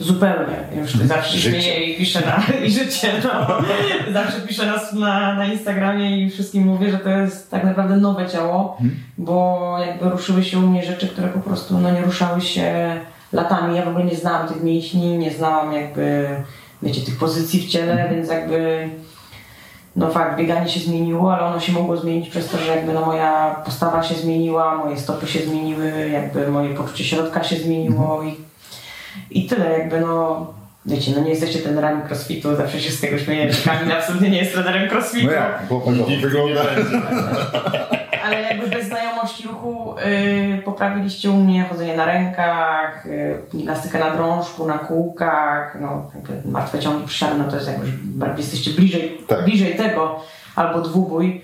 zupełnie. 0.00 0.56
Już 0.80 0.92
ty 0.92 1.06
zawsze 1.06 1.38
Życie. 1.38 1.62
śmieję 1.62 1.84
i 1.84 1.98
piszę 1.98 2.20
na 2.26 2.42
i 2.66 2.70
życie, 2.70 3.12
no. 3.24 3.58
zawsze 4.20 4.40
piszę 4.40 4.66
na, 4.66 5.00
na, 5.00 5.34
na 5.34 5.46
Instagramie 5.46 6.26
i 6.26 6.30
wszystkim 6.30 6.66
mówię, 6.66 6.90
że 6.90 6.98
to 6.98 7.08
jest 7.08 7.50
tak 7.50 7.64
naprawdę 7.64 7.96
nowe 7.96 8.28
ciało, 8.28 8.78
bo 9.18 9.76
jakby 9.86 10.10
ruszyły 10.10 10.44
się 10.44 10.58
u 10.58 10.60
mnie 10.60 10.84
rzeczy, 10.84 11.08
które 11.08 11.28
po 11.28 11.40
prostu 11.40 11.78
no, 11.78 11.90
nie 11.90 12.02
ruszały 12.02 12.40
się 12.40 12.96
latami. 13.32 13.76
Ja 13.76 13.84
w 13.84 13.88
ogóle 13.88 14.04
nie 14.04 14.16
znałam 14.16 14.48
tych 14.48 14.62
mięśni, 14.62 15.18
nie 15.18 15.30
znałam 15.30 15.72
jakby, 15.72 16.28
wiecie, 16.82 17.00
tych 17.00 17.18
pozycji 17.18 17.60
w 17.60 17.68
ciele, 17.68 18.08
więc 18.10 18.28
jakby 18.28 18.88
no 19.96 20.10
fakt, 20.10 20.38
bieganie 20.38 20.68
się 20.68 20.80
zmieniło, 20.80 21.34
ale 21.34 21.46
ono 21.46 21.60
się 21.60 21.72
mogło 21.72 21.96
zmienić 21.96 22.28
przez 22.28 22.48
to, 22.48 22.58
że 22.58 22.76
jakby 22.76 22.92
no 22.92 23.06
moja 23.06 23.62
postawa 23.64 24.02
się 24.02 24.14
zmieniła, 24.14 24.76
moje 24.76 24.96
stopy 24.96 25.26
się 25.26 25.40
zmieniły, 25.40 26.08
jakby 26.12 26.50
moje 26.50 26.74
poczucie 26.74 27.04
środka 27.04 27.44
się 27.44 27.56
zmieniło 27.56 28.22
i, 28.22 28.36
i 29.30 29.46
tyle 29.46 29.78
jakby 29.78 30.00
no 30.00 30.46
wiecie, 30.86 31.12
no 31.16 31.22
nie 31.22 31.30
jesteście 31.30 31.58
trenerami 31.58 32.02
crossfitu, 32.08 32.56
zawsze 32.56 32.80
się 32.80 32.92
z 32.92 33.00
tego 33.00 33.18
śmieję, 33.18 33.52
że 33.52 33.70
Kamil 33.70 33.92
absolutnie 33.98 34.30
nie 34.30 34.38
jest 34.38 34.52
trenerem 34.52 34.88
crossfitu, 34.88 35.26
No 35.26 35.32
jak, 35.32 35.68
chłopakowo 35.68 36.04
wygląda. 36.22 36.60
ale 38.24 38.40
jakby 38.42 38.66
bez 38.66 38.86
znajomości 38.86 39.48
ruchu 39.48 39.94
y, 40.58 40.62
poprawiliście 40.64 41.30
u 41.30 41.36
mnie 41.36 41.64
chodzenie 41.64 41.96
na 41.96 42.04
rękach, 42.04 43.06
y, 43.06 43.38
gimnastykę 43.52 43.98
na 43.98 44.10
drążku, 44.10 44.66
na 44.66 44.78
kółkach, 44.78 45.76
no 45.80 46.10
jakby 46.14 46.48
martwe 46.50 46.78
ciągi 46.78 47.06
przysiady, 47.06 47.38
no 47.38 47.44
to 47.44 47.56
jest 47.56 47.68
jakby, 47.68 47.86
bardziej 48.04 48.38
jesteście 48.44 48.70
bliżej, 48.70 49.20
Tak. 49.28 49.44
bliżej 49.44 49.74
tego, 49.74 50.20
albo 50.56 50.80
dwubój, 50.80 51.42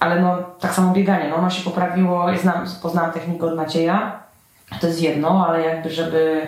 ale 0.00 0.20
no 0.20 0.38
tak 0.60 0.74
samo 0.74 0.92
bieganie, 0.92 1.28
no 1.28 1.36
ono 1.36 1.50
się 1.50 1.62
poprawiło, 1.64 2.30
ja 2.30 2.38
znam, 2.38 2.64
poznałam 2.82 3.12
technikę 3.12 3.46
od 3.46 3.56
Macieja, 3.56 4.22
to 4.80 4.86
jest 4.86 5.02
jedno, 5.02 5.46
ale 5.48 5.62
jakby 5.62 5.90
żeby 5.90 6.46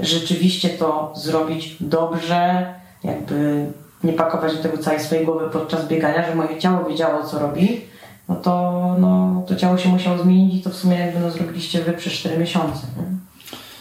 rzeczywiście 0.00 0.68
to 0.68 1.12
zrobić 1.16 1.76
dobrze, 1.80 2.74
jakby 3.04 3.66
nie 4.04 4.12
pakować 4.12 4.56
do 4.56 4.62
tego 4.62 4.78
całej 4.78 5.00
swojej 5.00 5.24
głowy 5.24 5.50
podczas 5.52 5.88
biegania, 5.88 6.26
że 6.26 6.34
moje 6.34 6.58
ciało 6.58 6.88
wiedziało 6.88 7.22
co 7.22 7.38
robi, 7.38 7.80
no 8.28 8.36
to, 8.36 8.96
no, 8.98 9.42
to 9.48 9.56
ciało 9.56 9.78
się 9.78 9.88
musiało 9.88 10.18
zmienić 10.18 10.54
i 10.54 10.62
to 10.62 10.70
w 10.70 10.74
sumie 10.74 10.98
jakby 10.98 11.20
no, 11.20 11.30
zrobiliście 11.30 11.82
wy 11.82 11.92
przez 11.92 12.12
4 12.12 12.38
miesiące. 12.38 12.86
Nie? 12.96 13.24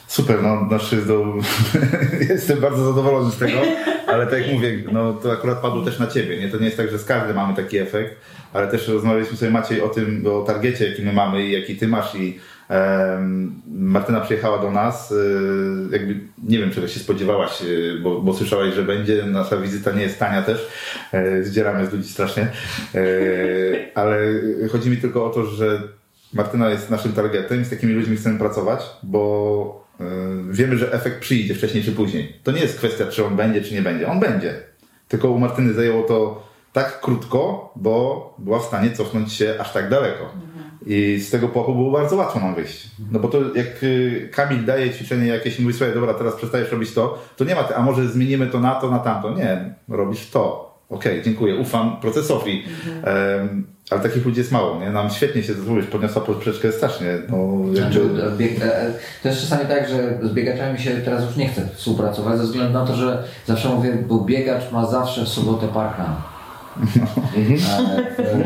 Super, 0.07 0.43
no 0.43 0.67
znaczy 0.67 1.05
do... 1.05 1.25
jestem 2.29 2.59
bardzo 2.59 2.85
zadowolony 2.85 3.31
z 3.31 3.37
tego, 3.37 3.57
ale 4.07 4.27
tak 4.27 4.39
jak 4.39 4.53
mówię, 4.53 4.83
no 4.91 5.13
to 5.13 5.31
akurat 5.31 5.57
padło 5.57 5.81
też 5.81 5.99
na 5.99 6.07
ciebie, 6.07 6.39
nie? 6.39 6.49
To 6.49 6.57
nie 6.57 6.65
jest 6.65 6.77
tak, 6.77 6.91
że 6.91 6.99
z 6.99 7.05
każdym 7.05 7.35
mamy 7.35 7.55
taki 7.55 7.77
efekt, 7.77 8.15
ale 8.53 8.67
też 8.67 8.87
rozmawialiśmy 8.87 9.37
sobie 9.37 9.51
Maciej 9.51 9.81
o 9.81 9.89
tym, 9.89 10.25
o 10.27 10.41
targecie, 10.41 10.89
jaki 10.89 11.01
my 11.01 11.13
mamy 11.13 11.45
i 11.45 11.51
jaki 11.51 11.75
ty 11.75 11.87
masz 11.87 12.15
i 12.15 12.39
Martyna 13.67 14.21
przyjechała 14.21 14.61
do 14.61 14.71
nas, 14.71 15.11
y, 15.11 15.15
jakby 15.91 16.19
nie 16.47 16.57
wiem, 16.59 16.71
czego 16.71 16.87
się 16.87 16.99
spodziewałaś, 16.99 17.61
y, 17.61 17.99
bo, 18.03 18.21
bo 18.21 18.33
słyszałaś, 18.33 18.73
że 18.73 18.83
będzie, 18.83 19.25
nasza 19.25 19.57
wizyta 19.57 19.91
nie 19.91 20.01
jest 20.01 20.19
tania 20.19 20.41
też, 20.41 20.69
y, 21.13 21.45
zdzieramy 21.45 21.85
z 21.85 21.93
ludzi 21.93 22.09
strasznie, 22.09 22.47
y, 22.95 23.91
ale 23.95 24.17
chodzi 24.71 24.89
mi 24.89 24.97
tylko 24.97 25.25
o 25.25 25.29
to, 25.29 25.45
że 25.45 25.81
Martyna 26.33 26.69
jest 26.69 26.89
naszym 26.89 27.13
targetem 27.13 27.65
z 27.65 27.69
takimi 27.69 27.93
ludźmi 27.93 28.17
chcemy 28.17 28.39
pracować, 28.39 28.83
bo 29.03 29.85
y, 30.01 30.03
wiemy, 30.51 30.77
że 30.77 30.93
efekt 30.93 31.19
przyjdzie 31.19 31.55
wcześniej 31.55 31.83
czy 31.83 31.91
później. 31.91 32.33
To 32.43 32.51
nie 32.51 32.61
jest 32.61 32.77
kwestia, 32.77 33.05
czy 33.07 33.25
on 33.25 33.35
będzie, 33.35 33.61
czy 33.61 33.73
nie 33.73 33.81
będzie. 33.81 34.07
On 34.07 34.19
będzie. 34.19 34.53
Tylko 35.07 35.29
u 35.29 35.39
Martyny 35.39 35.73
zajęło 35.73 36.03
to 36.03 36.47
tak 36.73 37.01
krótko, 37.01 37.73
bo 37.75 38.35
była 38.39 38.59
w 38.59 38.63
stanie 38.63 38.91
cofnąć 38.91 39.33
się 39.33 39.55
aż 39.59 39.73
tak 39.73 39.89
daleko. 39.89 40.31
I 40.85 41.19
z 41.19 41.29
tego 41.29 41.47
pochu 41.47 41.75
było 41.75 41.91
bardzo 41.91 42.15
łatwo 42.15 42.39
nam 42.39 42.55
wyjść. 42.55 42.87
No 43.11 43.19
bo 43.19 43.27
to 43.27 43.37
jak 43.55 43.83
y, 43.83 44.29
Kamil 44.33 44.65
daje 44.65 44.89
ćwiczenie 44.89 45.27
jakieś 45.27 45.59
i 45.59 45.61
mówi, 45.61 45.73
słuchaj, 45.73 45.93
dobra, 45.93 46.13
teraz 46.13 46.35
przestajesz 46.35 46.71
robić 46.71 46.93
to, 46.93 47.23
to 47.37 47.45
nie 47.45 47.55
ma, 47.55 47.63
ty, 47.63 47.75
a 47.75 47.81
może 47.81 48.07
zmienimy 48.07 48.47
to 48.47 48.59
na 48.59 48.75
to, 48.75 48.91
na 48.91 48.99
tamto. 48.99 49.33
Nie, 49.33 49.73
robisz 49.89 50.29
to. 50.29 50.73
Okej, 50.89 51.21
dziękuję, 51.23 51.55
ufam 51.55 51.97
procesowi. 52.01 52.63
Em, 53.03 53.67
ale 53.89 54.01
takich 54.01 54.25
ludzi 54.25 54.39
jest 54.39 54.51
mało, 54.51 54.79
nie? 54.79 54.89
Nam 54.89 55.09
świetnie 55.09 55.43
się 55.43 55.53
zrobić, 55.53 55.85
podniosła 55.85 56.21
poprzeczkę 56.21 56.71
strasznie. 56.71 57.17
No, 57.29 57.47
Znaczy, 57.75 57.99
jakby, 57.99 58.23
e, 58.23 58.31
bieg, 58.37 58.51
e, 58.61 58.93
to 59.23 59.29
jest 59.29 59.41
czasami 59.41 59.65
tak, 59.67 59.89
że 59.89 60.19
z 60.21 60.33
biegaczami 60.33 60.79
się 60.79 60.91
teraz 60.91 61.25
już 61.25 61.35
nie 61.35 61.47
chce 61.47 61.67
współpracować 61.75 62.37
ze 62.37 62.43
względu 62.43 62.73
na 62.73 62.85
to, 62.85 62.95
że 62.95 63.23
zawsze 63.45 63.69
mówię, 63.69 63.97
bo 64.07 64.19
biegacz 64.19 64.71
ma 64.71 64.85
zawsze 64.85 65.25
w 65.25 65.27
sobotę 65.27 65.67
parkan. 65.67 66.15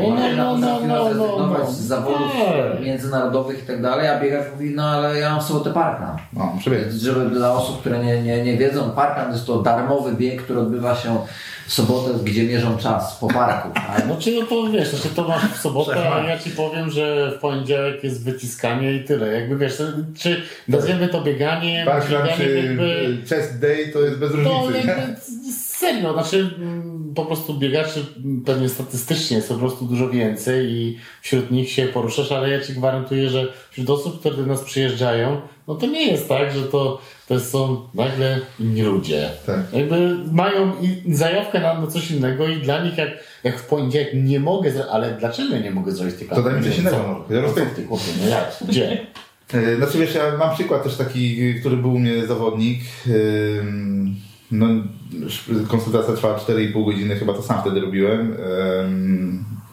No, 0.00 0.08
no, 0.36 0.56
no, 0.58 0.80
no, 0.80 0.80
no, 0.86 1.14
no, 1.14 1.46
no. 1.58 1.70
z 1.70 1.76
zawodów 1.78 2.32
Tak. 2.32 2.82
międzynarodowych 2.84 3.62
i 3.62 3.66
tak 3.66 3.82
dalej, 3.82 4.08
a 4.08 4.20
biegacz 4.20 4.44
mówi, 4.52 4.72
no 4.74 4.84
ale 4.88 5.18
ja 5.18 5.30
mam 5.30 5.40
w 5.40 5.42
sobotę 5.44 5.72
parkan. 5.72 6.16
no, 6.32 6.52
Żeby 7.00 7.30
dla 7.30 7.52
osób, 7.52 7.80
które 7.80 8.04
nie, 8.04 8.22
nie, 8.22 8.42
nie 8.44 8.56
wiedzą, 8.56 8.90
parkan 8.90 9.32
jest 9.32 9.46
to 9.46 9.62
darmowy 9.62 10.12
bieg, 10.14 10.42
który 10.42 10.60
odbywa 10.60 10.94
się 10.96 11.18
w 11.66 11.72
sobotę, 11.72 12.10
gdzie 12.24 12.44
mierzą 12.44 12.76
czas 12.76 13.16
po 13.20 13.28
parku. 13.28 13.68
Tak? 13.74 14.04
No 14.08 14.16
czy 14.18 14.40
no 14.40 14.46
to 14.46 14.70
wiesz, 14.70 14.88
znaczy 14.88 15.14
to 15.14 15.28
masz 15.28 15.42
w 15.44 15.56
sobotę, 15.60 16.12
a 16.12 16.20
ja 16.22 16.38
ci 16.38 16.50
powiem, 16.50 16.90
że 16.90 17.32
w 17.36 17.40
poniedziałek 17.40 18.04
jest 18.04 18.24
wyciskanie 18.24 18.92
i 18.94 19.04
tyle. 19.04 19.26
Jakby 19.40 19.56
wiesz, 19.58 19.82
czy 20.18 20.42
nazwiemy 20.68 21.08
to 21.08 21.20
bieganie, 21.20 21.82
Parkland 21.86 22.24
bieganiem 22.24 22.38
czy 22.48 22.66
jakby... 22.66 23.18
chest 23.28 23.58
day 23.60 23.88
to 23.92 24.00
jest 24.00 24.18
bez 24.18 24.30
To 24.32 24.36
różnicy. 24.36 24.72
nie? 24.86 24.92
jakby 24.92 25.16
serio, 25.78 26.12
znaczy 26.12 26.50
mm, 26.58 27.12
po 27.14 27.24
prostu 27.24 27.54
biegaczy 27.54 28.04
pewnie 28.46 28.68
statystycznie 28.68 29.36
jest 29.36 29.48
po 29.48 29.54
prostu 29.54 29.84
dużo 29.84 30.10
więcej 30.10 30.66
i 30.70 30.98
wśród 31.22 31.50
nich 31.50 31.70
się 31.70 31.86
poruszasz, 31.86 32.32
ale 32.32 32.50
ja 32.50 32.60
ci 32.60 32.72
gwarantuję, 32.72 33.28
że 33.30 33.52
wśród 33.70 33.90
osób, 33.90 34.20
które 34.20 34.36
do 34.36 34.46
nas 34.46 34.60
przyjeżdżają, 34.62 35.40
no 35.68 35.74
to 35.74 35.86
nie 35.86 36.06
jest 36.06 36.28
tak, 36.28 36.52
że 36.52 36.62
to, 36.62 37.00
to 37.28 37.40
są 37.40 37.80
nagle 37.94 38.40
inni 38.60 38.82
ludzie. 38.82 39.30
Tak. 39.46 39.60
Jakby 39.72 40.16
mają 40.32 40.72
zajawkę 41.12 41.60
na, 41.60 41.80
na 41.80 41.86
coś 41.86 42.10
innego 42.10 42.48
i 42.48 42.56
dla 42.56 42.84
nich 42.84 42.98
jak, 42.98 43.10
jak 43.44 43.58
w 43.58 43.66
poniedziałek 43.66 44.08
nie 44.14 44.40
mogę, 44.40 44.72
ale 44.90 45.16
dlaczego 45.20 45.54
ja 45.54 45.60
nie 45.60 45.70
mogę 45.70 45.92
zrobić 45.92 46.14
tego? 46.16 46.34
To 46.34 46.42
daj 46.42 46.54
mi 46.54 46.64
coś 46.64 46.78
innego, 46.78 46.96
no. 46.96 47.36
Ja 47.36 47.42
No 47.42 47.48
rozumiem. 47.48 47.68
ty, 47.76 47.86
chłopie, 47.86 48.04
no 48.22 48.28
jak? 48.28 48.56
Gdzie? 48.68 48.98
E, 49.54 49.76
Znaczy 49.76 49.98
wiesz, 49.98 50.14
ja 50.14 50.36
mam 50.38 50.54
przykład 50.54 50.82
też 50.82 50.96
taki, 50.96 51.54
który 51.60 51.76
był 51.76 51.94
u 51.94 51.98
mnie 51.98 52.26
zawodnik. 52.26 52.80
Ym, 53.06 54.16
No, 54.50 54.66
konsultacja 55.68 56.14
trwała 56.14 56.38
4,5 56.38 56.84
godziny, 56.84 57.16
chyba 57.16 57.32
to 57.32 57.42
sam 57.42 57.60
wtedy 57.60 57.80
robiłem. 57.80 58.36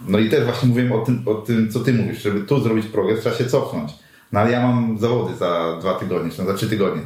No 0.07 0.19
i 0.19 0.30
też 0.30 0.43
właśnie 0.43 0.69
mówiłem 0.69 0.91
o 0.91 0.99
tym, 0.99 1.23
o 1.26 1.34
tym, 1.34 1.71
co 1.71 1.80
ty 1.80 1.93
mówisz, 1.93 2.21
żeby 2.21 2.39
tu 2.39 2.59
zrobić 2.59 2.86
progres, 2.86 3.19
trzeba 3.19 3.36
się 3.36 3.45
cofnąć. 3.45 3.91
No 4.32 4.39
ale 4.39 4.51
ja 4.51 4.67
mam 4.67 4.97
zawody 4.97 5.36
za 5.36 5.78
dwa 5.80 5.93
tygodnie, 5.93 6.32
czy 6.32 6.45
za 6.45 6.53
trzy 6.53 6.69
tygodnie. 6.69 7.01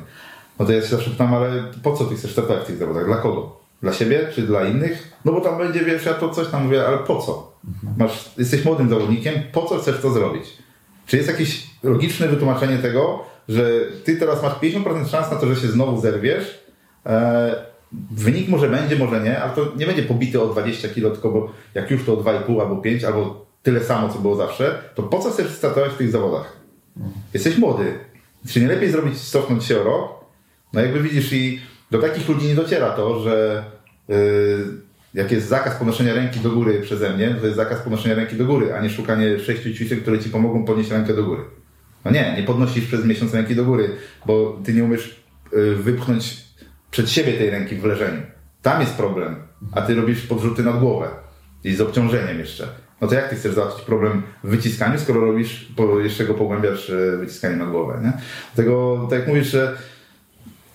No 0.59 0.65
to 0.65 0.71
ja 0.71 0.81
się 0.81 0.87
zawsze 0.87 1.09
pytam, 1.09 1.33
ale 1.33 1.63
po 1.83 1.93
co 1.93 2.05
ty 2.05 2.15
chcesz 2.15 2.31
startować 2.31 2.63
w 2.63 2.67
tych 2.67 2.77
zawodach? 2.77 3.05
Dla 3.05 3.17
kogo? 3.17 3.59
Dla 3.81 3.93
siebie 3.93 4.27
czy 4.35 4.41
dla 4.41 4.67
innych? 4.67 5.19
No 5.25 5.31
bo 5.31 5.41
tam 5.41 5.57
będzie, 5.57 5.79
wiesz, 5.79 6.05
ja 6.05 6.13
to 6.13 6.29
coś 6.29 6.47
tam 6.47 6.63
mówię, 6.63 6.87
ale 6.87 6.97
po 6.97 7.21
co? 7.21 7.51
Masz, 7.97 8.29
jesteś 8.37 8.65
młodym 8.65 8.89
zawodnikiem, 8.89 9.33
po 9.51 9.65
co 9.65 9.77
chcesz 9.77 10.01
to 10.01 10.11
zrobić? 10.11 10.43
Czy 11.05 11.17
jest 11.17 11.29
jakieś 11.29 11.67
logiczne 11.83 12.27
wytłumaczenie 12.27 12.77
tego, 12.77 13.23
że 13.49 13.63
ty 14.03 14.17
teraz 14.17 14.43
masz 14.43 14.53
50% 14.53 15.07
szans 15.07 15.31
na 15.31 15.37
to, 15.37 15.47
że 15.47 15.61
się 15.61 15.67
znowu 15.67 16.01
zerwiesz? 16.01 16.59
E, 17.05 17.55
wynik 18.11 18.49
może 18.49 18.69
będzie, 18.69 18.95
może 18.95 19.21
nie, 19.21 19.41
ale 19.41 19.53
to 19.55 19.71
nie 19.77 19.85
będzie 19.85 20.03
pobity 20.03 20.41
o 20.41 20.47
20 20.47 20.89
kg, 20.89 21.11
tylko 21.11 21.31
bo 21.31 21.51
jak 21.73 21.91
już 21.91 22.05
to 22.05 22.13
o 22.13 22.23
2,5 22.23 22.61
albo 22.61 22.77
5, 22.77 23.03
albo 23.03 23.45
tyle 23.63 23.83
samo, 23.83 24.09
co 24.09 24.19
było 24.19 24.35
zawsze, 24.35 24.81
to 24.95 25.03
po 25.03 25.19
co 25.19 25.31
chcesz 25.31 25.51
startować 25.51 25.91
w 25.91 25.97
tych 25.97 26.11
zawodach? 26.11 26.59
Jesteś 27.33 27.57
młody. 27.57 27.99
Czy 28.47 28.61
nie 28.61 28.67
lepiej 28.67 28.91
zrobić, 28.91 29.19
cofnąć 29.19 29.63
się 29.63 29.81
o 29.81 29.83
rok? 29.83 30.11
No 30.73 30.81
jakby 30.81 31.01
widzisz 31.01 31.33
i 31.33 31.59
do 31.91 31.99
takich 31.99 32.29
ludzi 32.29 32.47
nie 32.47 32.55
dociera 32.55 32.89
to, 32.89 33.19
że 33.19 33.63
yy, 34.07 34.15
jak 35.13 35.31
jest 35.31 35.47
zakaz 35.47 35.75
podnoszenia 35.75 36.13
ręki 36.13 36.39
do 36.39 36.49
góry 36.49 36.81
przeze 36.81 37.09
mnie, 37.09 37.35
to 37.39 37.45
jest 37.45 37.57
zakaz 37.57 37.79
podnoszenia 37.79 38.15
ręki 38.15 38.35
do 38.35 38.45
góry, 38.45 38.73
a 38.73 38.81
nie 38.81 38.89
szukanie 38.89 39.39
sześciu 39.39 39.73
ćwiczeń, 39.73 39.99
które 39.99 40.19
ci 40.19 40.29
pomogą 40.29 40.65
podnieść 40.65 40.91
rękę 40.91 41.13
do 41.13 41.23
góry. 41.23 41.41
No 42.05 42.11
nie, 42.11 42.33
nie 42.37 42.43
podnosisz 42.43 42.85
przez 42.85 43.05
miesiąc 43.05 43.33
ręki 43.33 43.55
do 43.55 43.65
góry, 43.65 43.89
bo 44.25 44.59
ty 44.65 44.73
nie 44.73 44.83
umiesz 44.83 45.23
yy, 45.53 45.75
wypchnąć 45.75 46.48
przed 46.91 47.09
siebie 47.09 47.33
tej 47.33 47.49
ręki 47.49 47.75
w 47.75 47.85
leżeniu. 47.85 48.21
Tam 48.61 48.81
jest 48.81 48.93
problem, 48.93 49.35
a 49.71 49.81
ty 49.81 49.95
robisz 49.95 50.27
podrzuty 50.27 50.63
nad 50.63 50.79
głowę 50.79 51.07
i 51.63 51.75
z 51.75 51.81
obciążeniem 51.81 52.39
jeszcze. 52.39 52.67
No 53.01 53.07
to 53.07 53.15
jak 53.15 53.29
ty 53.29 53.35
chcesz 53.35 53.53
załatwić 53.53 53.85
problem 53.85 54.23
w 54.43 54.49
wyciskaniu, 54.49 54.99
skoro 54.99 55.21
robisz, 55.21 55.71
po, 55.75 55.99
jeszcze 55.99 56.25
go 56.25 56.33
pogłębiasz 56.33 56.89
e, 56.89 57.17
wyciskaniem 57.17 57.59
na 57.59 57.65
głowę, 57.65 57.99
nie? 58.03 58.13
Dlatego, 58.55 59.07
tak 59.09 59.19
jak 59.19 59.27
mówisz, 59.27 59.47
że 59.47 59.77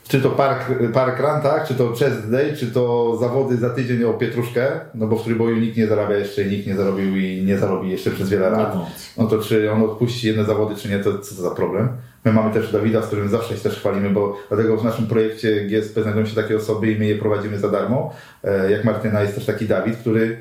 czy 0.09 0.21
to 0.21 0.31
park, 0.31 0.71
park 0.93 1.21
run, 1.21 1.41
tak? 1.43 1.69
Czy 1.69 1.75
to 1.75 1.93
chest 1.93 2.31
day, 2.31 2.57
czy 2.57 2.67
to 2.67 3.17
zawody 3.21 3.57
za 3.57 3.71
tydzień 3.71 4.05
o 4.05 4.13
pietruszkę, 4.13 4.81
no 4.95 5.07
bo 5.07 5.17
w 5.17 5.25
trójboju 5.25 5.57
nikt 5.57 5.77
nie 5.77 5.87
zarabia 5.87 6.17
jeszcze, 6.17 6.45
nikt 6.45 6.67
nie 6.67 6.77
zarobił 6.77 7.17
i 7.17 7.43
nie 7.43 7.59
zarobi 7.59 7.91
jeszcze 7.91 8.11
przez 8.11 8.29
wiele 8.29 8.51
lat. 8.51 8.75
No. 8.75 8.91
No 9.19 9.27
to 9.27 9.39
czy 9.39 9.73
on 9.73 9.83
odpuści 9.83 10.27
jedne 10.27 10.45
zawody, 10.45 10.77
czy 10.77 10.89
nie, 10.89 10.99
to 10.99 11.19
co 11.19 11.35
to 11.35 11.43
za 11.43 11.51
problem? 11.51 11.89
My 12.25 12.33
mamy 12.33 12.55
też 12.55 12.73
Dawida, 12.73 13.03
z 13.03 13.07
którym 13.07 13.29
zawsze 13.29 13.57
się 13.57 13.63
też 13.63 13.79
chwalimy, 13.79 14.11
bo 14.11 14.39
dlatego 14.49 14.77
w 14.77 14.85
naszym 14.85 15.07
projekcie 15.07 15.65
GSP 15.67 16.03
znajdują 16.03 16.27
się 16.27 16.35
takie 16.35 16.57
osoby 16.57 16.93
i 16.93 16.99
my 16.99 17.07
je 17.07 17.17
prowadzimy 17.17 17.59
za 17.59 17.69
darmo. 17.69 18.15
E, 18.45 18.71
Jak 18.71 18.85
Martyna 18.85 19.23
jest 19.23 19.35
też 19.35 19.47
taki 19.47 19.67
Dawid, 19.67 19.97
który 19.97 20.37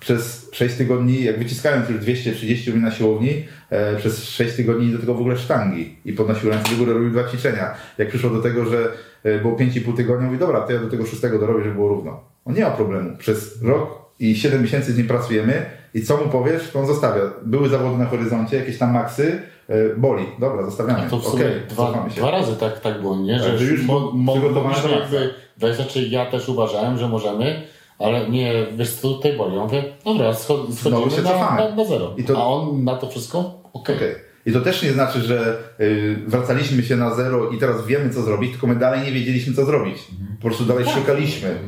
przez 0.00 0.48
6 0.52 0.74
tygodni, 0.74 1.24
jak 1.24 1.38
wyciskając 1.38 1.88
już 1.88 1.98
230 1.98 2.74
na 2.74 2.90
siłowni, 2.90 3.44
e, 3.70 3.96
przez 3.96 4.24
6 4.24 4.56
tygodni 4.56 4.92
do 4.92 4.98
tego 4.98 5.14
w 5.14 5.20
ogóle 5.20 5.36
sztangi 5.38 5.96
i 6.04 6.12
podnosił 6.12 6.50
ręce 6.50 6.70
do 6.70 6.76
góry, 6.76 6.92
robił 6.92 7.10
dwa 7.10 7.24
ćwiczenia. 7.24 7.74
Jak 7.98 8.08
przyszło 8.08 8.30
do 8.30 8.42
tego, 8.42 8.64
że 8.64 8.92
e, 9.24 9.38
było 9.38 9.56
5,5 9.56 9.96
tygodnia, 9.96 10.26
mówi, 10.26 10.38
dobra, 10.38 10.60
to 10.60 10.72
ja 10.72 10.80
do 10.80 10.90
tego 10.90 11.06
szóstego 11.06 11.38
dorobię, 11.38 11.62
żeby 11.62 11.74
było 11.74 11.88
równo. 11.88 12.20
On 12.44 12.54
nie 12.54 12.62
ma 12.62 12.70
problemu. 12.70 13.16
Przez 13.16 13.62
rok 13.62 14.07
i 14.20 14.36
7 14.36 14.62
miesięcy 14.62 14.92
z 14.92 14.98
nim 14.98 15.06
pracujemy 15.06 15.66
i 15.94 16.02
co 16.02 16.16
mu 16.16 16.28
powiesz, 16.28 16.70
to 16.72 16.80
on 16.80 16.86
zostawia. 16.86 17.22
Były 17.42 17.68
zawody 17.68 17.98
na 17.98 18.06
horyzoncie, 18.06 18.56
jakieś 18.56 18.78
tam 18.78 18.92
maksy, 18.92 19.42
e, 19.68 19.96
boli, 19.96 20.24
dobra, 20.38 20.64
zostawiamy. 20.64 21.06
A 21.06 21.10
to 21.10 21.18
w 21.18 21.24
sumie 21.24 21.44
Okej, 21.44 21.60
dwa, 21.70 22.06
dwa 22.16 22.30
razy 22.30 22.56
tak, 22.56 22.80
tak 22.80 23.00
było, 23.00 23.16
nie? 23.16 23.38
Że 23.38 23.50
Tak, 23.50 23.58
że 23.58 23.64
już 23.64 23.82
mo, 23.84 24.00
mo, 24.14 24.36
mogliśmy 24.36 24.90
jakby 24.90 25.34
dać, 25.58 25.76
znaczy 25.76 26.02
ja 26.02 26.26
też 26.26 26.48
uważałem, 26.48 26.98
że 26.98 27.08
możemy, 27.08 27.62
ale 27.98 28.30
nie, 28.30 28.66
wiesz 28.76 28.94
co 28.94 29.08
tutaj 29.08 29.36
boli. 29.36 29.56
Ja 29.56 29.62
mówię, 29.62 29.84
dobra, 30.04 30.34
schod, 30.34 30.72
Znowu 30.72 31.04
się 31.04 31.10
schodzimy 31.10 31.38
na, 31.38 31.56
na, 31.56 31.74
na 31.74 31.84
zero. 31.84 32.14
To- 32.26 32.38
A 32.38 32.46
on 32.46 32.84
na 32.84 32.96
to 32.96 33.10
wszystko? 33.10 33.62
Okej. 33.72 33.96
Okej. 33.96 34.14
I 34.46 34.52
to 34.52 34.60
też 34.60 34.82
nie 34.82 34.92
znaczy, 34.92 35.20
że 35.20 35.56
y, 35.80 36.16
wracaliśmy 36.26 36.82
się 36.82 36.96
na 36.96 37.14
zero 37.14 37.50
i 37.50 37.58
teraz 37.58 37.86
wiemy, 37.86 38.10
co 38.10 38.22
zrobić, 38.22 38.50
tylko 38.50 38.66
my 38.66 38.76
dalej 38.76 39.00
nie 39.00 39.12
wiedzieliśmy, 39.12 39.54
co 39.54 39.64
zrobić. 39.64 39.98
Po 40.40 40.46
prostu 40.46 40.64
dalej 40.64 40.84
szukaliśmy, 40.86 41.58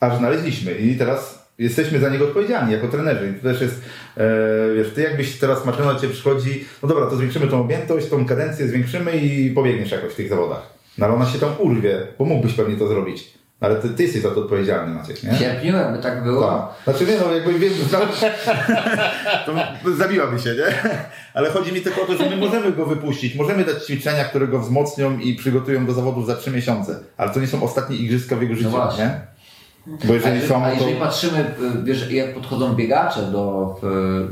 aż 0.00 0.18
znaleźliśmy. 0.18 0.72
I 0.72 0.96
teraz 0.98 1.43
jesteśmy 1.58 1.98
za 1.98 2.08
niego 2.08 2.24
odpowiedzialni 2.24 2.72
jako 2.72 2.88
trenerzy. 2.88 3.30
I 3.30 3.40
to 3.40 3.48
też 3.48 3.60
jest, 3.60 3.80
e, 4.16 4.20
wiesz, 4.76 4.90
ty 4.94 5.02
jakbyś 5.02 5.38
teraz 5.38 5.64
Martyna 5.64 5.94
do 5.94 6.00
ciebie 6.00 6.12
przychodzi, 6.12 6.64
no 6.82 6.88
dobra, 6.88 7.06
to 7.06 7.16
zwiększymy 7.16 7.46
tą 7.46 7.60
objętość, 7.60 8.08
tą 8.08 8.26
kadencję 8.26 8.68
zwiększymy 8.68 9.16
i 9.16 9.50
pobiegniesz 9.50 9.90
jakoś 9.90 10.12
w 10.12 10.16
tych 10.16 10.28
zawodach. 10.28 10.74
No 10.98 11.06
ale 11.06 11.14
ona 11.14 11.26
się 11.26 11.38
tam 11.38 11.50
urwie, 11.58 12.06
bo 12.18 12.24
mógłbyś 12.24 12.52
pewnie 12.52 12.76
to 12.76 12.88
zrobić. 12.88 13.34
Ale 13.60 13.76
ty, 13.76 13.88
ty 13.88 14.02
jesteś 14.02 14.22
za 14.22 14.30
to 14.30 14.40
odpowiedzialny, 14.40 14.94
Maciek, 14.94 15.22
nie? 15.22 15.38
Cierpił, 15.38 15.74
jakby 15.74 15.98
tak 15.98 16.24
było. 16.24 16.46
Tak. 16.46 16.96
Znaczy 16.96 17.12
nie, 17.12 17.18
no 17.20 17.34
jakby 17.34 17.58
wiem, 17.58 17.72
to 19.84 19.96
zabiłaby 19.96 20.38
się, 20.38 20.54
nie? 20.54 20.90
Ale 21.34 21.50
chodzi 21.50 21.72
mi 21.72 21.80
tylko 21.80 22.02
o 22.02 22.06
to, 22.06 22.16
że 22.16 22.30
my 22.30 22.36
możemy 22.36 22.72
go 22.72 22.86
wypuścić, 22.86 23.34
możemy 23.34 23.64
dać 23.64 23.84
ćwiczenia, 23.84 24.24
które 24.24 24.48
go 24.48 24.58
wzmocnią 24.58 25.18
i 25.18 25.34
przygotują 25.34 25.86
do 25.86 25.92
zawodów 25.92 26.26
za 26.26 26.36
trzy 26.36 26.50
miesiące, 26.50 26.98
ale 27.16 27.30
to 27.30 27.40
nie 27.40 27.46
są 27.46 27.62
ostatnie 27.62 27.96
igrzyska 27.96 28.36
w 28.36 28.42
jego 28.42 28.54
życiu, 28.54 28.70
właśnie. 28.70 29.04
nie? 29.04 29.20
Bo 29.86 30.12
A 30.12 30.14
jeżeli 30.14 30.54
a 30.54 30.60
to... 30.60 30.74
jeżeli 30.74 30.94
patrzymy, 30.94 31.38
y, 31.38 31.82
wiesz, 31.84 32.12
jak 32.12 32.34
podchodzą 32.34 32.74
biegacze 32.74 33.22
do, 33.22 33.76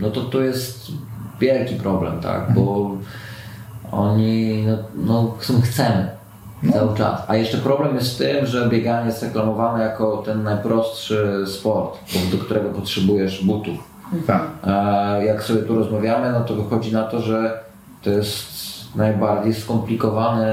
no 0.00 0.10
to 0.10 0.20
to 0.20 0.40
jest 0.40 0.92
wielki 1.40 1.74
problem, 1.74 2.20
tak, 2.20 2.54
bo 2.54 2.90
oni, 3.92 4.64
no, 4.66 4.78
no 4.94 5.34
chcą- 5.38 5.60
chcemy 5.60 6.08
cały 6.72 6.96
czas. 6.96 7.22
A 7.28 7.36
jeszcze 7.36 7.58
problem 7.58 7.94
jest 7.94 8.14
w 8.14 8.18
tym, 8.18 8.46
że 8.46 8.68
bieganie 8.68 9.06
jest 9.06 9.22
reklamowane 9.22 9.84
jako 9.84 10.16
ten 10.16 10.42
najprostszy 10.42 11.44
sport, 11.46 11.98
do 12.32 12.38
którego 12.38 12.68
potrzebujesz 12.68 13.44
butów. 13.44 13.78
Tak. 14.26 14.42
A 14.62 14.72
jak 15.26 15.42
sobie 15.42 15.62
tu 15.62 15.74
rozmawiamy, 15.74 16.32
no 16.32 16.40
to 16.40 16.54
wychodzi 16.54 16.92
na 16.92 17.02
to, 17.02 17.22
że 17.22 17.60
to 18.02 18.10
jest 18.10 18.46
najbardziej 18.96 19.54
skomplikowany 19.54 20.46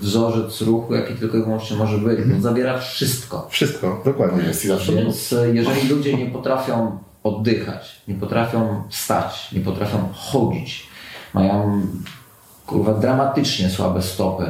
wzorzec 0.00 0.60
ruchu, 0.62 0.94
jaki 0.94 1.14
tylko 1.14 1.36
i 1.36 1.42
wyłącznie 1.42 1.76
może 1.76 1.98
być. 1.98 2.20
On 2.34 2.42
zawiera 2.42 2.78
wszystko. 2.78 3.46
Wszystko, 3.50 4.02
dokładnie. 4.04 4.42
Jest 4.48 4.64
i 4.64 4.68
zawsze. 4.68 4.92
Więc 4.92 5.32
e, 5.32 5.48
jeżeli 5.54 5.88
ludzie 5.88 6.14
nie 6.14 6.26
potrafią 6.26 6.98
oddychać, 7.24 8.02
nie 8.08 8.14
potrafią 8.14 8.82
stać, 8.90 9.52
nie 9.52 9.60
potrafią 9.60 10.08
chodzić, 10.14 10.86
mają 11.34 11.82
kurwa 12.66 12.94
dramatycznie 12.94 13.70
słabe 13.70 14.02
stopy, 14.02 14.44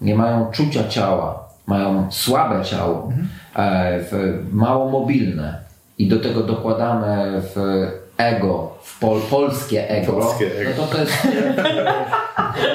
nie 0.00 0.14
mają 0.14 0.50
czucia 0.50 0.88
ciała, 0.88 1.48
mają 1.66 2.06
słabe 2.12 2.64
ciało, 2.64 3.12
e, 3.56 4.00
w, 4.00 4.44
mało 4.52 4.90
mobilne 4.90 5.60
i 5.98 6.08
do 6.08 6.20
tego 6.20 6.42
dokładamy 6.42 7.42
w 7.54 7.86
ego, 8.16 8.70
w 8.82 8.98
pol, 8.98 9.20
polskie 9.30 9.90
ego, 9.90 10.12
Polskie 10.12 10.58
ego. 10.60 10.70
no 10.78 10.86
to 10.86 10.94
to 10.94 11.00
jest, 11.00 11.12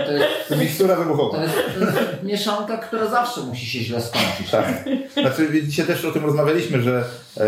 to 0.05 0.11
jest 0.11 0.61
Mikstura 0.61 0.95
to 0.95 1.01
wybuchowa. 1.03 1.43
jest, 1.43 1.55
to 1.80 1.86
jest 1.86 1.97
mieszanka, 2.24 2.78
która 2.78 3.07
zawsze 3.07 3.41
musi 3.41 3.66
się 3.66 3.80
źle 3.80 4.01
skończyć. 4.01 4.49
Tak. 4.51 4.66
Znaczy, 5.14 5.64
dzisiaj 5.64 5.86
też 5.86 6.05
o 6.05 6.11
tym 6.11 6.26
rozmawialiśmy, 6.26 6.82
że 6.82 7.03
e, 7.38 7.43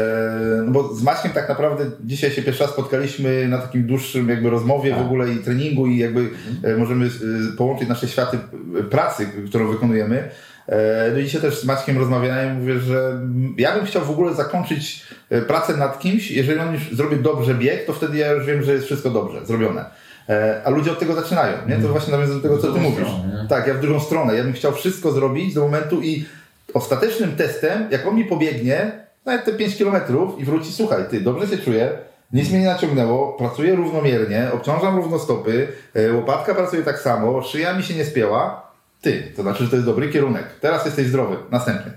no 0.66 0.72
bo 0.72 0.95
z 0.95 1.03
Maćkiem 1.03 1.32
tak 1.32 1.49
naprawdę 1.49 1.86
dzisiaj 2.03 2.32
się 2.32 2.41
pierwszy 2.41 2.63
raz 2.63 2.72
spotkaliśmy 2.72 3.47
na 3.47 3.57
takim 3.57 3.88
dłuższym 3.88 4.30
jakby 4.30 4.49
rozmowie 4.49 4.95
w 4.95 5.01
ogóle 5.01 5.34
i 5.34 5.38
treningu 5.38 5.88
i 5.88 5.97
jakby 5.97 6.30
e, 6.63 6.76
możemy 6.78 7.05
e, 7.05 7.09
połączyć 7.57 7.89
nasze 7.89 8.07
światy 8.07 8.38
e, 8.80 8.84
pracy, 8.84 9.28
którą 9.49 9.68
wykonujemy. 9.72 10.30
E, 10.68 11.11
No 11.13 11.20
i 11.20 11.24
dzisiaj 11.24 11.41
też 11.41 11.59
z 11.59 11.66
Maćkiem 11.66 11.97
rozmawiałem, 11.97 12.59
mówię, 12.59 12.80
że 12.80 13.20
ja 13.57 13.76
bym 13.76 13.86
chciał 13.86 14.05
w 14.05 14.09
ogóle 14.09 14.34
zakończyć 14.34 15.03
e, 15.30 15.41
pracę 15.41 15.78
nad 15.78 15.99
kimś, 15.99 16.32
jeżeli 16.32 16.59
on 16.59 16.74
już 16.74 16.89
zrobi 16.91 17.16
dobrze 17.18 17.53
bieg, 17.55 17.86
to 17.86 17.93
wtedy 17.93 18.18
ja 18.18 18.32
już 18.32 18.45
wiem, 18.45 18.63
że 18.63 18.74
jest 18.74 18.86
wszystko 18.86 19.09
dobrze, 19.09 19.45
zrobione. 19.45 19.86
E, 20.30 20.62
A 20.66 20.70
ludzie 20.70 20.92
od 20.92 21.00
tego 21.00 21.14
zaczynają, 21.14 21.58
nie? 21.68 21.76
To 21.78 21.88
właśnie 21.88 22.12
nawiązując 22.12 22.44
do 22.44 22.50
tego, 22.50 22.62
co 22.62 22.74
ty 22.74 22.80
mówisz. 22.80 23.08
stronę? 23.08 23.46
Tak, 23.50 23.68
ja 23.68 23.74
w 23.74 23.80
drugą 23.80 24.00
stronę. 24.00 24.36
Ja 24.36 24.44
bym 24.44 24.54
chciał 24.54 24.72
wszystko 24.72 25.12
zrobić 25.12 25.54
do 25.54 25.62
momentu 25.62 26.02
i 26.02 26.26
ostatecznym 26.74 27.36
testem, 27.36 27.88
jak 27.92 28.08
on 28.08 28.16
mi 28.16 28.26
pobiegnie, 28.26 28.92
nawet 29.26 29.46
te 29.46 29.52
5 29.54 29.78
kilometrów 29.78 30.40
i 30.40 30.46
wróci, 30.46 30.72
słuchaj, 30.72 31.04
ty, 31.10 31.22
dobrze 31.22 31.48
się 31.48 31.58
czuję, 31.58 31.90
nic 32.34 32.50
mnie 32.50 32.60
nie 32.60 32.66
naciągnęło, 32.66 33.34
pracuję 33.34 33.76
równomiernie, 33.76 34.48
obciążam 34.54 34.96
równo 34.96 35.20
stopy, 35.20 35.68
e, 35.94 36.14
łopatka 36.14 36.56
pracuje 36.56 36.84
tak 36.84 37.00
samo, 37.00 37.42
szyja 37.42 37.74
mi 37.74 37.84
się 37.84 37.94
nie 37.94 38.06
spięła, 38.06 38.72
ty, 39.02 39.24
to 39.36 39.42
znaczy, 39.42 39.64
że 39.64 39.70
to 39.70 39.76
jest 39.76 39.86
dobry 39.86 40.10
kierunek. 40.10 40.44
Teraz 40.62 40.86
jesteś 40.86 41.08
zdrowy, 41.08 41.36
następny. 41.52 41.92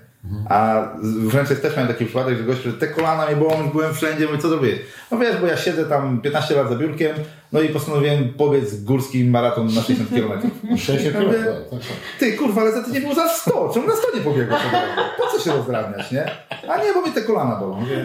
A 0.49 0.89
w 1.03 1.31
Rzęczach 1.31 1.61
też 1.61 1.77
miałem 1.77 1.89
taki 1.89 2.05
przypadek, 2.05 2.39
że 2.39 2.45
gość, 2.45 2.63
że 2.63 2.73
te 2.73 2.89
kolana 2.89 3.27
mnie 3.27 3.37
bolą, 3.37 3.71
byłem 3.73 3.95
wszędzie, 3.95 4.27
mówię, 4.27 4.39
co 4.39 4.49
zrobię? 4.49 4.79
No 5.11 5.19
wiesz, 5.19 5.37
bo 5.41 5.47
ja 5.47 5.57
siedzę 5.57 5.85
tam 5.85 6.21
15 6.21 6.55
lat 6.55 6.69
za 6.69 6.75
biurkiem, 6.75 7.17
no 7.53 7.61
i 7.61 7.69
postanowiłem 7.69 8.35
pobiec 8.35 8.85
górski 8.85 9.25
maraton 9.25 9.67
na 9.67 9.83
60 9.83 10.11
km. 10.11 10.51
60 10.79 11.15
Ja 11.15 11.21
mówię, 11.21 11.39
km, 11.39 11.81
ty, 12.19 12.33
kurwa, 12.33 12.61
ale 12.61 12.73
za 12.73 12.83
tydzień 12.83 13.03
było 13.03 13.15
za 13.15 13.29
100. 13.29 13.71
Czemu 13.75 13.87
na 13.87 13.97
100 13.97 14.17
nie 14.17 14.21
pobiegłeś? 14.21 14.61
Po 15.19 15.27
co 15.27 15.45
się 15.45 15.53
rozdrabniać, 15.53 16.13
nie? 16.13 16.31
A 16.69 16.85
nie, 16.85 16.93
bo 16.95 17.03
mi 17.07 17.13
te 17.13 17.23
kolana 17.23 17.57
bolą. 17.57 17.81
Mówię, 17.81 18.05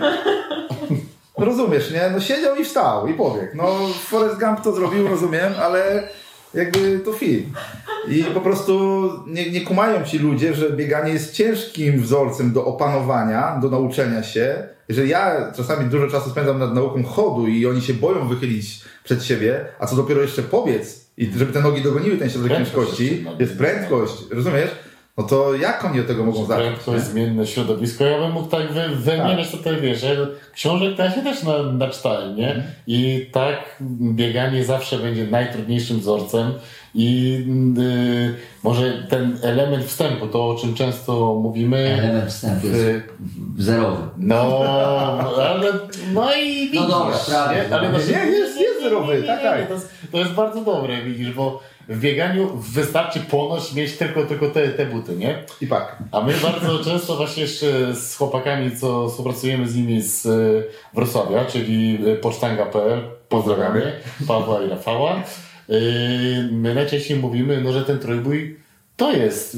no 1.38 1.46
rozumiesz, 1.46 1.92
nie? 1.92 2.10
No 2.10 2.20
siedział 2.20 2.56
i 2.56 2.64
wstał 2.64 3.08
i 3.08 3.14
pobiegł. 3.14 3.52
No 3.54 3.88
Forrest 4.00 4.40
Gump 4.40 4.62
to 4.62 4.72
zrobił, 4.72 5.08
rozumiem, 5.08 5.54
ale 5.62 6.04
jakby 6.54 7.00
to 7.00 7.14
film. 7.14 7.54
I 8.08 8.24
po 8.24 8.42
prostu 8.42 9.10
nie, 9.28 9.52
nie 9.52 9.62
kumają 9.62 10.06
ci 10.06 10.20
ludzie, 10.20 10.54
że 10.54 10.70
bieganie 10.70 11.14
jest 11.14 11.34
ciężkim 11.34 12.02
wzorcem 12.02 12.54
do 12.54 12.66
opanowania, 12.66 13.60
do 13.62 13.70
nauczenia 13.70 14.24
się. 14.24 14.68
Że 14.90 15.08
ja 15.08 15.52
czasami 15.56 15.90
dużo 15.90 16.08
czasu 16.08 16.30
spędzam 16.30 16.60
nad 16.60 16.74
nauką 16.74 17.04
chodu 17.04 17.48
i 17.48 17.66
oni 17.66 17.82
się 17.82 17.94
boją 17.94 18.28
wychylić 18.28 18.82
przed 19.04 19.24
siebie, 19.24 19.66
a 19.80 19.88
co 19.88 19.96
dopiero 19.96 20.22
jeszcze 20.22 20.42
powiedz, 20.42 21.12
i 21.18 21.32
żeby 21.38 21.54
te 21.54 21.62
nogi 21.62 21.82
dogoniły 21.82 22.18
ten 22.18 22.30
środek 22.30 22.52
Prędkość 22.52 22.88
ciężkości, 22.90 23.26
jest 23.40 23.58
prędkość, 23.58 24.14
rozumiesz? 24.32 24.70
No 25.18 25.24
to 25.24 25.56
jak 25.56 25.86
oni 25.86 26.00
od 26.00 26.08
tego 26.08 26.24
mogą 26.26 26.46
zacząć? 26.46 26.66
Prędkość, 26.70 27.04
zmienne 27.04 27.48
środowisko. 27.48 28.04
Ja 28.04 28.20
bym 28.20 28.32
mógł 28.32 28.48
tak 28.48 28.72
wy, 28.74 28.90
wymieniać 28.96 29.52
tutaj, 29.52 29.82
wiesz, 29.82 30.06
książek 30.54 30.96
to 30.98 31.04
ja 31.04 31.12
się 31.12 31.22
też 31.22 31.44
na, 31.44 31.64
naczytałem, 31.64 32.36
nie? 32.36 32.64
I 32.88 33.30
tak 33.32 33.82
bieganie 33.92 34.66
zawsze 34.66 34.98
będzie 34.98 35.28
najtrudniejszym 35.28 36.00
wzorcem 36.00 36.54
i 36.96 37.38
y, 37.80 38.36
może 38.64 39.04
ten 39.10 39.38
element 39.44 39.86
wstępu, 39.86 40.28
to 40.28 40.50
o 40.50 40.56
czym 40.56 40.74
często 40.76 41.36
mówimy, 41.36 41.78
Element 41.78 42.30
wstępu 42.32 42.68
jest 42.68 42.80
y, 42.80 43.04
zerowy. 43.58 44.02
no, 44.18 44.64
ale, 45.50 45.72
no 46.14 46.34
i 46.36 46.46
widzisz, 46.70 46.82
No 46.82 46.88
dobra, 46.88 47.18
prawie. 47.18 47.58
nie? 47.70 47.76
Ale 47.76 47.90
no, 47.90 47.98
Nie, 47.98 48.04
jest- 48.32 48.62
jest 48.62 48.82
zerowy, 48.84 49.24
tak, 49.28 49.42
tak. 49.42 49.68
To 49.68 49.74
jest, 49.74 49.90
to 50.12 50.18
jest 50.18 50.32
bardzo 50.32 50.62
dobre, 50.62 51.02
widzisz, 51.02 51.32
bo 51.32 51.62
w 51.88 52.00
bieganiu 52.00 52.50
wystarczy 52.56 53.20
ponoć 53.20 53.74
mieć 53.74 53.98
tylko, 53.98 54.26
tylko 54.26 54.50
te, 54.50 54.70
te 54.70 54.86
buty, 54.86 55.16
nie? 55.16 55.44
I 55.62 55.68
pak. 55.68 55.98
A 56.12 56.22
my 56.22 56.34
bardzo 56.42 56.80
często 56.90 57.16
właśnie 57.16 57.44
jeszcze 57.44 57.96
z 57.96 58.16
chłopakami, 58.16 58.78
co 58.78 59.10
współpracujemy 59.10 59.68
z 59.68 59.76
nimi 59.76 60.02
z 60.02 60.26
y, 60.26 60.64
Wrocławia, 60.94 61.46
czyli 61.46 62.08
y, 62.08 62.16
pocztanga.pl, 62.16 63.02
pozdrawiamy 63.30 63.94
Pawła 64.28 64.64
i 64.64 64.70
Rafała, 64.70 65.24
y, 65.70 66.50
my 66.52 66.76
najczęściej 66.76 67.18
mówimy, 67.18 67.62
no, 67.62 67.74
że 67.74 67.82
ten 67.82 68.00
trójbój 68.00 68.60
to 68.98 69.12
jest 69.12 69.58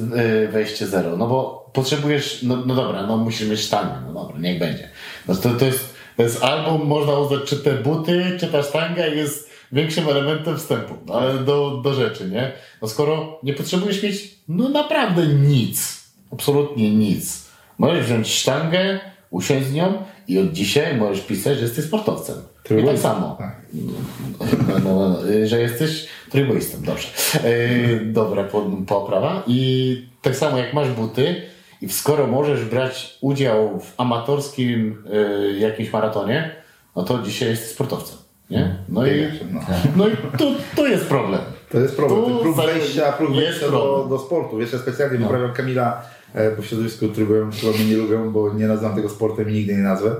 wejście 0.51 0.87
zero, 0.87 1.17
no 1.17 1.27
bo 1.27 1.69
potrzebujesz, 1.73 2.43
no, 2.43 2.63
no 2.65 2.75
dobra, 2.75 3.07
no 3.07 3.17
musisz 3.17 3.49
mieć 3.49 3.59
sztangę, 3.59 3.93
no 4.07 4.13
dobra, 4.13 4.39
niech 4.39 4.59
będzie. 4.59 4.89
No 5.27 5.35
to, 5.35 5.49
to, 5.49 5.65
jest, 5.65 5.95
to 6.17 6.23
jest 6.23 6.43
albo 6.43 6.77
można 6.77 7.19
uznać, 7.19 7.43
czy 7.43 7.57
te 7.57 7.73
buty, 7.73 8.37
czy 8.39 8.47
ta 8.47 8.63
sztanga 8.63 9.05
jest 9.05 9.54
większym 9.75 10.09
elementem 10.09 10.57
wstępu, 10.57 10.93
ale 11.13 11.33
do, 11.33 11.81
do 11.83 11.93
rzeczy, 11.93 12.29
nie? 12.29 12.51
No 12.81 12.87
skoro 12.87 13.39
nie 13.43 13.53
potrzebujesz 13.53 14.03
mieć, 14.03 14.35
no 14.47 14.69
naprawdę 14.69 15.27
nic, 15.27 16.03
absolutnie 16.33 16.95
nic. 16.95 17.45
Możesz 17.77 18.05
wziąć 18.05 18.27
sztangę, 18.27 18.99
usiąść 19.29 19.65
z 19.65 19.73
nią 19.73 19.93
i 20.27 20.39
od 20.39 20.51
dzisiaj 20.51 20.97
możesz 20.97 21.21
pisać, 21.21 21.57
że 21.57 21.63
jesteś 21.63 21.85
sportowcem. 21.85 22.35
I 22.81 22.85
tak 22.85 22.99
samo. 22.99 23.35
Tak. 23.39 23.61
No, 23.73 24.45
no, 24.67 24.79
no, 24.79 25.17
że 25.45 25.61
jesteś 25.61 26.07
trójboistą, 26.31 26.77
dobrze. 26.81 27.07
E, 27.43 28.05
dobra 28.05 28.43
po, 28.43 28.61
poprawa. 28.87 29.43
I 29.47 30.01
tak 30.21 30.35
samo 30.35 30.57
jak 30.57 30.73
masz 30.73 30.89
buty 30.89 31.41
i 31.81 31.89
skoro 31.89 32.27
możesz 32.27 32.65
brać 32.65 33.17
udział 33.21 33.79
w 33.79 33.93
amatorskim 33.97 35.03
e, 35.13 35.51
jakimś 35.59 35.93
maratonie, 35.93 36.55
no 36.95 37.03
to 37.03 37.19
dzisiaj 37.19 37.49
jesteś 37.49 37.69
sportowcem. 37.69 38.24
Nie? 38.49 38.75
No 38.89 39.07
i, 39.07 39.11
No. 39.53 39.59
no 39.95 40.07
i 40.07 40.11
tu, 40.37 40.51
tu 40.75 40.87
jest 40.87 41.05
problem. 41.05 41.41
To 41.71 41.79
jest 41.79 41.95
problem. 41.95 42.21
Tu 42.25 42.39
próg 42.39 42.55
wejścia, 42.55 43.11
próg 43.11 43.35
wejścia 43.35 43.71
do, 43.71 44.07
do 44.09 44.19
sportu. 44.19 44.57
Wiesz, 44.57 44.73
ja 44.73 44.79
specjalnie 44.79 45.17
wyprawiam 45.17 45.53
Kamila 45.53 46.01
e, 46.33 46.51
po 46.51 46.61
środowisku, 46.61 47.07
którego 47.09 47.45
mnie 47.45 47.85
nie 47.89 47.97
lubią, 47.97 48.31
bo 48.31 48.53
nie 48.53 48.67
nazywam 48.67 48.95
tego 48.95 49.09
sportem 49.09 49.49
i 49.49 49.53
nigdy 49.53 49.73
nie 49.75 49.83
nazwę. 49.83 50.15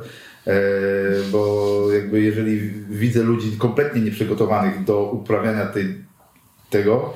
E, 0.48 0.54
bo 1.32 1.68
jakby 1.94 2.22
jeżeli 2.22 2.60
widzę 2.90 3.24
ludzi 3.24 3.58
kompletnie 3.58 4.02
nieprzygotowanych 4.02 4.84
do 4.84 5.04
uprawiania 5.04 5.66
tej, 5.66 5.96
tego 6.70 7.14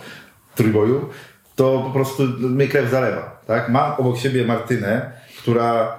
trójboju, 0.55 1.09
to 1.55 1.83
po 1.87 1.89
prostu 1.93 2.23
mnie 2.39 2.67
krew 2.67 2.89
zalewa. 2.91 3.41
Tak? 3.47 3.69
Mam 3.69 3.91
obok 3.97 4.17
siebie 4.17 4.45
Martynę, 4.45 5.11
która 5.37 5.98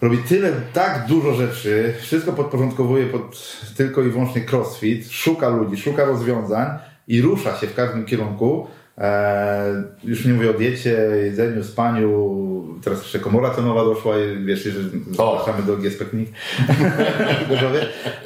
robi 0.00 0.18
tyle, 0.18 0.52
tak 0.72 1.06
dużo 1.08 1.34
rzeczy, 1.34 1.94
wszystko 2.00 2.32
podporządkowuje 2.32 3.06
pod 3.06 3.56
tylko 3.76 4.02
i 4.02 4.10
wyłącznie 4.10 4.42
crossfit, 4.52 5.10
szuka 5.10 5.48
ludzi, 5.48 5.82
szuka 5.82 6.04
rozwiązań 6.04 6.66
i 7.08 7.22
rusza 7.22 7.56
się 7.56 7.66
w 7.66 7.74
każdym 7.74 8.04
kierunku. 8.04 8.66
Eee, 8.98 9.82
już 10.04 10.24
nie 10.24 10.32
mówię 10.32 10.50
o 10.50 10.54
diecie, 10.54 10.90
jedzeniu, 11.24 11.64
spaniu, 11.64 12.34
teraz 12.84 13.02
jeszcze 13.02 13.18
komora 13.18 13.54
cenowa 13.54 13.84
doszła 13.84 14.18
i 14.18 14.44
wiesz, 14.44 14.62
że 14.62 14.80
zapraszamy 15.10 15.62
do 15.62 15.76
GSP 15.76 16.04
Clinic. 16.04 16.28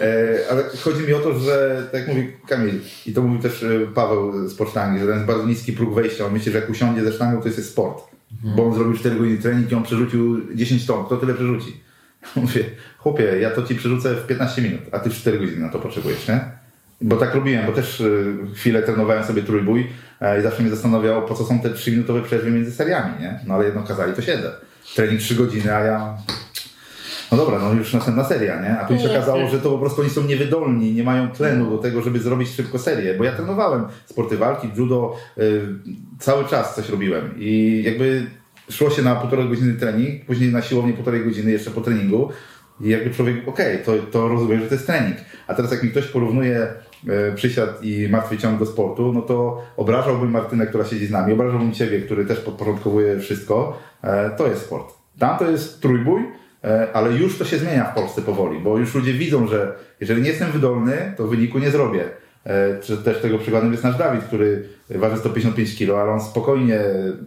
Eee, 0.01 0.39
ale 0.51 0.65
chodzi 0.85 1.03
mi 1.03 1.15
o 1.15 1.19
to, 1.19 1.39
że 1.39 1.83
tak 1.93 2.01
jak 2.01 2.17
mówi 2.17 2.33
Kamil 2.49 2.81
i 3.07 3.13
to 3.13 3.23
mówił 3.23 3.43
też 3.43 3.63
e, 3.63 3.87
Paweł 3.95 4.49
z 4.49 4.55
Pocztangi, 4.55 5.01
że 5.01 5.07
ten 5.07 5.15
jest 5.15 5.27
bardzo 5.27 5.47
niski 5.47 5.73
próg 5.73 5.95
wejścia. 5.95 6.27
On 6.27 6.33
myśli, 6.33 6.53
że 6.53 6.59
jak 6.59 6.71
usiądzie 6.71 7.05
ze 7.05 7.13
sztangą, 7.13 7.41
to 7.43 7.49
jest 7.49 7.71
sport. 7.71 8.05
Bo 8.43 8.67
on 8.67 8.75
zrobił 8.75 8.99
4 8.99 9.17
godziny 9.17 9.39
trening 9.39 9.73
i 9.73 9.75
on 9.75 9.83
przerzucił 9.83 10.55
10 10.55 10.87
ton. 10.87 11.05
Kto 11.05 11.17
tyle 11.17 11.35
przerzuci? 11.35 11.81
Mówię, 12.37 12.65
chłopie, 12.99 13.25
ja 13.41 13.51
to 13.51 13.63
ci 13.63 13.75
przerzucę 13.75 14.15
w 14.15 14.27
15 14.27 14.63
minut, 14.63 14.81
a 14.93 14.99
ty 14.99 15.11
w 15.11 15.15
4 15.15 15.39
godziny 15.39 15.61
na 15.61 15.69
to 15.69 15.79
potrzebujesz, 15.79 16.29
nie? 16.29 16.41
Bo 17.03 17.17
tak 17.17 17.35
robiłem, 17.35 17.67
bo 17.67 17.73
też 17.73 18.01
y, 18.01 18.37
chwilę 18.55 18.83
trenowałem 18.83 19.25
sobie 19.25 19.43
trójbój 19.43 19.91
e, 20.21 20.41
i 20.41 20.43
zawsze 20.43 20.63
mnie 20.63 20.71
zastanawiało, 20.71 21.23
po 21.23 21.35
co 21.35 21.45
są 21.45 21.61
te 21.61 21.71
3-minutowe 21.71 22.23
przerwy 22.23 22.51
między 22.51 22.73
seriami, 22.73 23.13
nie? 23.21 23.41
No 23.47 23.55
ale 23.55 23.65
jedno 23.65 23.83
kazali, 23.83 24.13
to 24.13 24.23
siedzę. 24.23 24.53
Trening 24.95 25.21
3 25.21 25.35
godziny, 25.35 25.75
a 25.75 25.81
ja... 25.81 26.17
No 27.33 27.37
dobra, 27.37 27.59
no 27.59 27.73
już 27.73 27.93
następna 27.93 28.25
seria, 28.25 28.63
nie? 28.63 28.79
A 28.79 28.85
tu 28.85 28.99
się 28.99 29.11
okazało, 29.11 29.49
że 29.49 29.59
to 29.59 29.71
po 29.71 29.79
prostu 29.79 30.01
oni 30.01 30.11
są 30.11 30.25
niewydolni, 30.25 30.93
nie 30.93 31.05
mają 31.05 31.29
tlenu 31.29 31.71
do 31.71 31.79
tego, 31.79 32.03
żeby 32.03 32.19
zrobić 32.19 32.49
szybko 32.49 32.79
serię. 32.79 33.15
Bo 33.15 33.25
ja 33.25 33.33
trenowałem 33.33 33.85
sporty 34.07 34.37
walki, 34.37 34.69
judo, 34.77 35.17
y, 35.39 35.63
cały 36.19 36.45
czas 36.45 36.75
coś 36.75 36.89
robiłem. 36.89 37.35
I 37.39 37.83
jakby 37.87 38.27
szło 38.71 38.91
się 38.91 39.03
na 39.03 39.17
półtorej 39.17 39.49
godziny 39.49 39.75
trening, 39.75 40.25
później 40.25 40.53
na 40.53 40.63
siłownię 40.63 40.93
półtorej 40.93 41.25
godziny 41.25 41.51
jeszcze 41.51 41.71
po 41.71 41.81
treningu. 41.81 42.29
I 42.81 42.89
jakby 42.89 43.15
człowiek, 43.15 43.49
okej, 43.49 43.79
to, 43.85 43.93
to 44.11 44.29
rozumiem, 44.29 44.61
że 44.61 44.67
to 44.67 44.75
jest 44.75 44.87
trening. 44.87 45.17
A 45.47 45.55
teraz 45.55 45.71
jak 45.71 45.83
mi 45.83 45.91
ktoś 45.91 46.07
porównuje 46.07 46.69
e, 47.09 47.33
przysiad 47.35 47.85
i 47.85 48.09
martwy 48.09 48.39
ciąg 48.39 48.59
do 48.59 48.67
sportu, 48.67 49.13
no 49.13 49.23
to 49.23 49.63
obrażałbym 49.77 50.31
Martynę, 50.31 50.67
która 50.67 50.85
siedzi 50.85 51.07
z 51.07 51.11
nami, 51.11 51.33
obrażałbym 51.33 51.73
Ciebie, 51.73 52.01
który 52.01 52.25
też 52.25 52.41
podporządkowuje 52.41 53.19
wszystko. 53.19 53.79
E, 54.03 54.31
to 54.31 54.47
jest 54.47 54.63
sport. 54.63 54.95
Tam 55.19 55.39
to 55.39 55.51
jest 55.51 55.81
trójbój, 55.81 56.23
ale 56.93 57.13
już 57.13 57.39
to 57.39 57.45
się 57.45 57.59
zmienia 57.59 57.85
w 57.85 57.95
Polsce 57.95 58.23
powoli, 58.23 58.61
bo 58.61 58.79
już 58.79 58.95
ludzie 58.95 59.13
widzą, 59.13 59.47
że 59.47 59.75
jeżeli 60.01 60.23
nie 60.23 60.29
jestem 60.29 60.53
wydolny, 60.53 61.15
to 61.17 61.27
wyniku 61.27 61.59
nie 61.59 61.71
zrobię. 61.71 62.05
E, 62.45 62.97
też 63.05 63.23
tego 63.23 63.39
przykładem 63.39 63.73
jest 63.73 63.85
nasz 63.85 63.97
Dawid, 63.97 64.25
który 64.25 64.69
waży 64.91 65.17
155 65.17 65.79
kg, 65.79 66.03
ale 66.03 66.13
on 66.13 66.21
spokojnie 66.21 66.81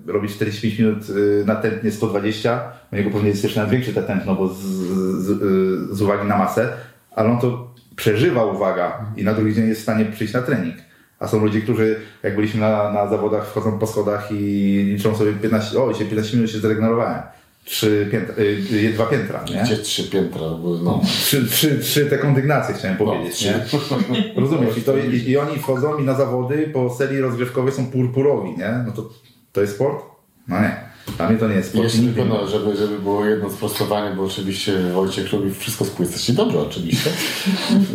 robi 0.07 0.27
45 0.27 0.79
minut 0.79 1.09
y, 1.09 1.43
na 1.45 1.55
tętnie 1.55 1.91
120. 1.91 2.71
U 2.91 2.95
niego 2.95 3.09
pewnie 3.09 3.29
jest 3.29 3.43
jeszcze 3.43 3.59
nawet 3.59 3.71
większe 3.71 3.93
te 3.93 4.03
tętno, 4.03 4.35
bo 4.35 4.47
z, 4.47 4.57
z, 4.57 5.97
z 5.97 6.01
uwagi 6.01 6.27
na 6.27 6.37
masę, 6.37 6.69
ale 7.11 7.29
on 7.29 7.39
to 7.39 7.73
przeżywa, 7.95 8.45
uwaga, 8.45 9.05
i 9.17 9.23
na 9.23 9.33
drugi 9.33 9.53
dzień 9.53 9.67
jest 9.67 9.79
w 9.79 9.83
stanie 9.83 10.05
przyjść 10.05 10.33
na 10.33 10.41
trening. 10.41 10.75
A 11.19 11.27
są 11.27 11.39
ludzie, 11.39 11.61
którzy 11.61 11.99
jak 12.23 12.35
byliśmy 12.35 12.61
na, 12.61 12.91
na 12.91 13.07
zawodach, 13.07 13.47
wchodzą 13.47 13.79
po 13.79 13.87
schodach 13.87 14.31
i 14.31 14.83
liczą 14.85 15.15
sobie 15.15 15.33
15, 15.33 15.79
o, 15.79 15.93
dzisiaj 15.93 16.07
15 16.07 16.37
minut 16.37 16.51
się 16.51 16.57
zregenerowałem. 16.57 17.21
Trzy 17.65 18.07
piętra, 18.11 18.35
y, 18.37 18.63
y, 18.71 18.93
dwa 18.93 19.05
piętra, 19.05 19.45
nie? 19.55 19.61
Gdzie 19.63 19.77
trzy 19.77 20.03
piętra? 20.03 20.41
Bo, 20.41 20.77
no. 20.83 21.01
Trzy, 21.05 21.47
trzy, 21.47 21.79
trzy 21.79 22.05
te 22.05 22.17
kondygnacje 22.17 22.75
chciałem 22.75 22.97
powiedzieć, 22.97 23.35
trzy. 23.35 23.45
nie? 23.47 24.33
Rozumiesz? 24.41 24.77
I, 24.77 24.81
to, 24.81 24.97
i, 24.97 25.29
I 25.29 25.37
oni 25.37 25.59
wchodzą 25.59 25.97
i 25.97 26.03
na 26.03 26.13
zawody 26.13 26.67
po 26.67 26.95
serii 26.95 27.19
rozgrzewkowej 27.19 27.73
są 27.73 27.85
purpurowi, 27.91 28.49
nie? 28.49 28.83
No 28.87 28.91
to, 28.91 29.09
to 29.51 29.61
jest 29.61 29.75
sport? 29.75 30.05
No 30.47 30.61
nie. 30.61 30.92
Dla 31.17 31.29
mnie 31.29 31.39
to 31.39 31.47
nie 31.47 31.55
jest 31.55 31.67
I 31.67 31.71
sport. 31.71 31.83
jeszcze 31.83 32.01
Nigdy 32.01 32.25
no, 32.25 32.47
żeby, 32.47 32.75
żeby 32.75 32.99
było 32.99 33.25
jedno 33.25 33.49
sprostowanie, 33.49 34.15
bo 34.15 34.23
oczywiście 34.23 34.77
Wojciech 34.93 35.33
lubi 35.33 35.53
wszystko 35.53 35.85
spłycać. 35.85 36.29
I 36.29 36.33
dobrze 36.33 36.59
oczywiście. 36.59 37.09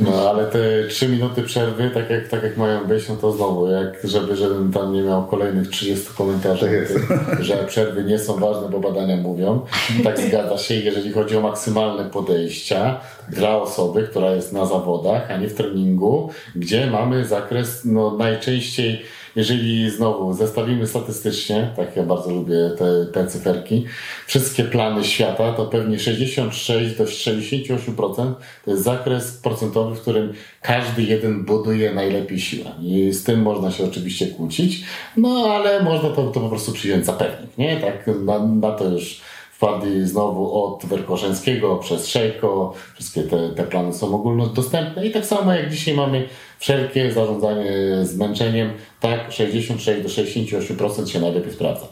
No 0.02 0.30
ale 0.30 0.46
te 0.46 0.88
trzy 0.88 1.08
minuty 1.08 1.42
przerwy, 1.42 1.90
tak 1.94 2.10
jak, 2.10 2.28
tak 2.28 2.42
jak 2.42 2.56
mają 2.56 2.84
być, 2.84 3.08
no 3.08 3.16
to 3.16 3.32
znowu, 3.32 3.70
jak 3.70 3.98
żeby, 4.04 4.36
żebym 4.36 4.72
tam 4.72 4.92
nie 4.92 5.02
miał 5.02 5.26
kolejnych 5.26 5.68
30 5.68 6.06
komentarzy, 6.18 6.60
Tak 6.60 6.72
jest. 6.72 6.98
że 7.46 7.64
przerwy 7.66 8.04
nie 8.04 8.18
są 8.18 8.36
ważne, 8.36 8.68
bo 8.68 8.80
badania 8.80 9.16
mówią. 9.16 9.60
Tak 10.04 10.20
zgadza 10.20 10.58
się, 10.58 10.74
jeżeli 10.74 11.12
chodzi 11.12 11.36
o 11.36 11.40
maksymalne 11.40 12.04
podejścia 12.04 13.00
dla 13.28 13.56
osoby, 13.56 14.08
która 14.10 14.30
jest 14.30 14.52
na 14.52 14.66
zawodach, 14.66 15.30
a 15.30 15.36
nie 15.36 15.48
w 15.48 15.54
treningu, 15.54 16.30
gdzie 16.56 16.86
mamy 16.86 17.24
zakres 17.24 17.84
no, 17.84 18.16
najczęściej 18.16 19.02
jeżeli 19.38 19.90
znowu 19.90 20.32
zestawimy 20.32 20.86
statystycznie, 20.86 21.70
tak 21.76 21.96
ja 21.96 22.02
bardzo 22.02 22.30
lubię 22.30 22.70
te, 22.78 23.06
te 23.12 23.26
cyferki, 23.26 23.84
wszystkie 24.26 24.64
plany 24.64 25.04
świata, 25.04 25.52
to 25.52 25.66
pewnie 25.66 25.98
66 25.98 26.96
do 26.96 27.04
68% 27.04 28.34
to 28.64 28.70
jest 28.70 28.82
zakres 28.82 29.32
procentowy, 29.32 29.96
w 29.96 30.00
którym 30.00 30.32
każdy 30.62 31.02
jeden 31.02 31.44
buduje 31.44 31.94
najlepiej 31.94 32.40
siłę. 32.40 32.70
I 32.82 33.12
z 33.12 33.24
tym 33.24 33.42
można 33.42 33.70
się 33.70 33.84
oczywiście 33.84 34.26
kłócić, 34.26 34.84
no 35.16 35.28
ale 35.28 35.82
można 35.82 36.08
to, 36.08 36.30
to 36.30 36.40
po 36.40 36.48
prostu 36.48 36.72
przyjąć 36.72 37.06
za 37.06 37.12
pewnik, 37.12 37.58
nie? 37.58 37.76
Tak 37.76 38.06
na, 38.24 38.46
na 38.46 38.70
to 38.70 38.84
już 38.84 39.20
wpadli 39.58 40.08
znowu 40.08 40.64
od 40.64 40.86
Werkoszeńskiego 40.86 41.76
przez 41.76 42.08
Szejko. 42.08 42.74
Wszystkie 42.94 43.22
te, 43.22 43.48
te 43.48 43.64
plany 43.64 43.92
są 43.92 44.14
ogólnodostępne 44.14 45.06
i 45.06 45.10
tak 45.10 45.26
samo 45.26 45.52
jak 45.52 45.70
dzisiaj 45.70 45.94
mamy 45.94 46.28
wszelkie 46.58 47.12
zarządzanie 47.12 47.72
zmęczeniem, 48.02 48.70
tak 49.00 49.32
66 49.32 50.02
do 50.02 50.08
68% 50.08 51.06
się 51.06 51.20
najlepiej 51.20 51.52
sprawdza. 51.52 51.86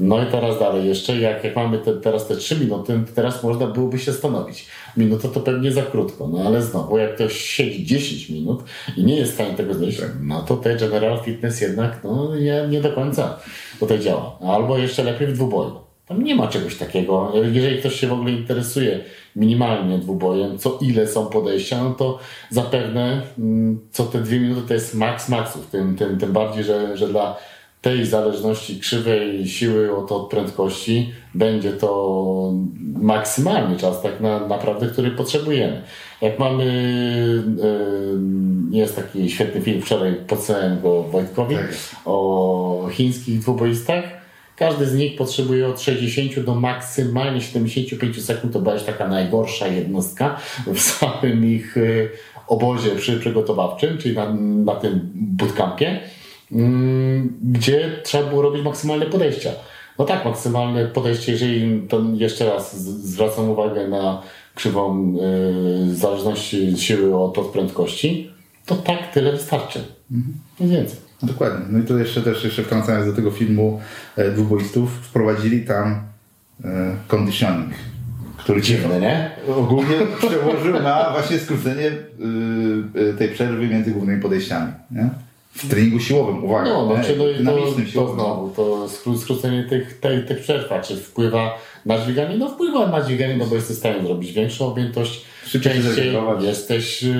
No 0.00 0.22
i 0.22 0.26
teraz 0.26 0.58
dalej 0.58 0.88
jeszcze, 0.88 1.16
jak, 1.16 1.44
jak 1.44 1.56
mamy 1.56 1.78
te, 1.78 1.94
teraz 1.94 2.28
te 2.28 2.36
3 2.36 2.56
minuty, 2.56 3.00
to 3.06 3.12
teraz 3.14 3.42
można 3.42 3.66
byłoby 3.66 3.98
się 3.98 4.12
stanowić. 4.12 4.66
Minuta 4.96 5.28
to 5.28 5.40
pewnie 5.40 5.72
za 5.72 5.82
krótko, 5.82 6.28
no 6.28 6.38
ale 6.46 6.62
znowu, 6.62 6.98
jak 6.98 7.14
ktoś 7.14 7.40
siedzi 7.40 7.86
10 7.86 8.30
minut 8.30 8.62
i 8.96 9.04
nie 9.04 9.16
jest 9.16 9.30
w 9.30 9.34
stanie 9.34 9.54
tego 9.54 9.74
znieść, 9.74 10.00
no 10.20 10.42
to 10.42 10.56
te 10.56 10.76
General 10.76 11.20
Fitness 11.24 11.60
jednak 11.60 12.00
no, 12.04 12.36
nie, 12.36 12.66
nie 12.70 12.80
do 12.80 12.92
końca 12.92 13.38
tutaj 13.80 14.00
działa. 14.00 14.38
Albo 14.40 14.78
jeszcze 14.78 15.04
lepiej 15.04 15.26
w 15.26 15.32
dwuboju. 15.32 15.91
Tam 16.12 16.24
nie 16.24 16.34
ma 16.34 16.48
czegoś 16.48 16.76
takiego. 16.76 17.32
Jeżeli 17.52 17.78
ktoś 17.78 18.00
się 18.00 18.06
w 18.06 18.12
ogóle 18.12 18.30
interesuje 18.30 19.00
minimalnie 19.36 19.98
dwubojem, 19.98 20.58
co 20.58 20.78
ile 20.80 21.08
są 21.08 21.26
podejścia, 21.26 21.84
no 21.84 21.90
to 21.90 22.18
zapewne 22.50 23.22
mm, 23.38 23.80
co 23.90 24.04
te 24.04 24.20
dwie 24.20 24.40
minuty 24.40 24.68
to 24.68 24.74
jest 24.74 24.94
maks 24.94 25.28
maksów. 25.28 25.66
Tym, 25.66 25.96
tym, 25.96 26.18
tym 26.18 26.32
bardziej, 26.32 26.64
że, 26.64 26.96
że 26.96 27.08
dla 27.08 27.36
tej 27.82 28.06
zależności 28.06 28.80
krzywej 28.80 29.48
siły 29.48 29.96
od, 29.96 30.12
od 30.12 30.30
prędkości 30.30 31.12
będzie 31.34 31.72
to 31.72 32.52
maksymalny 32.94 33.76
czas 33.76 34.02
tak 34.02 34.20
na, 34.20 34.46
naprawdę, 34.46 34.86
który 34.86 35.10
potrzebujemy. 35.10 35.82
Jak 36.20 36.38
mamy, 36.38 36.64
y, 38.72 38.76
jest 38.76 38.96
taki 38.96 39.30
świetny 39.30 39.60
film, 39.60 39.82
wczoraj 39.82 40.14
podsyłałem 40.14 40.80
go 40.80 41.02
Wojtkowi, 41.02 41.54
Tak 41.54 41.74
o 42.04 42.88
chińskich 42.90 43.40
dwuboistach. 43.40 44.21
Każdy 44.56 44.86
z 44.86 44.94
nich 44.94 45.16
potrzebuje 45.16 45.68
od 45.68 45.80
60 45.80 46.40
do 46.40 46.54
maksymalnie 46.54 47.40
75 47.40 48.24
sekund. 48.24 48.52
To 48.52 48.60
była 48.60 48.74
już 48.74 48.82
taka 48.82 49.08
najgorsza 49.08 49.66
jednostka 49.66 50.40
w 50.66 50.80
samym 50.90 51.46
ich 51.46 51.76
y, 51.76 52.08
obozie 52.46 52.90
przy 52.90 53.20
przygotowawczym, 53.20 53.98
czyli 53.98 54.14
na, 54.14 54.34
na 54.64 54.74
tym 54.74 55.10
bootcampie, 55.14 56.00
mm, 56.52 57.38
gdzie 57.42 58.00
trzeba 58.02 58.28
było 58.28 58.42
robić 58.42 58.64
maksymalne 58.64 59.06
podejścia. 59.06 59.50
No 59.98 60.04
tak, 60.04 60.24
maksymalne 60.24 60.86
podejście, 60.86 61.32
jeżeli 61.32 61.82
to 61.88 62.00
jeszcze 62.14 62.46
raz 62.46 62.82
zwracam 62.82 63.50
uwagę 63.50 63.88
na 63.88 64.22
krzywą 64.54 65.14
y, 65.90 65.94
zależności 65.94 66.78
siły 66.78 67.16
od, 67.16 67.38
od 67.38 67.46
prędkości, 67.46 68.30
to 68.66 68.74
tak, 68.74 69.12
tyle 69.12 69.32
wystarczy. 69.32 69.84
Nic 70.60 70.70
więcej. 70.70 71.11
Dokładnie. 71.22 71.66
No 71.70 71.78
i 71.78 71.82
to 71.82 71.98
jeszcze 71.98 72.22
też 72.22 72.44
jeszcze 72.44 72.62
wtrącając 72.62 73.06
do 73.06 73.12
tego 73.12 73.30
filmu 73.30 73.80
e, 74.16 74.30
dwuboistów, 74.30 74.90
wprowadzili 74.92 75.64
tam 75.64 76.00
e, 76.64 76.96
conditioning, 77.08 77.72
który 78.36 78.62
Dziwne, 78.62 79.00
nie? 79.00 79.30
ogólnie 79.56 79.96
przełożył 80.18 80.82
na 80.82 81.10
właśnie 81.10 81.38
skrócenie 81.38 81.86
y, 81.86 83.00
y, 83.00 83.14
tej 83.14 83.28
przerwy 83.28 83.68
między 83.68 83.90
głównymi 83.90 84.22
podejściami. 84.22 84.72
Nie? 84.90 85.08
W 85.54 85.68
treningu 85.68 86.00
siłowym, 86.00 86.44
uwaga. 86.44 86.70
No, 86.70 86.86
nie? 86.88 86.94
znaczy, 86.94 87.16
no 87.18 87.28
i 87.28 87.32
to, 87.32 87.38
dynamicznym 87.38 87.86
to 87.86 87.92
siłowym. 87.92 88.14
znowu, 88.14 88.50
to 88.50 88.86
skró- 88.86 89.18
skrócenie 89.18 89.64
tych, 89.64 90.00
tej, 90.00 90.24
tych 90.26 90.40
przerw, 90.40 90.68
czy 90.82 90.96
wpływa 90.96 91.58
na 91.86 91.98
dźwiganie? 91.98 92.36
No 92.36 92.48
wpływa 92.48 92.86
na 92.86 93.02
dźwiganie, 93.02 93.36
no 93.36 93.46
bo 93.46 93.54
jesteś 93.54 93.76
w 93.76 93.78
stanie 93.78 94.02
zrobić 94.02 94.32
większą 94.32 94.66
objętość, 94.66 95.24
Szybciej 95.46 95.72
częściej 95.72 96.14
jesteś 96.40 97.02
yy, 97.02 97.12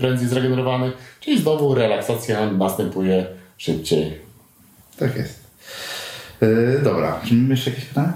prędzej 0.00 0.28
zregenerowany, 0.28 0.92
czyli 1.20 1.40
znowu 1.40 1.74
relaksacja 1.74 2.50
następuje 2.50 3.26
szybciej. 3.58 4.18
Tak 4.98 5.16
jest. 5.16 5.40
Y, 6.42 6.80
dobra, 6.84 7.20
czy 7.28 7.34
mamy 7.34 7.50
jeszcze 7.50 7.70
jakieś 7.70 7.84
pytania? 7.84 8.12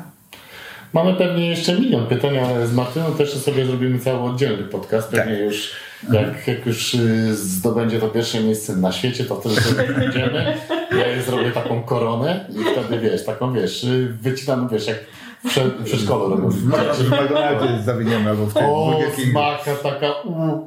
Mamy 0.92 1.14
pewnie 1.14 1.48
jeszcze 1.48 1.80
milion 1.80 2.06
pytań, 2.06 2.38
ale 2.38 2.66
z 2.66 2.72
Martyną 2.74 3.12
też 3.14 3.34
sobie 3.34 3.66
zrobimy 3.66 3.98
cały 3.98 4.20
oddzielny 4.30 4.62
podcast. 4.62 5.08
Pewnie 5.08 5.32
Tak. 5.34 5.42
już 5.44 5.72
jak, 6.12 6.46
jak 6.46 6.66
już 6.66 6.94
y, 6.94 7.36
zdobędzie 7.36 8.00
to 8.00 8.08
pierwsze 8.08 8.40
miejsce 8.40 8.76
na 8.76 8.92
świecie, 8.92 9.24
to 9.24 9.40
wtedy 9.40 9.54
sobie 9.54 9.88
będziemy. 9.92 10.56
Ja 10.90 11.06
jej 11.06 11.22
zrobię 11.22 11.50
taką 11.50 11.82
koronę 11.82 12.46
i 12.50 12.72
wtedy 12.72 13.00
wiesz, 13.00 13.24
taką 13.24 13.52
wiesz, 13.52 13.86
wycinam, 14.20 14.68
wiesz, 14.68 14.86
jak 14.86 14.98
prze- 15.46 15.84
przedszkolu 15.84 16.28
robią. 16.30 16.48
W 16.50 16.64
McDonaldzie 17.10 17.82
zawiniemy 17.84 18.30
albo 18.30 18.46
w 18.46 18.54
tym 18.54 18.62
O, 18.66 19.00
smaka 19.30 19.70
taka, 19.82 20.12
u, 20.24 20.66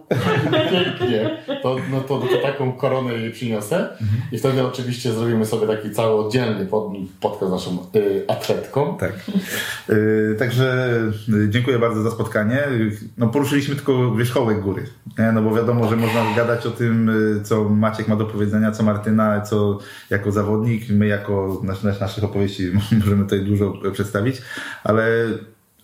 pięknie. 0.71 1.37
To, 1.63 1.75
no 1.91 2.01
to, 2.01 2.19
to 2.19 2.37
taką 2.41 2.71
koronę 2.71 3.13
jej 3.13 3.31
przyniosę 3.31 3.89
i 4.31 4.37
wtedy 4.37 4.65
oczywiście 4.67 5.11
zrobimy 5.11 5.45
sobie 5.45 5.67
taki 5.67 5.91
cały 5.91 6.25
oddzielny 6.25 6.65
pod, 6.65 6.87
podcast 7.21 7.49
z 7.51 7.53
naszą 7.53 7.77
y, 7.95 8.25
atletką. 8.27 8.97
Tak. 8.97 9.13
Y, 9.89 10.35
Także 10.39 10.97
y, 11.29 11.49
dziękuję 11.49 11.79
bardzo 11.79 12.01
za 12.01 12.11
spotkanie. 12.11 12.63
No, 13.17 13.27
poruszyliśmy 13.27 13.75
tylko 13.75 14.15
wierzchołek 14.15 14.61
góry. 14.61 14.85
Nie? 15.19 15.31
No 15.31 15.41
bo 15.41 15.55
wiadomo, 15.55 15.89
że 15.89 15.95
można 15.95 16.35
gadać 16.35 16.65
o 16.65 16.71
tym, 16.71 17.09
y, 17.39 17.43
co 17.43 17.63
Maciek 17.69 18.07
ma 18.07 18.15
do 18.15 18.25
powiedzenia, 18.25 18.71
co 18.71 18.83
Martyna, 18.83 19.41
co 19.41 19.79
jako 20.09 20.31
zawodnik, 20.31 20.89
my 20.89 21.07
jako 21.07 21.61
nasz, 21.63 21.99
naszych 21.99 22.23
opowieści 22.23 22.71
możemy 22.99 23.23
tutaj 23.23 23.41
dużo 23.41 23.73
przedstawić, 23.93 24.41
ale 24.83 25.27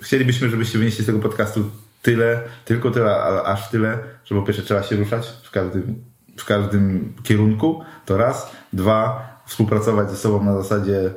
chcielibyśmy, 0.01 0.49
żebyście 0.49 0.79
wynieśli 0.79 1.03
z 1.03 1.07
tego 1.07 1.19
podcastu 1.19 1.71
tyle, 2.01 2.41
tylko 2.65 2.91
tyle, 2.91 3.15
aż 3.43 3.69
tyle, 3.69 3.99
że 4.25 4.35
po 4.35 4.41
pierwsze 4.41 4.63
trzeba 4.63 4.83
się 4.83 4.95
ruszać 4.95 5.27
w 5.43 5.51
każdym, 5.51 6.03
w 6.37 6.45
każdym 6.45 7.13
kierunku, 7.23 7.83
to 8.05 8.17
raz. 8.17 8.51
Dwa, 8.73 9.29
współpracować 9.45 10.11
ze 10.11 10.17
sobą 10.17 10.43
na 10.43 10.61
zasadzie 10.61 11.09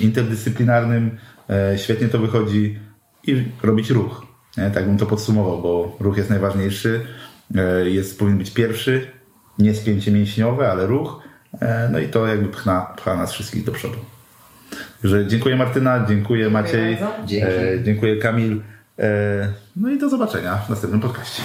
interdyscyplinarnym, 0.00 1.18
e, 1.50 1.78
świetnie 1.78 2.08
to 2.08 2.18
wychodzi 2.18 2.78
i 3.26 3.44
robić 3.62 3.90
ruch. 3.90 4.26
Nie? 4.56 4.70
Tak 4.70 4.86
bym 4.86 4.98
to 4.98 5.06
podsumował, 5.06 5.62
bo 5.62 5.96
ruch 6.00 6.16
jest 6.16 6.30
najważniejszy, 6.30 7.06
e, 7.56 7.90
jest, 7.90 8.18
powinien 8.18 8.38
być 8.38 8.50
pierwszy, 8.50 9.10
nie 9.58 9.74
spięcie 9.74 10.12
mięśniowe, 10.12 10.70
ale 10.70 10.86
ruch, 10.86 11.22
e, 11.60 11.88
no 11.92 11.98
i 11.98 12.08
to 12.08 12.26
jakby 12.26 12.48
pcha, 12.48 12.94
pcha 12.96 13.16
nas 13.16 13.32
wszystkich 13.32 13.64
do 13.64 13.72
przodu. 13.72 13.98
Także 15.02 15.26
dziękuję 15.26 15.56
Martyna, 15.56 16.06
dziękuję 16.08 16.50
Maciej, 16.50 16.92
e, 17.42 17.82
dziękuję 17.82 18.16
Kamil, 18.16 18.60
e, 18.98 19.48
no 19.76 19.90
i 19.90 19.98
do 19.98 20.08
zobaczenia 20.08 20.56
w 20.56 20.70
następnym 20.70 21.00
podcaście. 21.00 21.42